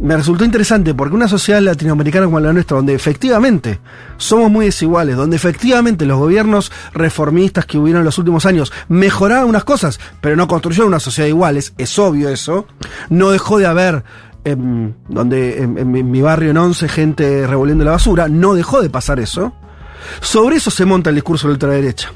[0.01, 3.79] me resultó interesante porque una sociedad latinoamericana como la nuestra, donde efectivamente
[4.17, 9.49] somos muy desiguales, donde efectivamente los gobiernos reformistas que hubieron en los últimos años mejoraron
[9.49, 12.65] unas cosas, pero no construyeron una sociedad iguales, es obvio eso,
[13.09, 14.03] no dejó de haber
[14.45, 18.53] em, donde en, en mi- en mi barrio en Once gente revolviendo la basura, no
[18.55, 19.53] dejó de pasar eso.
[20.21, 22.13] Sobre eso se monta el discurso de la ultraderecha.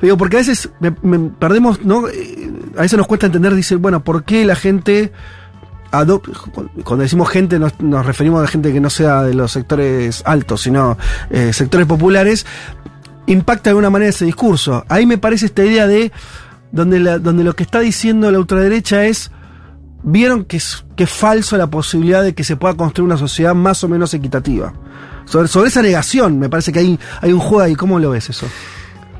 [0.00, 2.08] Digo, porque a veces me- me- perdemos, ¿no?
[2.08, 5.12] Eh, A veces nos cuesta entender, dice, bueno, ¿por qué la gente
[6.84, 10.62] cuando decimos gente nos, nos referimos a gente que no sea de los sectores altos,
[10.62, 10.96] sino
[11.30, 12.46] eh, sectores populares,
[13.26, 14.84] impacta de alguna manera ese discurso.
[14.88, 16.10] Ahí me parece esta idea de
[16.70, 19.30] donde, la- donde lo que está diciendo la ultraderecha es
[20.02, 23.54] vieron que es, que es falso la posibilidad de que se pueda construir una sociedad
[23.54, 24.72] más o menos equitativa.
[25.26, 27.74] Sobre, sobre esa negación, me parece que hay, hay un juego ahí.
[27.76, 28.46] ¿Cómo lo ves eso?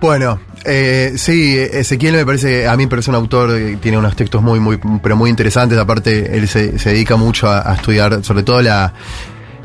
[0.03, 4.16] Bueno, eh, sí, Ezequiel me parece, a mí me parece un autor que tiene unos
[4.16, 5.79] textos muy, muy, pero muy interesantes.
[5.79, 8.93] Aparte, él se, se dedica mucho a, a estudiar, sobre todo la,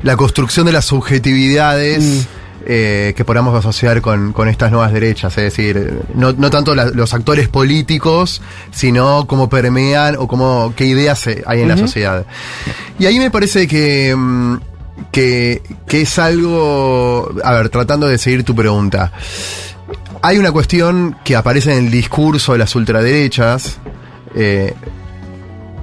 [0.04, 2.28] la construcción de las subjetividades.
[2.70, 6.88] eh, que podamos asociar con, con estas nuevas derechas, es decir, no, no tanto la-
[6.90, 8.42] los actores políticos,
[8.72, 12.26] sino cómo permean o cómo, qué ideas hay en la sociedad.
[13.00, 14.56] Y ahí me parece que, mm,
[15.14, 19.14] que, que es algo, a ver, tratando de seguir tu pregunta,
[20.22, 23.80] hay una cuestión que aparece en el discurso de las ultraderechas,
[24.36, 24.74] eh,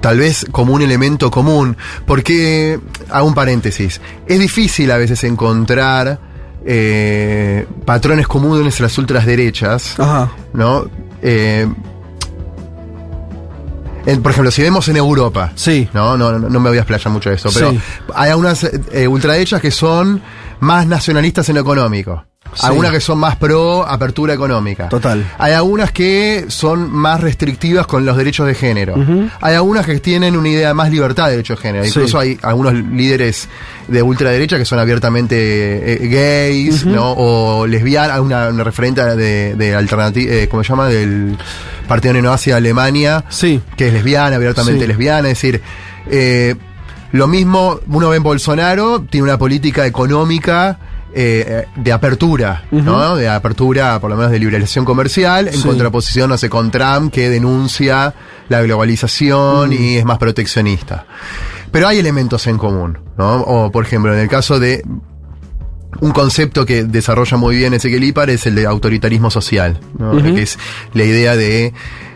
[0.01, 1.75] tal vez como un elemento común,
[2.05, 2.79] porque,
[3.09, 6.19] hago un paréntesis, es difícil a veces encontrar
[6.67, 9.95] eh, patrones comunes en las ultraderechas,
[10.53, 10.85] ¿no?
[11.21, 11.67] Eh,
[14.05, 15.89] en- por ejemplo, si vemos en Europa, sí.
[15.93, 17.79] no, no, no, no me voy a explayar mucho de eso, pero Sí.
[18.13, 18.63] hay algunas
[19.07, 20.21] ultraderechas que son
[20.59, 22.23] más nacionalistas en lo económico.
[22.53, 22.65] Sí.
[22.67, 24.87] Algunas que son más pro apertura económica.
[24.87, 25.29] Total.
[25.37, 28.95] Hay algunas que son más restrictivas con los derechos de género.
[29.41, 31.83] Hay algunas que tienen una idea más libertad de derechos de género.
[31.83, 31.89] Sí.
[31.89, 33.49] Incluso hay algunos líderes
[33.89, 35.35] de ultraderecha que son abiertamente
[36.05, 36.95] eh, gays, Ujú.
[36.95, 37.11] ¿no?
[37.17, 38.15] O lesbianas.
[38.15, 40.87] Hay una, una referente de, de alternativa, eh, ¿cómo se llama?
[40.87, 41.37] Del
[41.89, 43.25] Partido Neonazi de Alemania.
[43.27, 43.59] Sí.
[43.75, 44.87] Que es lesbiana, abiertamente Sí.
[44.87, 45.27] lesbiana.
[45.29, 45.61] Es decir,
[46.09, 46.55] eh,
[47.11, 50.79] lo mismo, uno ve en Bolsonaro, tiene una política económica
[51.17, 53.15] eh, de apertura, ¿no?
[53.15, 55.63] De apertura, por lo menos de liberalización comercial, en Sí.
[55.65, 58.13] contraposición, no sé, con Trump, que denuncia
[58.49, 61.05] la globalización y es más proteccionista.
[61.71, 63.41] Pero hay elementos en común, ¿no?
[63.43, 64.83] O, por ejemplo, en el caso de
[66.01, 70.21] un concepto que desarrolla muy bien Ezequiel Ipar es el de autoritarismo social, ¿no?
[70.21, 70.59] Que es
[70.93, 71.73] la idea de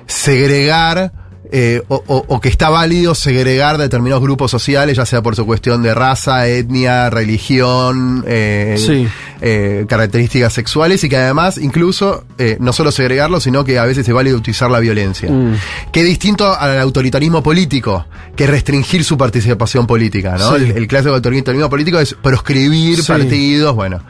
[0.08, 1.14] segregar
[1.52, 5.46] eh, o, o- o que está válido segregar determinados grupos sociales, ya sea por su
[5.46, 9.08] cuestión de raza, etnia, religión, eh, Sí.
[9.42, 14.08] eh, características sexuales y que además incluso eh, no solo segregarlo, sino que a veces
[14.08, 15.30] es válido utilizar la violencia.
[15.32, 15.56] Mm.
[15.92, 18.06] Que es distinto al autoritarismo político,
[18.36, 20.56] que es restringir su participación política, ¿no?
[20.56, 20.66] Sí.
[20.66, 23.08] El, el clásico autoritarismo político es proscribir Sí.
[23.12, 24.02] partidos, bueno.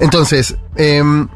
[0.00, 1.26] Entonces, em,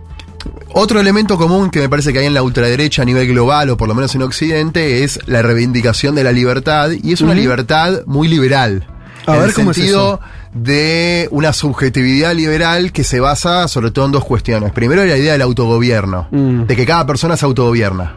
[0.73, 3.77] otro elemento común que me parece que hay en la ultraderecha a nivel global, o
[3.77, 8.03] por lo menos en Occidente, es la reivindicación de la libertad, y es una libertad
[8.07, 8.87] muy liberal.
[9.27, 10.21] A en ver, el ¿cómo es sentido eso?
[10.53, 14.73] de una subjetividad liberal que se basa sobre todo en dos cuestiones.
[14.73, 16.65] Primero, la idea del autogobierno, Mm.
[16.67, 18.17] de que cada persona se autogobierna.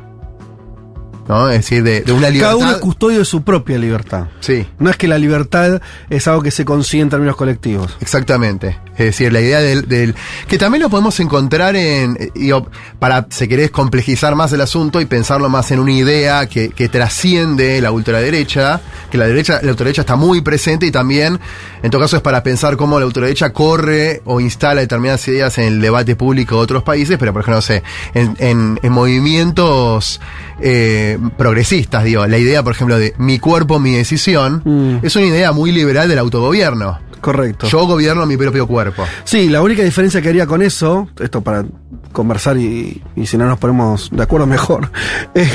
[1.27, 1.49] ¿No?
[1.49, 2.53] Es decir, de, de una libertad.
[2.53, 4.27] Cada uno es custodio de su propia libertad.
[4.39, 4.65] Sí.
[4.79, 7.97] No es que la libertad es algo que se consigue en términos colectivos.
[7.99, 8.77] Exactamente.
[8.93, 10.15] Es decir, la idea del, del-
[10.47, 15.05] que también lo podemos encontrar en, digo, para, si querés, complejizar más el asunto y
[15.05, 18.81] pensarlo más en una idea que, que trasciende la ultraderecha,
[19.11, 21.39] que la derecha, la ultraderecha está muy presente y también,
[21.83, 25.65] en todo caso, es para pensar cómo la ultraderecha corre o instala determinadas ideas en
[25.65, 27.83] el debate público de otros países, pero por ejemplo, no sé,
[28.15, 30.19] en, en- en movimientos
[30.59, 35.51] eh, progresistas, digo, la idea, por ejemplo, de mi cuerpo, mi decisión, es una idea
[35.51, 36.99] muy liberal del autogobierno.
[37.21, 37.67] Correcto.
[37.67, 39.03] Yo gobierno mi propio cuerpo.
[39.23, 41.65] Sí, la única diferencia que haría con eso, esto para
[42.13, 44.91] conversar y, y si no nos ponemos de acuerdo mejor,
[45.33, 45.49] eh,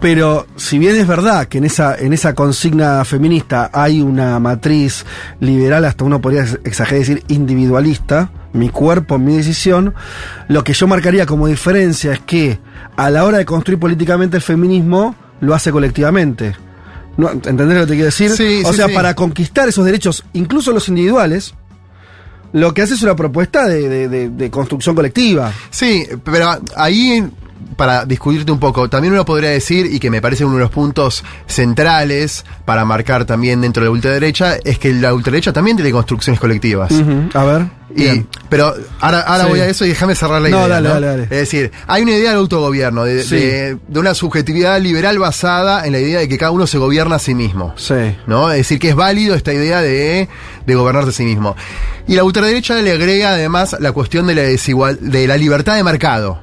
[0.00, 5.04] pero si bien es verdad que en esa, en esa consigna feminista hay una matriz
[5.40, 9.94] liberal, hasta uno podría ex- exagerar y decir individualista, mi cuerpo, mi decisión,
[10.48, 12.58] lo que yo marcaría como diferencia es que
[12.96, 16.54] a la hora de construir políticamente el feminismo, lo hace colectivamente.
[17.16, 18.30] No, ¿Entendés lo que te quiero decir?
[18.30, 18.94] Sí, o sí, sea, sí.
[18.94, 21.54] para conquistar esos derechos, incluso los individuales,
[22.52, 25.52] lo que hace es una propuesta de, de- de- de construcción colectiva.
[25.70, 27.26] Sí, pero ahí,
[27.76, 30.70] para discutirte un poco, también uno podría decir, y que me parece uno de los
[30.70, 35.90] puntos centrales para marcar también dentro de la ultraderecha, es que la ultraderecha también tiene
[35.92, 36.92] construcciones colectivas.
[37.34, 37.66] A ver.
[37.94, 38.28] Y, Bien.
[38.50, 39.50] pero ahora, ahora Sí.
[39.50, 40.68] voy a eso y déjame cerrar la No, idea.
[40.68, 40.94] dale, ¿no?
[40.94, 41.22] dale, dale.
[41.24, 43.36] Es decir, hay una idea del autogobierno, de, Sí.
[43.36, 47.16] de- de una subjetividad liberal basada en la idea de que cada uno se gobierna
[47.16, 47.72] a sí mismo.
[47.76, 47.94] Sí.
[48.26, 48.50] ¿no?
[48.50, 50.28] Es decir, que es válido esta idea de,
[50.66, 51.56] de gobernarse a sí mismo.
[52.06, 55.82] Y la ultraderecha le agrega además la cuestión de la desigual, de la libertad de
[55.84, 56.40] mercado.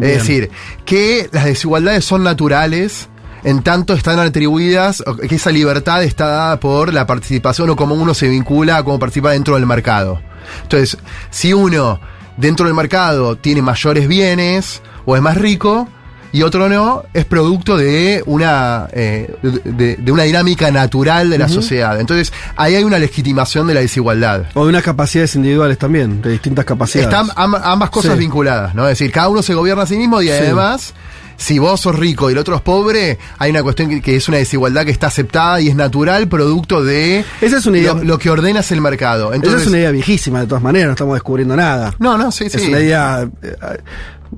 [0.00, 0.12] Bien.
[0.12, 0.50] Es decir,
[0.84, 3.08] que las desigualdades son naturales.
[3.42, 8.12] En tanto están atribuidas, que esa libertad está dada por la participación o cómo uno
[8.12, 10.20] se vincula a cómo participa dentro del mercado.
[10.62, 10.98] Entonces,
[11.30, 12.00] si uno
[12.36, 15.88] dentro del mercado tiene mayores bienes o es más rico,
[16.32, 21.48] y otro no, es producto de una, eh, de, de una dinámica natural de la
[21.48, 21.98] sociedad.
[22.00, 24.44] Entonces, ahí hay una legitimación de la desigualdad.
[24.54, 27.12] O de unas capacidades individuales también, de distintas capacidades.
[27.12, 28.18] Están am- ambas cosas Sí.
[28.20, 28.84] vinculadas, ¿no?
[28.88, 30.32] Es decir, cada uno se gobierna a sí mismo y Sí.
[30.32, 30.94] además,
[31.36, 34.28] si vos sos rico y el otro es pobre, hay una cuestión que, que es
[34.28, 38.04] una desigualdad que está aceptada y es natural, producto de Esa es una idea- lo,
[38.04, 39.32] lo que ordena es el mercado.
[39.32, 41.94] Entonces, Esa es una idea viejísima, de todas maneras, no estamos descubriendo nada.
[41.98, 42.68] No, no, sí, Es sí.
[42.68, 43.28] una idea.
[43.42, 43.56] eh,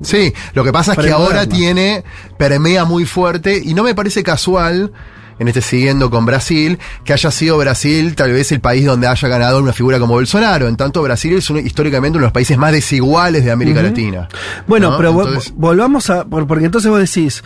[0.01, 2.03] Sí, lo que pasa es que ahora tiene,
[2.37, 4.91] permea muy fuerte y no me parece casual,
[5.39, 9.27] en este siguiendo con Brasil, que haya sido Brasil tal vez el país donde haya
[9.27, 10.67] ganado una figura como Bolsonaro.
[10.67, 13.81] En tanto, Brasil es un- históricamente uno de los países más desiguales de América.
[13.81, 14.27] Latina.
[14.67, 14.97] Bueno, ¿no?
[14.97, 16.25] pero Entonces- volvamos a.
[16.25, 17.43] por- Porque entonces vos decís.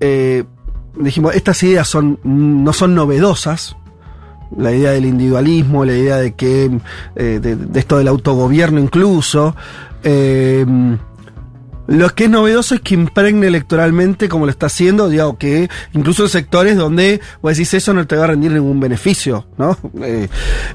[0.00, 0.44] eh,
[0.98, 3.76] dijimos, estas ideas son no son novedosas.
[4.56, 6.70] La idea del individualismo, la idea de que.
[7.16, 9.54] eh, de, de esto del autogobierno incluso.
[10.02, 10.64] eh,
[11.90, 16.22] lo que es novedoso es que impregne electoralmente como lo está haciendo, digo, que incluso
[16.22, 19.76] en sectores donde vos decís eso no te va a rendir ningún beneficio, ¿no?
[20.00, 20.28] Eh,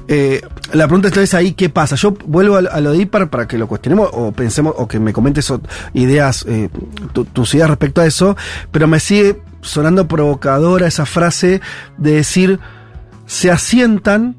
[0.08, 0.42] eh,
[0.74, 1.96] la pregunta entonces ahí, ¿qué pasa?
[1.96, 5.00] Yo vuelvo a, a lo de IPAR para que lo cuestionemos o pensemos, o que
[5.00, 5.50] me comentes
[5.94, 6.68] ideas, eh,
[7.14, 8.36] tu- tus ideas respecto a eso,
[8.70, 11.62] pero me sigue sonando provocadora esa frase
[11.96, 12.60] de decir,
[13.24, 14.36] se asientan,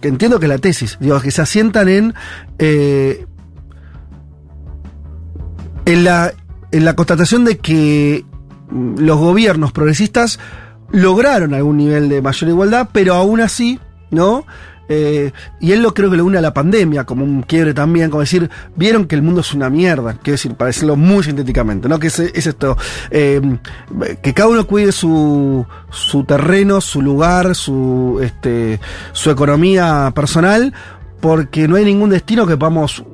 [0.00, 2.14] que entiendo que es la tesis, digo, que se asientan en...
[2.60, 3.26] eh,
[5.84, 6.32] en la,
[6.72, 8.24] en la constatación de que
[8.70, 10.38] mm, los gobiernos progresistas
[10.90, 13.78] lograron algún nivel de mayor igualdad, pero aún así,
[14.10, 14.44] ¿no?
[14.92, 18.10] Eh, y él lo creo que lo une a la pandemia como un quiebre también,
[18.10, 21.88] como decir, vieron que el mundo es una mierda, quiero decir, para decirlo muy sintéticamente,
[21.88, 22.00] ¿no?
[22.00, 22.76] Que es, es esto,
[23.12, 23.40] eh,
[24.20, 28.80] que cada uno cuide su, su terreno, su lugar, su, este,
[29.12, 30.74] su economía personal,
[31.20, 33.04] porque no hay ningún destino que podamos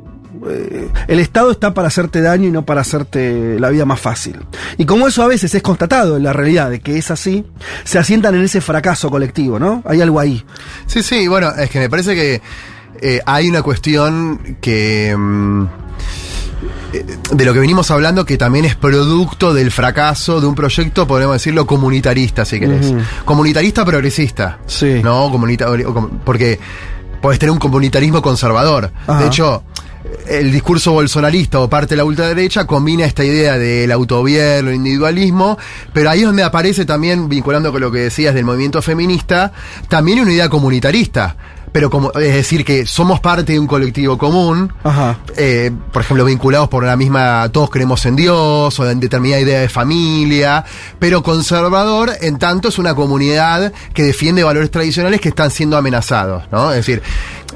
[0.49, 4.37] eh, el Estado está para hacerte daño y no para hacerte la vida más fácil.
[4.79, 7.45] Y como eso a veces es constatado en la realidad de que es así,
[7.85, 9.83] se asientan en ese fracaso colectivo, ¿no?
[9.87, 10.45] Hay algo ahí.
[10.87, 12.43] Sí, sí, bueno, es que me parece que
[13.01, 15.15] eh, hay una cuestión que...
[15.17, 15.65] mm,
[16.93, 21.07] eh, de lo que venimos hablando que también es producto del fracaso de un proyecto,
[21.07, 22.93] podemos decirlo, comunitarista, si querés.
[23.25, 24.59] Comunitarista progresista.
[24.67, 25.01] Sí.
[25.03, 25.67] No, comunita
[26.25, 26.59] porque
[27.21, 28.93] podés tener un comunitarismo conservador.
[29.07, 29.21] Ajá.
[29.21, 29.65] De hecho,
[30.29, 35.59] el discurso bolsonarista o parte de la ultraderecha combina esta idea del autogobierno, el individualismo,
[35.93, 39.53] pero ahí es donde aparece también, vinculando con lo que decías del movimiento feminista,
[39.89, 41.37] también una idea comunitarista.
[41.73, 45.19] Pero como, es decir, que somos parte de un colectivo común, Ajá.
[45.37, 49.61] eh, por ejemplo, vinculados por la misma, todos creemos en Dios, o en determinada idea
[49.61, 50.65] de familia,
[50.99, 56.45] pero conservador, en tanto es una comunidad que defiende valores tradicionales que están siendo amenazados,
[56.51, 56.71] ¿no?
[56.71, 57.03] Es decir,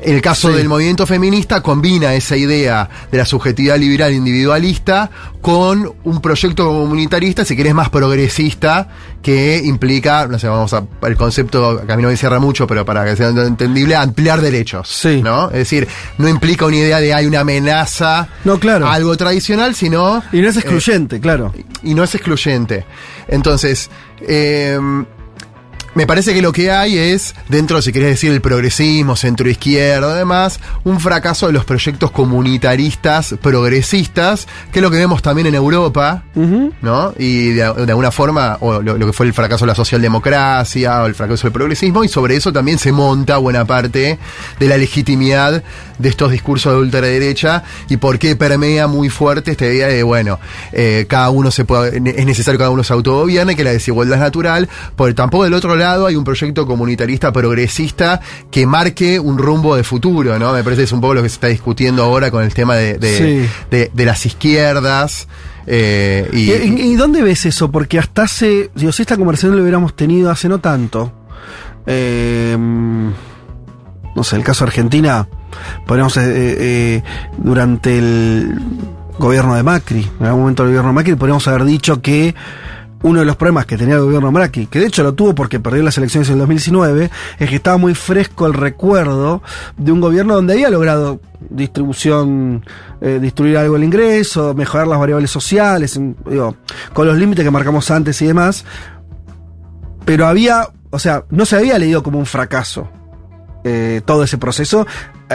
[0.02, 0.54] el caso Sí.
[0.56, 7.44] del movimiento feminista combina esa idea de la subjetividad liberal individualista con un proyecto comunitarista,
[7.44, 8.88] si querés, más progresista,
[9.22, 12.66] que implica, no sé, vamos a, el concepto que a mí no me cierra mucho,
[12.66, 14.88] pero para que sea entendible, ampliar derechos.
[14.88, 15.22] Sí.
[15.22, 15.46] ¿No?
[15.48, 15.88] Es decir,
[16.18, 18.86] no implica una idea de hay una amenaza No, claro.
[18.86, 20.22] a algo tradicional, sino.
[20.32, 21.52] Y no es eh, excluyente, claro.
[21.82, 22.84] y no es excluyente.
[23.28, 24.78] Entonces, eh,
[25.94, 30.12] me parece que lo que hay es, dentro, si querés decir, el progresismo, centro izquierda,
[30.12, 35.54] además, un fracaso de los proyectos comunitaristas progresistas, que es lo que vemos también en
[35.54, 37.12] Europa, ¿no?
[37.18, 41.02] Y de, de alguna forma, o lo, lo que fue el fracaso de la socialdemocracia,
[41.02, 44.18] o el fracaso del progresismo, y sobre eso también se monta buena parte
[44.58, 45.62] de la legitimidad
[45.98, 50.38] de estos discursos de ultraderecha y por qué permea muy fuerte esta idea de, bueno,
[50.72, 54.16] eh, cada uno se puede, es necesario que cada uno se autogobierne, que la desigualdad
[54.16, 59.38] es natural, porque tampoco del otro lado hay un proyecto comunitarista progresista que marque un
[59.38, 60.52] rumbo de futuro, ¿no?
[60.52, 62.74] Me parece que es un poco lo que se está discutiendo ahora con el tema
[62.76, 63.48] de, de, Sí.
[63.70, 65.28] de- de las izquierdas.
[65.66, 67.70] eh, y, ¿Y, y dónde ves eso?
[67.70, 68.70] Porque hasta hace.
[68.74, 71.12] Digo, si esta conversación lo hubiéramos tenido hace no tanto.
[71.86, 75.28] eh, no sé, el caso de Argentina.
[75.86, 76.16] Podríamos.
[76.16, 77.02] eh, eh,
[77.38, 78.58] durante el
[79.18, 82.34] gobierno de Macri, en algún momento del gobierno de Macri, podríamos haber dicho que.
[83.02, 85.58] Uno de los problemas que tenía el gobierno Macri, que de hecho lo tuvo porque
[85.58, 89.42] perdió las elecciones en el 2019, es que estaba muy fresco el recuerdo
[89.78, 92.64] de un gobierno donde había logrado distribución,
[93.00, 95.98] eh, distribuir algo el ingreso, mejorar las variables sociales,
[96.28, 96.56] digo,
[96.92, 98.64] con los límites que marcamos antes y demás.
[100.04, 102.90] Pero había, o sea, no se había leído como un fracaso
[103.64, 104.86] eh, todo ese proceso.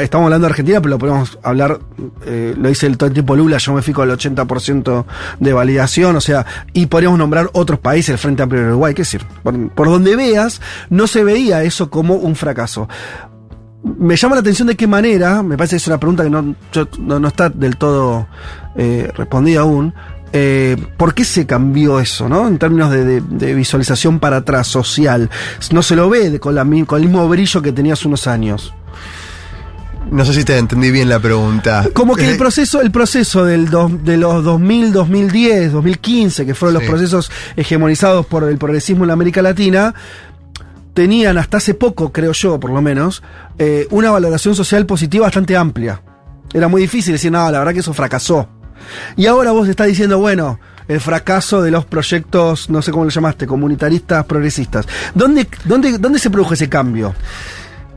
[0.02, 1.80] Estamos hablando de Argentina, pero lo podemos hablar,
[2.26, 5.06] eh, lo dice el todo el tiempo Lula, yo me fijo al 80%
[5.40, 9.04] de validación, o sea, y podríamos nombrar otros países, el Frente Amplio de Uruguay, qué
[9.04, 10.60] decir, por, donde veas,
[10.90, 12.90] no se veía eso como un fracaso.
[13.84, 16.42] Me llama la atención de qué manera, me parece que es una pregunta que no,
[17.00, 18.28] no, no está del todo
[18.76, 19.94] eh, respondida aún.
[20.34, 22.50] eh, ¿Por qué se cambió eso, no?
[22.50, 23.22] En términos de,
[23.54, 25.30] visualización para atrás, social.
[25.72, 28.74] No se lo ve con, la con el mismo brillo que tenía hace unos años.
[30.12, 31.88] No sé si te entendí bien la pregunta.
[31.94, 36.54] Como que Eh, el proceso, el proceso del dos- de los 2000, 2010, 2015, que
[36.56, 39.94] fueron los procesos hegemonizados por el progresismo en la América Latina,
[40.94, 43.22] tenían hasta hace poco, creo yo, por lo menos,
[43.58, 46.02] eh, una valoración social positiva bastante amplia.
[46.54, 48.48] Era muy difícil decir, no, la verdad que eso fracasó.
[49.18, 53.10] Y ahora vos estás diciendo, bueno, el fracaso de los proyectos, no sé cómo lo
[53.10, 54.86] llamaste, comunitaristas, progresistas.
[55.14, 57.14] ¿Dónde, dónde, dónde se produjo ese cambio?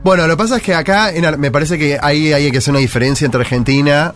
[0.03, 2.71] Bueno, lo que pasa es que acá en me parece que ahí hay que hacer
[2.71, 4.13] una diferencia entre Argentina,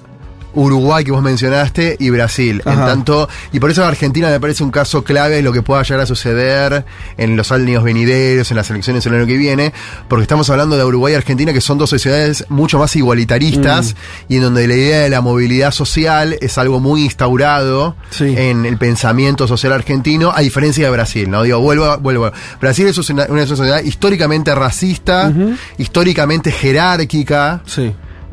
[0.54, 2.62] Uruguay que vos mencionaste y Brasil.
[2.66, 5.84] En tanto, y por eso Argentina me parece un caso clave de lo que pueda
[5.84, 6.86] llegar a suceder
[7.18, 9.74] en los años venideros, en las elecciones el año que viene,
[10.08, 13.96] porque estamos hablando de Uruguay y Argentina que son dos sociedades mucho más igualitaristas
[14.28, 18.78] y en donde la idea de la movilidad social es algo muy instaurado en el
[18.78, 21.44] pensamiento social argentino, a diferencia de Brasil, ¿no?
[21.44, 22.32] Digo, vuelvo, vuelvo.
[22.60, 25.32] Brasil es una, una sociedad históricamente racista,
[25.78, 27.62] históricamente jerárquica.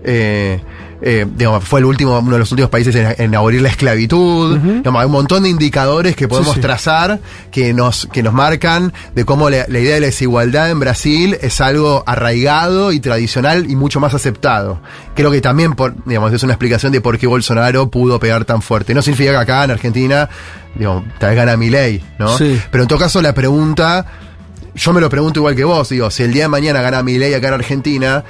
[0.02, 0.60] Eh,
[1.02, 4.58] eh, digamos, fue el último, uno de los últimos países en, en abolir la esclavitud.
[4.58, 6.60] Digamos, hay un montón de indicadores que podemos sí.
[6.60, 7.20] trazar
[7.50, 11.38] que nos, que nos marcan de cómo la, la idea de la desigualdad en Brasil
[11.40, 14.80] es algo arraigado y tradicional y mucho más aceptado.
[15.14, 18.62] Creo que también por, digamos, es una explicación de por qué Bolsonaro pudo pegar tan
[18.62, 18.94] fuerte.
[18.94, 20.28] No significa que acá en Argentina,
[20.74, 22.36] digamos, tal vez gana mi ley, ¿no?
[22.36, 22.60] Sí.
[22.70, 24.06] Pero en todo caso la pregunta,
[24.74, 27.18] yo me lo pregunto igual que vos, digo, si el día de mañana gana mi
[27.18, 28.24] ley acá en Argentina,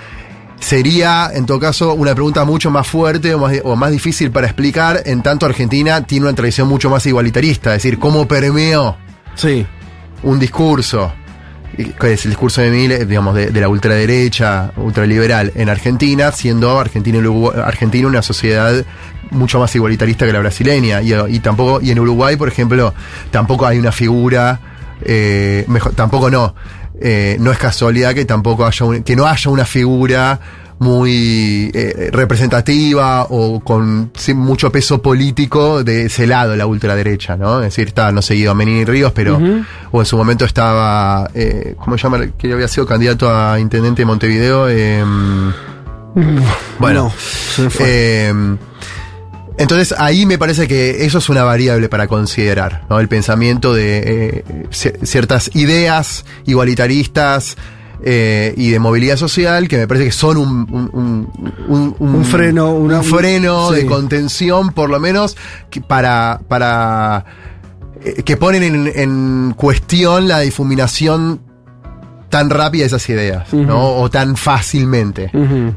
[0.61, 4.47] sería, en todo caso, una pregunta mucho más fuerte o más, o más difícil para
[4.47, 8.97] explicar, en tanto Argentina tiene una tradición mucho más igualitarista, es decir, cómo permeó
[9.35, 9.67] Sí.
[10.23, 11.13] un discurso,
[11.99, 16.79] que es el discurso de Milei, digamos, de, de la ultraderecha, ultraliberal en Argentina, siendo
[16.79, 18.85] Argentina, y Uruguay- Argentina una sociedad
[19.31, 21.01] mucho más igualitarista que la brasileña.
[21.01, 22.93] Y, y tampoco, y en Uruguay, por ejemplo,
[23.31, 24.61] tampoco hay una figura,
[25.03, 26.55] eh, mejor, tampoco no.
[27.01, 30.39] Eh, no es casualidad que tampoco haya un- que no haya una figura
[30.79, 37.59] muy eh, representativa o con sí, mucho peso político de ese lado, la ultraderecha, ¿no?
[37.61, 39.39] Es decir, está, no seguido a Menini Ríos, pero,
[39.91, 42.27] o en su momento estaba, eh, ¿cómo se llama?
[42.39, 44.69] Que había sido candidato a intendente de Montevideo.
[44.71, 45.05] Eh,
[46.79, 48.33] bueno, No, se me fue.
[49.61, 52.99] Entonces ahí me parece que eso es una variable para considerar, ¿no?
[52.99, 57.57] El pensamiento de eh, ci- ciertas ideas igualitaristas
[58.03, 61.31] eh, y de movilidad social que me parece que son un, un,
[61.69, 63.77] un- un- freno, una- un freno sí.
[63.77, 65.37] de contención, por lo menos,
[65.69, 67.25] que para, para
[68.03, 71.43] eh, que ponen en, en cuestión la difuminación
[72.31, 73.97] tan rápida de esas ideas, ¿no?
[73.97, 75.31] O tan fácilmente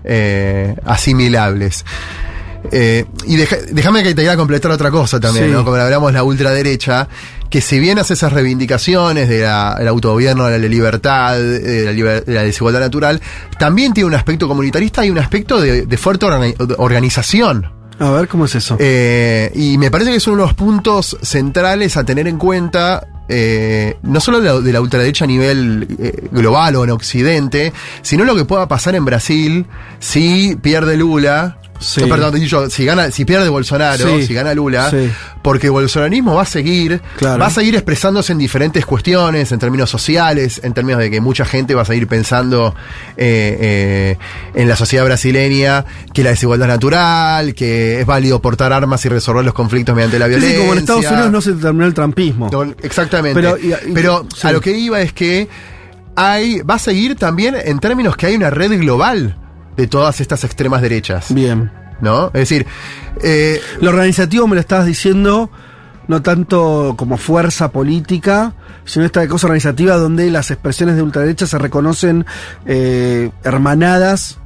[0.05, 1.83] eh, asimilables.
[2.71, 5.51] Eh, y déjame que te diga completar otra cosa también, Sí.
[5.51, 5.63] ¿no?
[5.65, 7.07] Como hablamos de la ultraderecha,
[7.49, 12.23] que si bien hace esas reivindicaciones de del autogobierno, de la libertad, de la, liber-
[12.25, 13.21] de la desigualdad natural,
[13.59, 17.71] también tiene un aspecto comunitarista y un aspecto de, de fuerte organi- organización.
[17.99, 18.75] A ver, ¿cómo es eso?
[18.79, 24.19] Eh, y me parece que son unos puntos centrales a tener en cuenta, eh, no
[24.19, 28.35] solo de la, de la ultraderecha a nivel eh, global o en Occidente, sino lo
[28.35, 29.67] que pueda pasar en Brasil
[29.99, 31.59] si pierde Lula.
[31.85, 32.01] Sí.
[32.01, 34.27] no, perdón, dicho, si gana, si pierde Bolsonaro, Sí.
[34.27, 35.09] si gana Lula, Sí.
[35.41, 37.39] porque el bolsonarismo va a seguir, Claro.
[37.39, 41.45] va a seguir expresándose en diferentes cuestiones, en términos sociales, en términos de que mucha
[41.45, 42.73] gente va a seguir pensando
[43.17, 44.17] eh, eh,
[44.55, 49.09] en la sociedad brasileña que la desigualdad es natural, que es válido portar armas y
[49.09, 50.59] resolver los conflictos mediante la violencia.
[50.59, 52.49] como en Estados Unidos no se terminó el trampismo.
[52.51, 53.39] No, exactamente.
[53.39, 54.47] Pero, Pero, y- y- sí.
[54.47, 55.47] a lo que iba es que
[56.15, 59.35] hay, va a seguir también en términos que hay una red global
[59.77, 61.33] de todas estas extremas derechas.
[61.33, 61.71] Bien.
[62.01, 62.27] ¿No?
[62.27, 62.65] Es decir,
[63.21, 65.49] eh, Lo organizativo me lo estabas diciendo,
[66.07, 68.53] no tanto como fuerza política,
[68.85, 72.25] sino esta cosa organizativa donde las expresiones de ultraderecha se reconocen
[72.65, 74.37] eh, hermanadas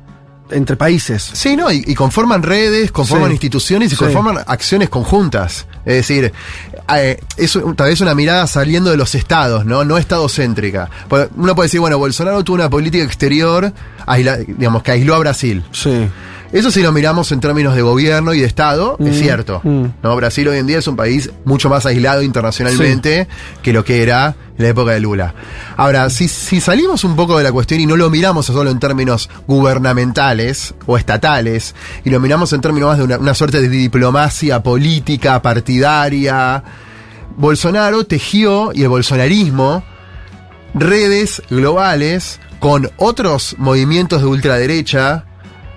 [0.52, 1.24] entre países.
[1.34, 1.72] Sí, ¿no?
[1.72, 3.34] Y, y conforman redes, conforman Sí.
[3.34, 4.04] instituciones y Sí.
[4.06, 5.66] conforman acciones conjuntas.
[5.84, 6.32] Es decir,
[6.96, 9.84] eh, es tal vez una mirada saliendo de los estados, ¿no?
[9.84, 10.90] No estadocéntrica.
[11.08, 13.72] Porque Uno puede decir, bueno, Bolsonaro tuvo una política exterior,
[14.06, 15.64] aisla- digamos, que aisló a Brasil.
[15.72, 16.08] Sí.
[16.52, 19.62] Eso si lo miramos en términos de gobierno y de Estado, es Mm, cierto.
[19.64, 19.86] mm.
[20.02, 20.16] ¿no?
[20.16, 23.28] Brasil hoy en día es un país mucho más aislado internacionalmente
[23.62, 25.34] que lo que era en la época de Lula.
[25.76, 28.80] Ahora, si, si salimos un poco de la cuestión y no lo miramos solo en
[28.80, 33.70] términos gubernamentales o estatales, y lo miramos en términos más de una, una suerte de
[33.70, 36.64] diplomacia política, partidaria,
[37.36, 39.84] Bolsonaro tejió, y el bolsonarismo,
[40.74, 45.26] redes globales con otros movimientos de ultraderecha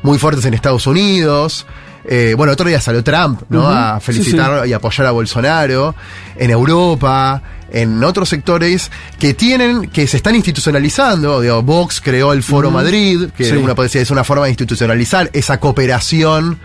[0.02, 1.66] muy fuertes en Estados Unidos.
[2.04, 3.68] Eh, bueno, otro día salió Trump, ¿no?
[3.68, 5.94] A felicitar y apoyar a Bolsonaro.
[6.36, 11.40] En Europa, en otros sectores que tienen, que se están institucionalizando.
[11.42, 12.78] Digo, Vox creó el Foro Ujú.
[12.78, 13.52] Madrid, que Sí.
[13.56, 16.58] uno puede decir es una forma de institucionalizar esa cooperación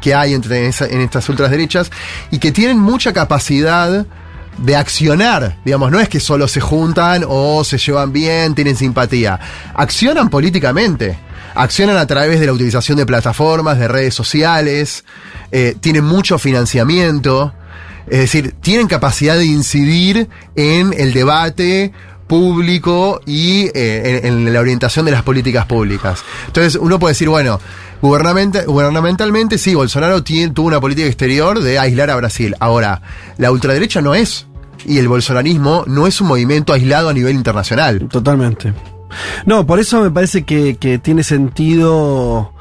[0.00, 1.90] que hay entre esa- en estas ultraderechas
[2.30, 4.06] y que tienen mucha capacidad
[4.58, 9.38] de accionar, digamos, no es que solo se juntan o se llevan bien, tienen simpatía,
[9.74, 11.18] accionan políticamente,
[11.54, 15.04] accionan a través de la utilización de plataformas, de redes sociales,
[15.52, 17.52] eh, tienen mucho financiamiento,
[18.08, 21.92] es decir, tienen capacidad de incidir en el debate
[22.26, 26.22] público y eh, en, la orientación de las políticas públicas.
[26.46, 27.60] Entonces uno puede decir, bueno,
[28.00, 32.54] gubernamenta- gubernamentalmente sí, Bolsonaro tuvo una política exterior de aislar a Brasil.
[32.60, 33.02] Ahora,
[33.36, 34.46] la ultraderecha no es,
[34.86, 38.08] y el bolsonarismo no es un movimiento aislado a nivel internacional.
[38.08, 38.72] Totalmente.
[39.46, 42.52] No, por eso me parece que, que tiene sentido.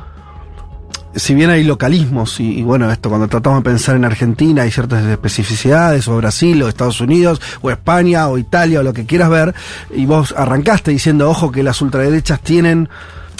[1.16, 4.72] Si bien hay localismos, y, y bueno, esto cuando tratamos de pensar en Argentina hay
[4.72, 9.30] ciertas especificidades, o Brasil, o Estados Unidos, o España, o Italia, o lo que quieras
[9.30, 9.56] ver,
[9.94, 12.90] y vos arrancaste diciendo, ojo, que las ultraderechas tienen.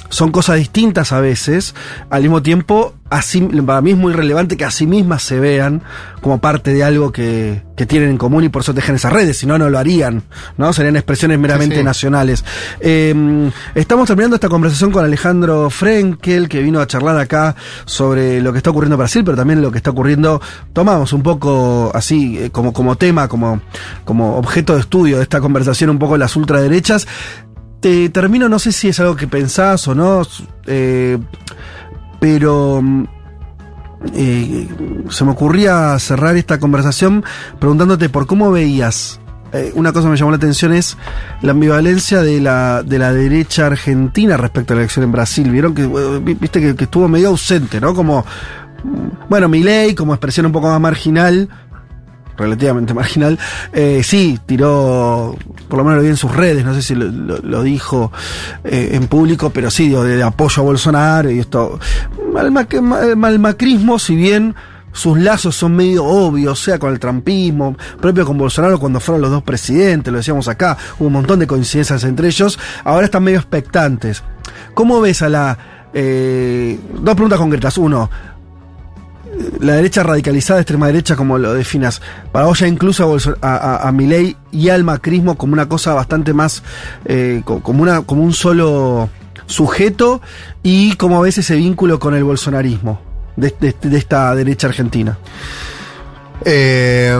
[0.10, 1.76] Son cosas distintas a veces,
[2.10, 5.82] al mismo tiempo, así, para mí es muy relevante que a sí mismas se vean
[6.22, 9.38] como parte de algo que, que tienen en común y por eso tejen esas redes,
[9.38, 10.24] si no, no lo harían,
[10.58, 10.74] ¿no?
[10.74, 11.86] Serían expresiones meramente Sí, sí.
[11.86, 12.46] nacionales.
[12.80, 17.56] Eh, estamos terminando esta conversación con Alejandro Frenkel, que vino a charlar acá
[17.86, 20.42] sobre lo que está ocurriendo en Brasil, pero también lo que está ocurriendo,
[20.74, 23.62] tomamos un poco así, eh, como, como tema, como,
[24.06, 27.08] como objeto de estudio de esta conversación, un poco las ultraderechas.
[27.80, 30.22] Te termino, no sé si es algo que pensás o no,
[30.68, 31.18] eh,
[32.20, 33.04] pero mm,
[34.16, 34.68] eh,
[35.10, 37.24] se me ocurría cerrar esta conversación
[37.58, 39.22] preguntándote por cómo veías.
[39.54, 40.98] eh, una cosa que me llamó la atención es
[41.42, 45.50] la ambivalencia de la, de la derecha argentina respecto a la elección en Brasil.
[45.50, 47.94] Vieron que, eh, vi- viste que, que estuvo medio ausente, ¿no?
[47.96, 48.26] Como,
[48.84, 51.48] mm, bueno, Milei como expresión un poco más marginal,
[52.40, 53.38] relativamente marginal,
[53.74, 55.36] eh, sí, tiró,
[55.68, 58.12] por lo menos lo vi en sus redes, no sé si lo, dijo
[58.64, 61.80] eh, en público, pero sí, digo, de, apoyo a Bolsonaro y esto.
[62.38, 64.56] Al, mac- ma- al macrismo, si bien
[64.92, 69.30] sus lazos son medio obvios, sea con el trampismo, propio con Bolsonaro cuando fueron los
[69.32, 73.38] dos presidentes, lo decíamos acá, hubo un montón de coincidencias entre ellos, ahora están medio
[73.38, 74.24] expectantes.
[74.74, 75.58] ¿Cómo ves a la...
[75.94, 77.78] eh, dos preguntas concretas.
[77.78, 78.10] Uno,
[79.60, 82.02] la derecha radicalizada, extrema derecha, como lo definas,
[82.32, 85.68] para vos ya incluso a, Bolso- a, a- a Milei y al macrismo como una
[85.70, 86.64] cosa bastante más,
[87.06, 89.10] eh, co- como, una, como un solo
[89.46, 90.22] sujeto,
[90.62, 93.02] y cómo ves ese vínculo con el bolsonarismo
[93.38, 93.56] de
[93.98, 95.18] esta derecha argentina.
[96.46, 97.18] Eh,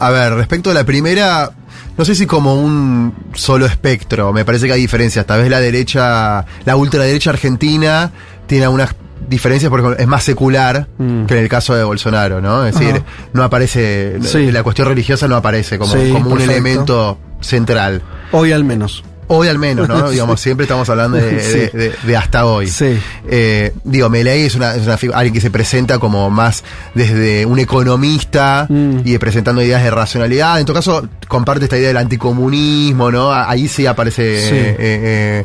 [0.00, 1.50] a ver, respecto a la primera,
[1.96, 5.26] no sé si como un solo espectro, me parece que hay diferencias.
[5.26, 8.10] Tal vez la derecha, la ultraderecha argentina
[8.46, 8.94] tiene algunas
[9.32, 10.86] diferencias, por ejemplo, es más secular
[11.26, 12.64] que en el caso de Bolsonaro, ¿no?
[12.66, 13.02] Es decir,
[13.32, 14.52] no aparece, Sí.
[14.52, 18.02] la cuestión religiosa no aparece como, Sí, como un elemento central.
[18.30, 19.02] Hoy al menos.
[19.28, 20.10] Hoy al menos, ¿no?
[20.10, 21.58] Digamos, siempre estamos hablando de, Sí.
[21.58, 22.68] de- de- de hasta hoy.
[22.68, 22.98] Sí.
[23.28, 27.46] Eh, digo, Milei es una, es una figu- alguien que se presenta como más desde
[27.46, 28.98] un economista Mm.
[29.04, 30.58] y presentando ideas de racionalidad.
[30.60, 33.32] En todo caso, comparte esta idea del anticomunismo, ¿no?
[33.32, 34.40] Ahí sí aparece.
[34.48, 34.54] Sí.
[34.54, 35.44] eh, eh,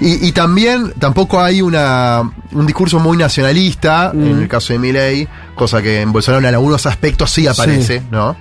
[0.00, 4.26] y, y también tampoco hay una, un discurso muy nacionalista Mm.
[4.26, 8.04] en el caso de Milei, cosa que en Bolsonaro en algunos aspectos sí aparece, Sí.
[8.10, 8.36] ¿no?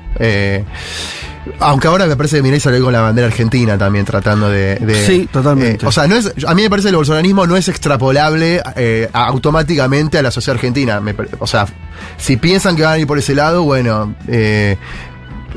[1.59, 4.76] Aunque ahora me parece que Milei salió con la bandera argentina también tratando de...
[4.76, 5.85] de- Sí, totalmente.
[5.85, 8.61] eh, o sea, no es, a mí me parece que el bolsonarismo no es extrapolable
[8.76, 11.00] eh, automáticamente a la sociedad argentina.
[11.00, 11.66] Me o sea,
[12.17, 14.77] si piensan que van a ir por ese lado, bueno, eh,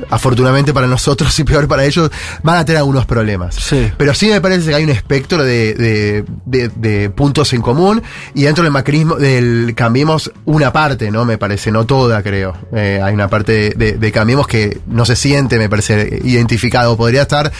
[0.08, 2.10] afortunadamente para nosotros y peor para ellos,
[2.42, 3.54] van a tener algunos problemas.
[3.56, 3.90] Sí.
[3.96, 8.02] Pero sí me parece que hay un espectro de, de- de- de puntos en común
[8.34, 11.24] y dentro del macrismo, del Cambiemos, una parte, ¿no?
[11.24, 12.56] Me parece, no toda, creo.
[12.72, 16.96] Eh, hay una parte de, Cambiemos que no se siente, me parece, identificado.
[16.96, 17.50] Podría estar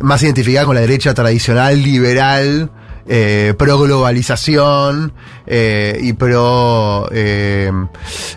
[0.00, 2.70] más identificada con la derecha tradicional, liberal,
[3.06, 5.12] eh, pro globalización
[5.46, 7.70] eh, y pro eh,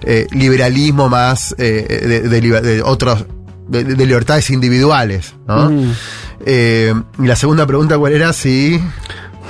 [0.03, 1.83] eh, liberalismo más de,
[2.27, 3.25] de liber- de otros
[3.67, 5.69] de, de libertades individuales, ¿no?
[5.69, 5.91] Mm.
[7.19, 8.31] Y la segunda pregunta, ¿cuál era?
[8.33, 8.79] Si.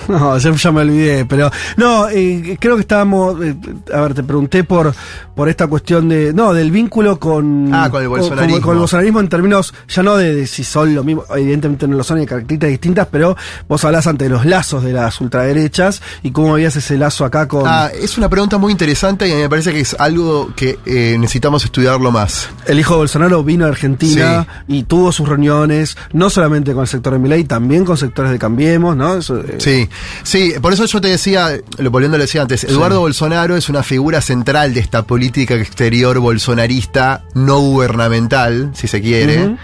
[0.07, 3.55] No, ya, ya me olvidé, pero no, eh, creo que estábamos, eh,
[3.93, 4.93] a ver, te pregunté por
[5.37, 8.59] por esta cuestión de, no, del vínculo con, Ah, con el bolsonarismo.
[8.61, 11.95] con el bolsonarismo en términos, ya no de, de si son lo mismo, evidentemente no
[11.95, 13.37] lo son, hay características distintas, pero
[13.69, 17.63] vos hablás ante los lazos de las ultraderechas y cómo veías ese lazo acá con
[17.67, 21.63] Ah, es una pregunta muy interesante y me parece que es algo que eh, necesitamos
[21.63, 22.49] estudiarlo más.
[22.65, 26.87] el hijo de Bolsonaro vino a Argentina y tuvo sus reuniones, no solamente con el
[26.87, 29.17] sector de Milei, también con sectores de Cambiemos, ¿no?
[29.17, 29.87] Eso, eh, Sí,
[30.23, 33.69] sí, por eso yo te decía, lo volviendo a lo decía antes, Eduardo Bolsonaro es
[33.69, 39.57] una figura central de esta política exterior bolsonarista no gubernamental, si se quiere.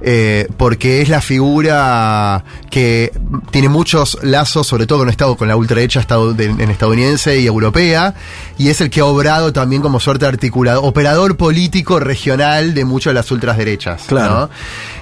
[0.00, 3.12] Eh, porque es la figura que
[3.50, 6.06] tiene muchos lazos, sobre todo con, estado, con la ultraderecha
[6.38, 8.14] en estadounidense y europea,
[8.58, 12.84] y es el que ha obrado también como suerte de articulador, operador político regional de
[12.84, 14.02] muchas de las ultraderechas.
[14.06, 14.34] Claro.
[14.40, 14.50] ¿no?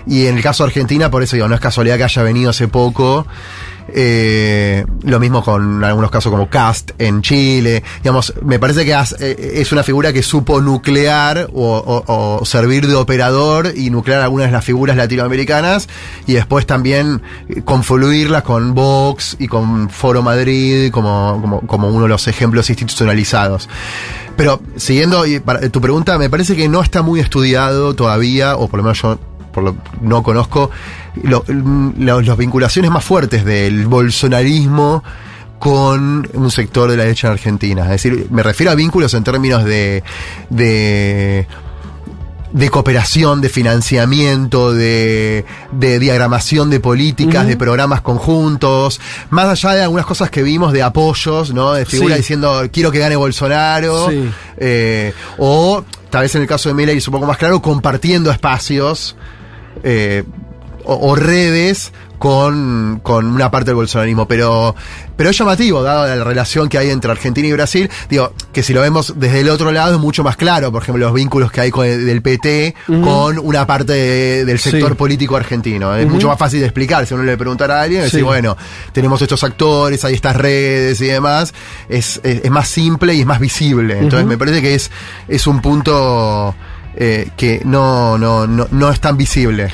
[0.07, 2.51] Y en el caso de Argentina, por eso digo, no es casualidad que haya venido
[2.51, 3.27] hace poco.
[3.89, 7.83] Eh, lo mismo con algunos casos como Cast en Chile.
[8.03, 12.95] Digamos, me parece que has- eh, es una figura que supo nuclear o, servir de
[12.97, 15.89] operador y nuclear algunas de las figuras latinoamericanas
[16.27, 22.03] y después también eh, confluirlas con Vox y con Foro Madrid como, como, como uno
[22.03, 23.69] de los ejemplos institucionalizados.
[24.37, 25.25] Pero siguiendo
[25.71, 29.19] tu pregunta, me parece que no está muy estudiado todavía, o por lo menos yo
[29.57, 30.71] por lo, no conozco,
[31.23, 35.03] lo- lo- las vinculaciones más fuertes del bolsonarismo
[35.59, 37.85] con un sector de la derecha en Argentina.
[37.85, 40.03] Es decir, me refiero a vínculos en términos de,
[40.51, 41.47] de
[42.53, 48.99] de cooperación, de financiamiento, de, de diagramación de políticas, de programas conjuntos,
[49.31, 51.73] más allá de algunas cosas que vimos de apoyos, ¿no?
[51.75, 52.23] De figuras Sí.
[52.23, 54.31] diciendo quiero que gane Bolsonaro, Sí.
[54.59, 58.31] eh, o tal vez en el caso de Milei es un poco más claro, compartiendo
[58.31, 59.17] espacios
[59.83, 60.25] eh,
[60.85, 64.75] o, o redes con, con una parte del bolsonarismo, pero,
[65.17, 68.73] pero es llamativo, dado la relación que hay entre Argentina y Brasil, digo, que si
[68.73, 71.61] lo vemos desde el otro lado es mucho más claro, por ejemplo, los vínculos que
[71.61, 72.75] hay con el- del PT
[73.05, 74.97] con una parte de- del sector Sí.
[74.97, 75.95] político argentino.
[75.95, 78.25] Es mucho más fácil de explicar, si uno le preguntara a alguien, decir, Sí.
[78.25, 78.57] bueno,
[78.93, 81.53] tenemos estos actores, hay estas redes y demás,
[81.89, 83.99] es, es, es más simple y es más visible.
[83.99, 84.91] Entonces me parece que es,
[85.29, 86.55] es un punto
[86.97, 89.71] eh, que no, no, no, no es tan visible.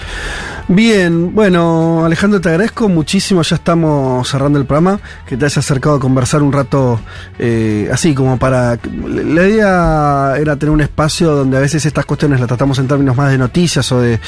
[0.68, 3.42] Bien, bueno, Alejandro, te agradezco muchísimo.
[3.42, 5.00] Ya estamos cerrando el programa.
[5.26, 6.99] Que te hayas acercado a conversar un rato
[7.39, 8.78] eh, así, como para.
[9.07, 13.16] La idea era tener un espacio donde a veces estas cuestiones las tratamos en términos
[13.16, 14.18] más de noticias o de,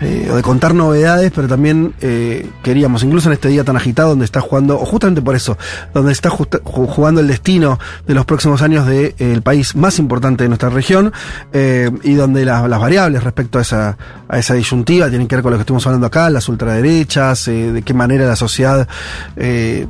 [0.00, 4.08] eh, o de contar novedades, pero también eh, queríamos, incluso en este día tan agitado,
[4.10, 5.56] donde está jugando, o justamente por eso,
[5.92, 10.70] donde está jugando el destino de los próximos años del país más importante de nuestra
[10.70, 11.12] región
[11.52, 13.98] eh, y donde la- las variables respecto a esa,
[14.34, 17.72] a esa disyuntiva tienen que ver con lo que estuvimos hablando acá, las ultraderechas, eh,
[17.72, 18.88] de qué manera la sociedad
[19.36, 19.86] eh,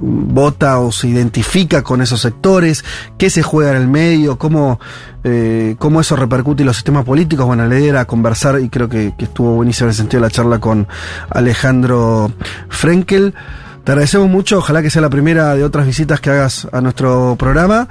[0.00, 2.84] vota o se identifica con esos sectores,
[3.18, 4.78] qué se juega en el medio, cómo,
[5.24, 7.44] eh, cómo eso repercute en los sistemas políticos.
[7.44, 10.30] Bueno, la idea era conversar y creo que, estuvo buenísimo en el sentido de la
[10.30, 10.86] charla con
[11.28, 12.30] Alejandro
[12.68, 13.34] Frenkel.
[13.82, 17.34] Te agradecemos mucho, ojalá que sea la primera de otras visitas que hagas a nuestro
[17.36, 17.88] programa.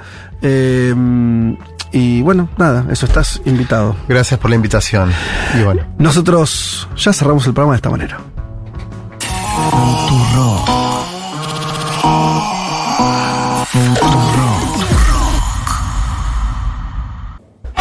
[1.94, 3.94] Y bueno, nada, eso estás invitado.
[4.08, 5.12] Gracias por la invitación.
[5.56, 5.82] Y bueno.
[5.96, 8.18] Nosotros ya cerramos el programa de esta manera.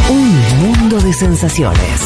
[0.09, 2.01] Un mundo de sensaciones.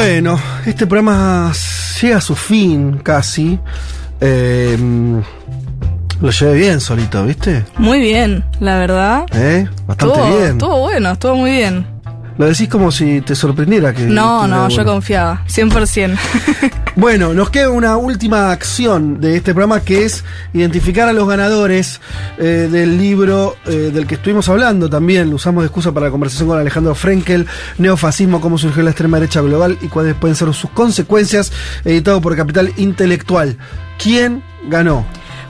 [0.00, 1.52] Bueno, este programa
[2.00, 3.58] llega a su fin casi.
[4.20, 4.78] Eh,
[6.20, 7.64] lo llevé bien solito, ¿viste?
[7.78, 9.26] Muy bien, la verdad.
[9.32, 9.68] ¿Eh?
[9.88, 10.50] Bastante Estuvo, bien.
[10.52, 11.84] estuvo bueno, estuvo muy bien.
[12.38, 14.04] Lo decís como si te sorprendiera que.
[14.04, 16.16] No, que no, yo confiaba, 100%.
[16.98, 22.00] Bueno, nos queda una última acción de este programa que es identificar a los ganadores
[22.38, 25.30] eh, del libro eh, del que estuvimos hablando también.
[25.30, 27.46] Lo usamos de excusa para la conversación con Alejandro Frenkel,
[27.78, 31.52] Neofascismo, cómo surgió la extrema derecha global y cuáles pueden ser sus consecuencias,
[31.84, 33.56] editado por Capital Intelectual.
[33.96, 35.06] ¿Quién ganó?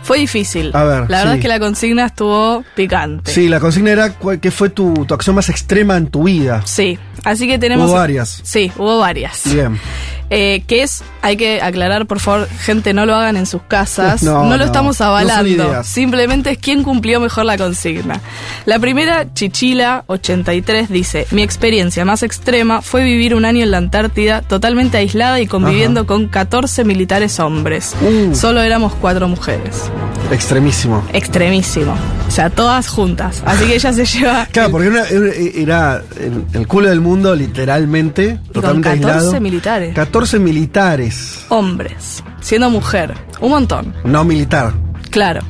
[0.08, 0.70] Fue difícil.
[0.72, 1.36] A ver, la verdad sí.
[1.36, 3.30] es que la consigna estuvo picante.
[3.30, 6.62] Sí, la consigna era qué fue tu, tu acción más extrema en tu vida.
[6.64, 7.90] Sí, así que tenemos...
[7.90, 8.40] Hubo varias.
[8.42, 9.42] Sí, hubo varias.
[9.52, 9.78] Bien.
[10.30, 14.22] Eh, que es, hay que aclarar, por favor, gente, no lo hagan en sus casas.
[14.28, 15.82] No, No, lo estamos no avalando.
[15.84, 18.20] Simplemente es quién cumplió mejor la consigna.
[18.66, 23.78] La primera, Chichila, 83, dice: Mi experiencia más extrema fue vivir un año en la
[23.78, 27.94] Antártida, totalmente aislada y conviviendo con 14 militares hombres.
[28.02, 28.34] Uh.
[28.34, 29.90] Solo éramos cuatro mujeres.
[30.30, 31.02] Extremísimo.
[31.12, 31.94] Extremísimo.
[32.26, 33.42] O sea, todas juntas.
[33.46, 34.46] Así que ella se lleva.
[34.52, 39.14] Claro, porque era, era- era el, el culo del mundo, literalmente, y con totalmente 14
[39.18, 39.40] aislado.
[39.40, 39.94] militares.
[39.94, 42.24] 14 militares, Hombres.
[42.40, 43.14] Siendo mujer.
[43.40, 43.94] Un montón.
[44.04, 44.74] no militar.
[45.10, 45.42] Claro.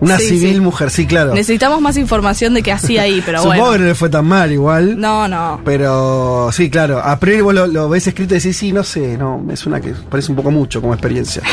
[0.00, 0.60] Una Sí, civil sí.
[0.60, 1.34] mujer, sí, claro.
[1.34, 3.72] Necesitamos más información de qué hacía ahí, pero Supongo bueno.
[3.72, 4.98] que no le fue tan mal igual.
[5.00, 5.60] No, no.
[5.64, 7.00] Pero sí, claro.
[7.00, 9.80] A priori vos lo, lo ves escrito y decís, sí, no sé, no, me suena
[9.80, 11.42] que parece un poco mucho como experiencia.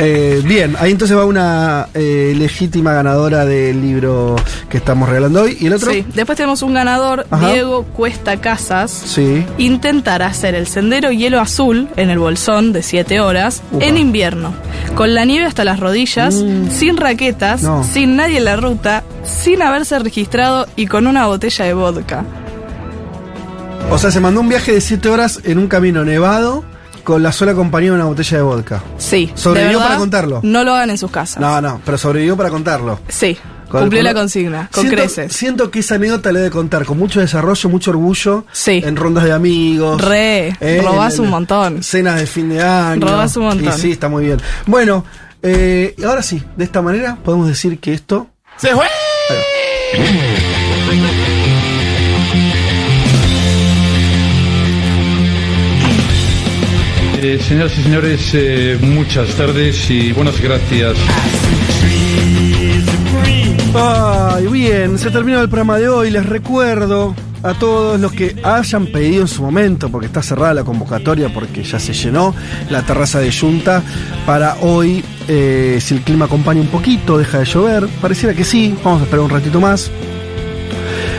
[0.00, 4.36] Eh, bien, ahí entonces va una eh, legítima ganadora del libro
[4.68, 5.56] que estamos regalando hoy.
[5.60, 5.90] ¿Y el otro?
[5.90, 6.04] Sí.
[6.14, 7.52] Después tenemos un ganador, Ajá.
[7.52, 8.92] Diego Cuesta Casas.
[8.92, 9.44] Sí.
[9.58, 13.84] Intentar hacer el sendero hielo azul en el bolsón de 7 horas Upa.
[13.86, 14.54] en invierno,
[14.94, 16.34] con la nieve hasta las rodillas,
[16.70, 17.77] sin raquetas, Mm.
[17.78, 17.84] No.
[17.84, 22.24] sin nadie en la ruta, sin haberse registrado y con una botella de vodka.
[23.90, 26.62] O sea, se mandó un viaje de 7 horas en un camino nevado
[27.04, 28.82] con la sola compañía de una botella de vodka.
[28.98, 29.30] Sí.
[29.34, 30.40] ¿Sobrevivió de verdad, para contarlo?
[30.42, 31.40] No lo hagan en sus casas.
[31.40, 33.00] No, no, pero sobrevivió para contarlo.
[33.08, 33.38] Sí.
[33.70, 35.32] Con- cumplió con- la consigna, con siento, creces.
[35.32, 38.44] Siento que esa anécdota le debe contar con mucho desarrollo, mucho orgullo.
[38.52, 38.80] Sí.
[38.84, 40.00] En rondas de amigos.
[40.02, 41.82] Re, eh, robás en- en un montón.
[41.82, 43.06] Cenas de fin de año.
[43.06, 43.68] Robás un montón.
[43.68, 44.38] Y sí, está muy bien.
[44.66, 45.04] Bueno,
[45.42, 48.28] eh, ahora sí, de esta manera podemos decir que esto.
[48.56, 48.86] ¡Se fue!
[57.20, 60.96] Eh, señoras y señores, eh, muchas tardes y buenas gracias.
[63.74, 66.10] Ay, bien, se terminó el programa de hoy.
[66.10, 70.64] Les recuerdo a todos los que hayan pedido en su momento, porque está cerrada la
[70.64, 72.34] convocatoria, porque ya se llenó
[72.70, 73.82] la terraza de Junta,
[74.26, 78.76] para hoy, eh, si el clima acompaña un poquito, deja de llover, pareciera que sí,
[78.84, 79.90] vamos a esperar un ratito más.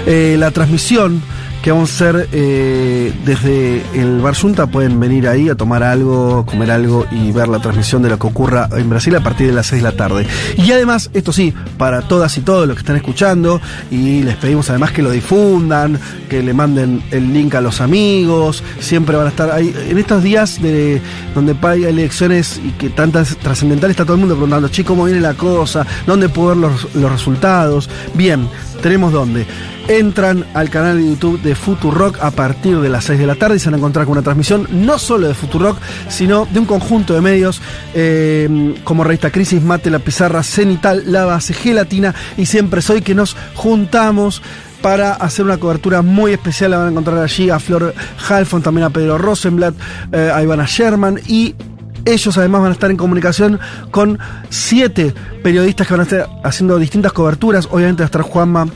[0.05, 1.21] Eh, la transmisión
[1.61, 4.67] que vamos a hacer eh, desde el Bar Junta.
[4.67, 8.27] Pueden venir ahí a tomar algo, comer algo y ver la transmisión de lo que
[8.27, 10.27] ocurra en Brasil a partir de las 6 de la tarde.
[10.57, 14.69] Y además, esto sí, para todas y todos los que están escuchando, y les pedimos
[14.69, 19.29] además que lo difundan, que le manden el link a los amigos, siempre van a
[19.29, 19.73] estar ahí.
[19.89, 21.01] En estos días de
[21.35, 25.21] donde hay elecciones y que tantas trascendentales, está todo el mundo preguntando, che, ¿cómo viene
[25.21, 25.85] la cosa?
[26.07, 27.89] ¿Dónde puedo ver los, los resultados?
[28.13, 28.47] Bien,
[28.81, 29.45] tenemos dónde.
[29.87, 33.55] Entran al canal de YouTube de Futurock a partir de las 6 de la tarde
[33.55, 35.77] y se van a encontrar con una transmisión no solo de Futurock,
[36.09, 37.61] sino de un conjunto de medios
[37.93, 43.15] eh, como Revista Crisis, Mate, La Pizarra, Cenital, La Base, Gelatina y Siempre Soy, que
[43.15, 44.41] nos juntamos
[44.81, 46.71] para hacer una cobertura muy especial.
[46.71, 47.93] La van a encontrar allí a Flor
[48.27, 49.75] Halfon, también a Pedro Rosenblatt,
[50.11, 51.55] eh, a Ivana Sherman y
[52.05, 53.59] ellos además van a estar en comunicación
[53.91, 54.19] con
[54.49, 55.13] siete
[55.43, 57.67] periodistas que van a estar haciendo distintas coberturas.
[57.71, 58.67] Obviamente va a estar Juanma,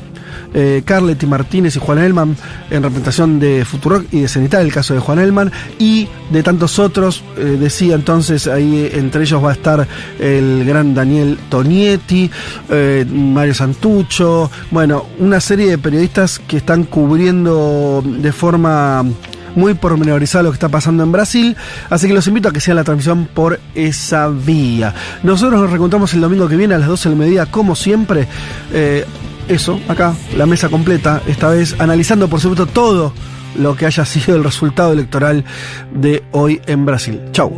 [0.53, 2.35] eh, Carletti Martínez y Juan Elman
[2.69, 6.79] en representación de Futurock y de Cenital, el caso de Juan Elman, y de tantos
[6.79, 7.23] otros.
[7.37, 9.87] eh, decía entonces, ahí entre ellos va a estar
[10.19, 12.29] el gran Daniel Tonietti,
[12.69, 19.03] eh, Mario Santucho, bueno, una serie de periodistas que están cubriendo de forma
[19.55, 21.55] muy pormenorizado lo que está pasando en Brasil.
[21.89, 24.93] Así que los invito a que sea la transmisión por esa vía.
[25.23, 28.27] Nosotros nos reencontramos el domingo que viene a las 12 del mediodía, como siempre.
[28.71, 29.05] Eh,
[29.47, 33.13] eso, acá, la mesa completa, esta vez analizando por supuesto todo
[33.55, 35.43] lo que haya sido el resultado electoral
[35.93, 37.19] de hoy en Brasil.
[37.31, 37.51] Chau.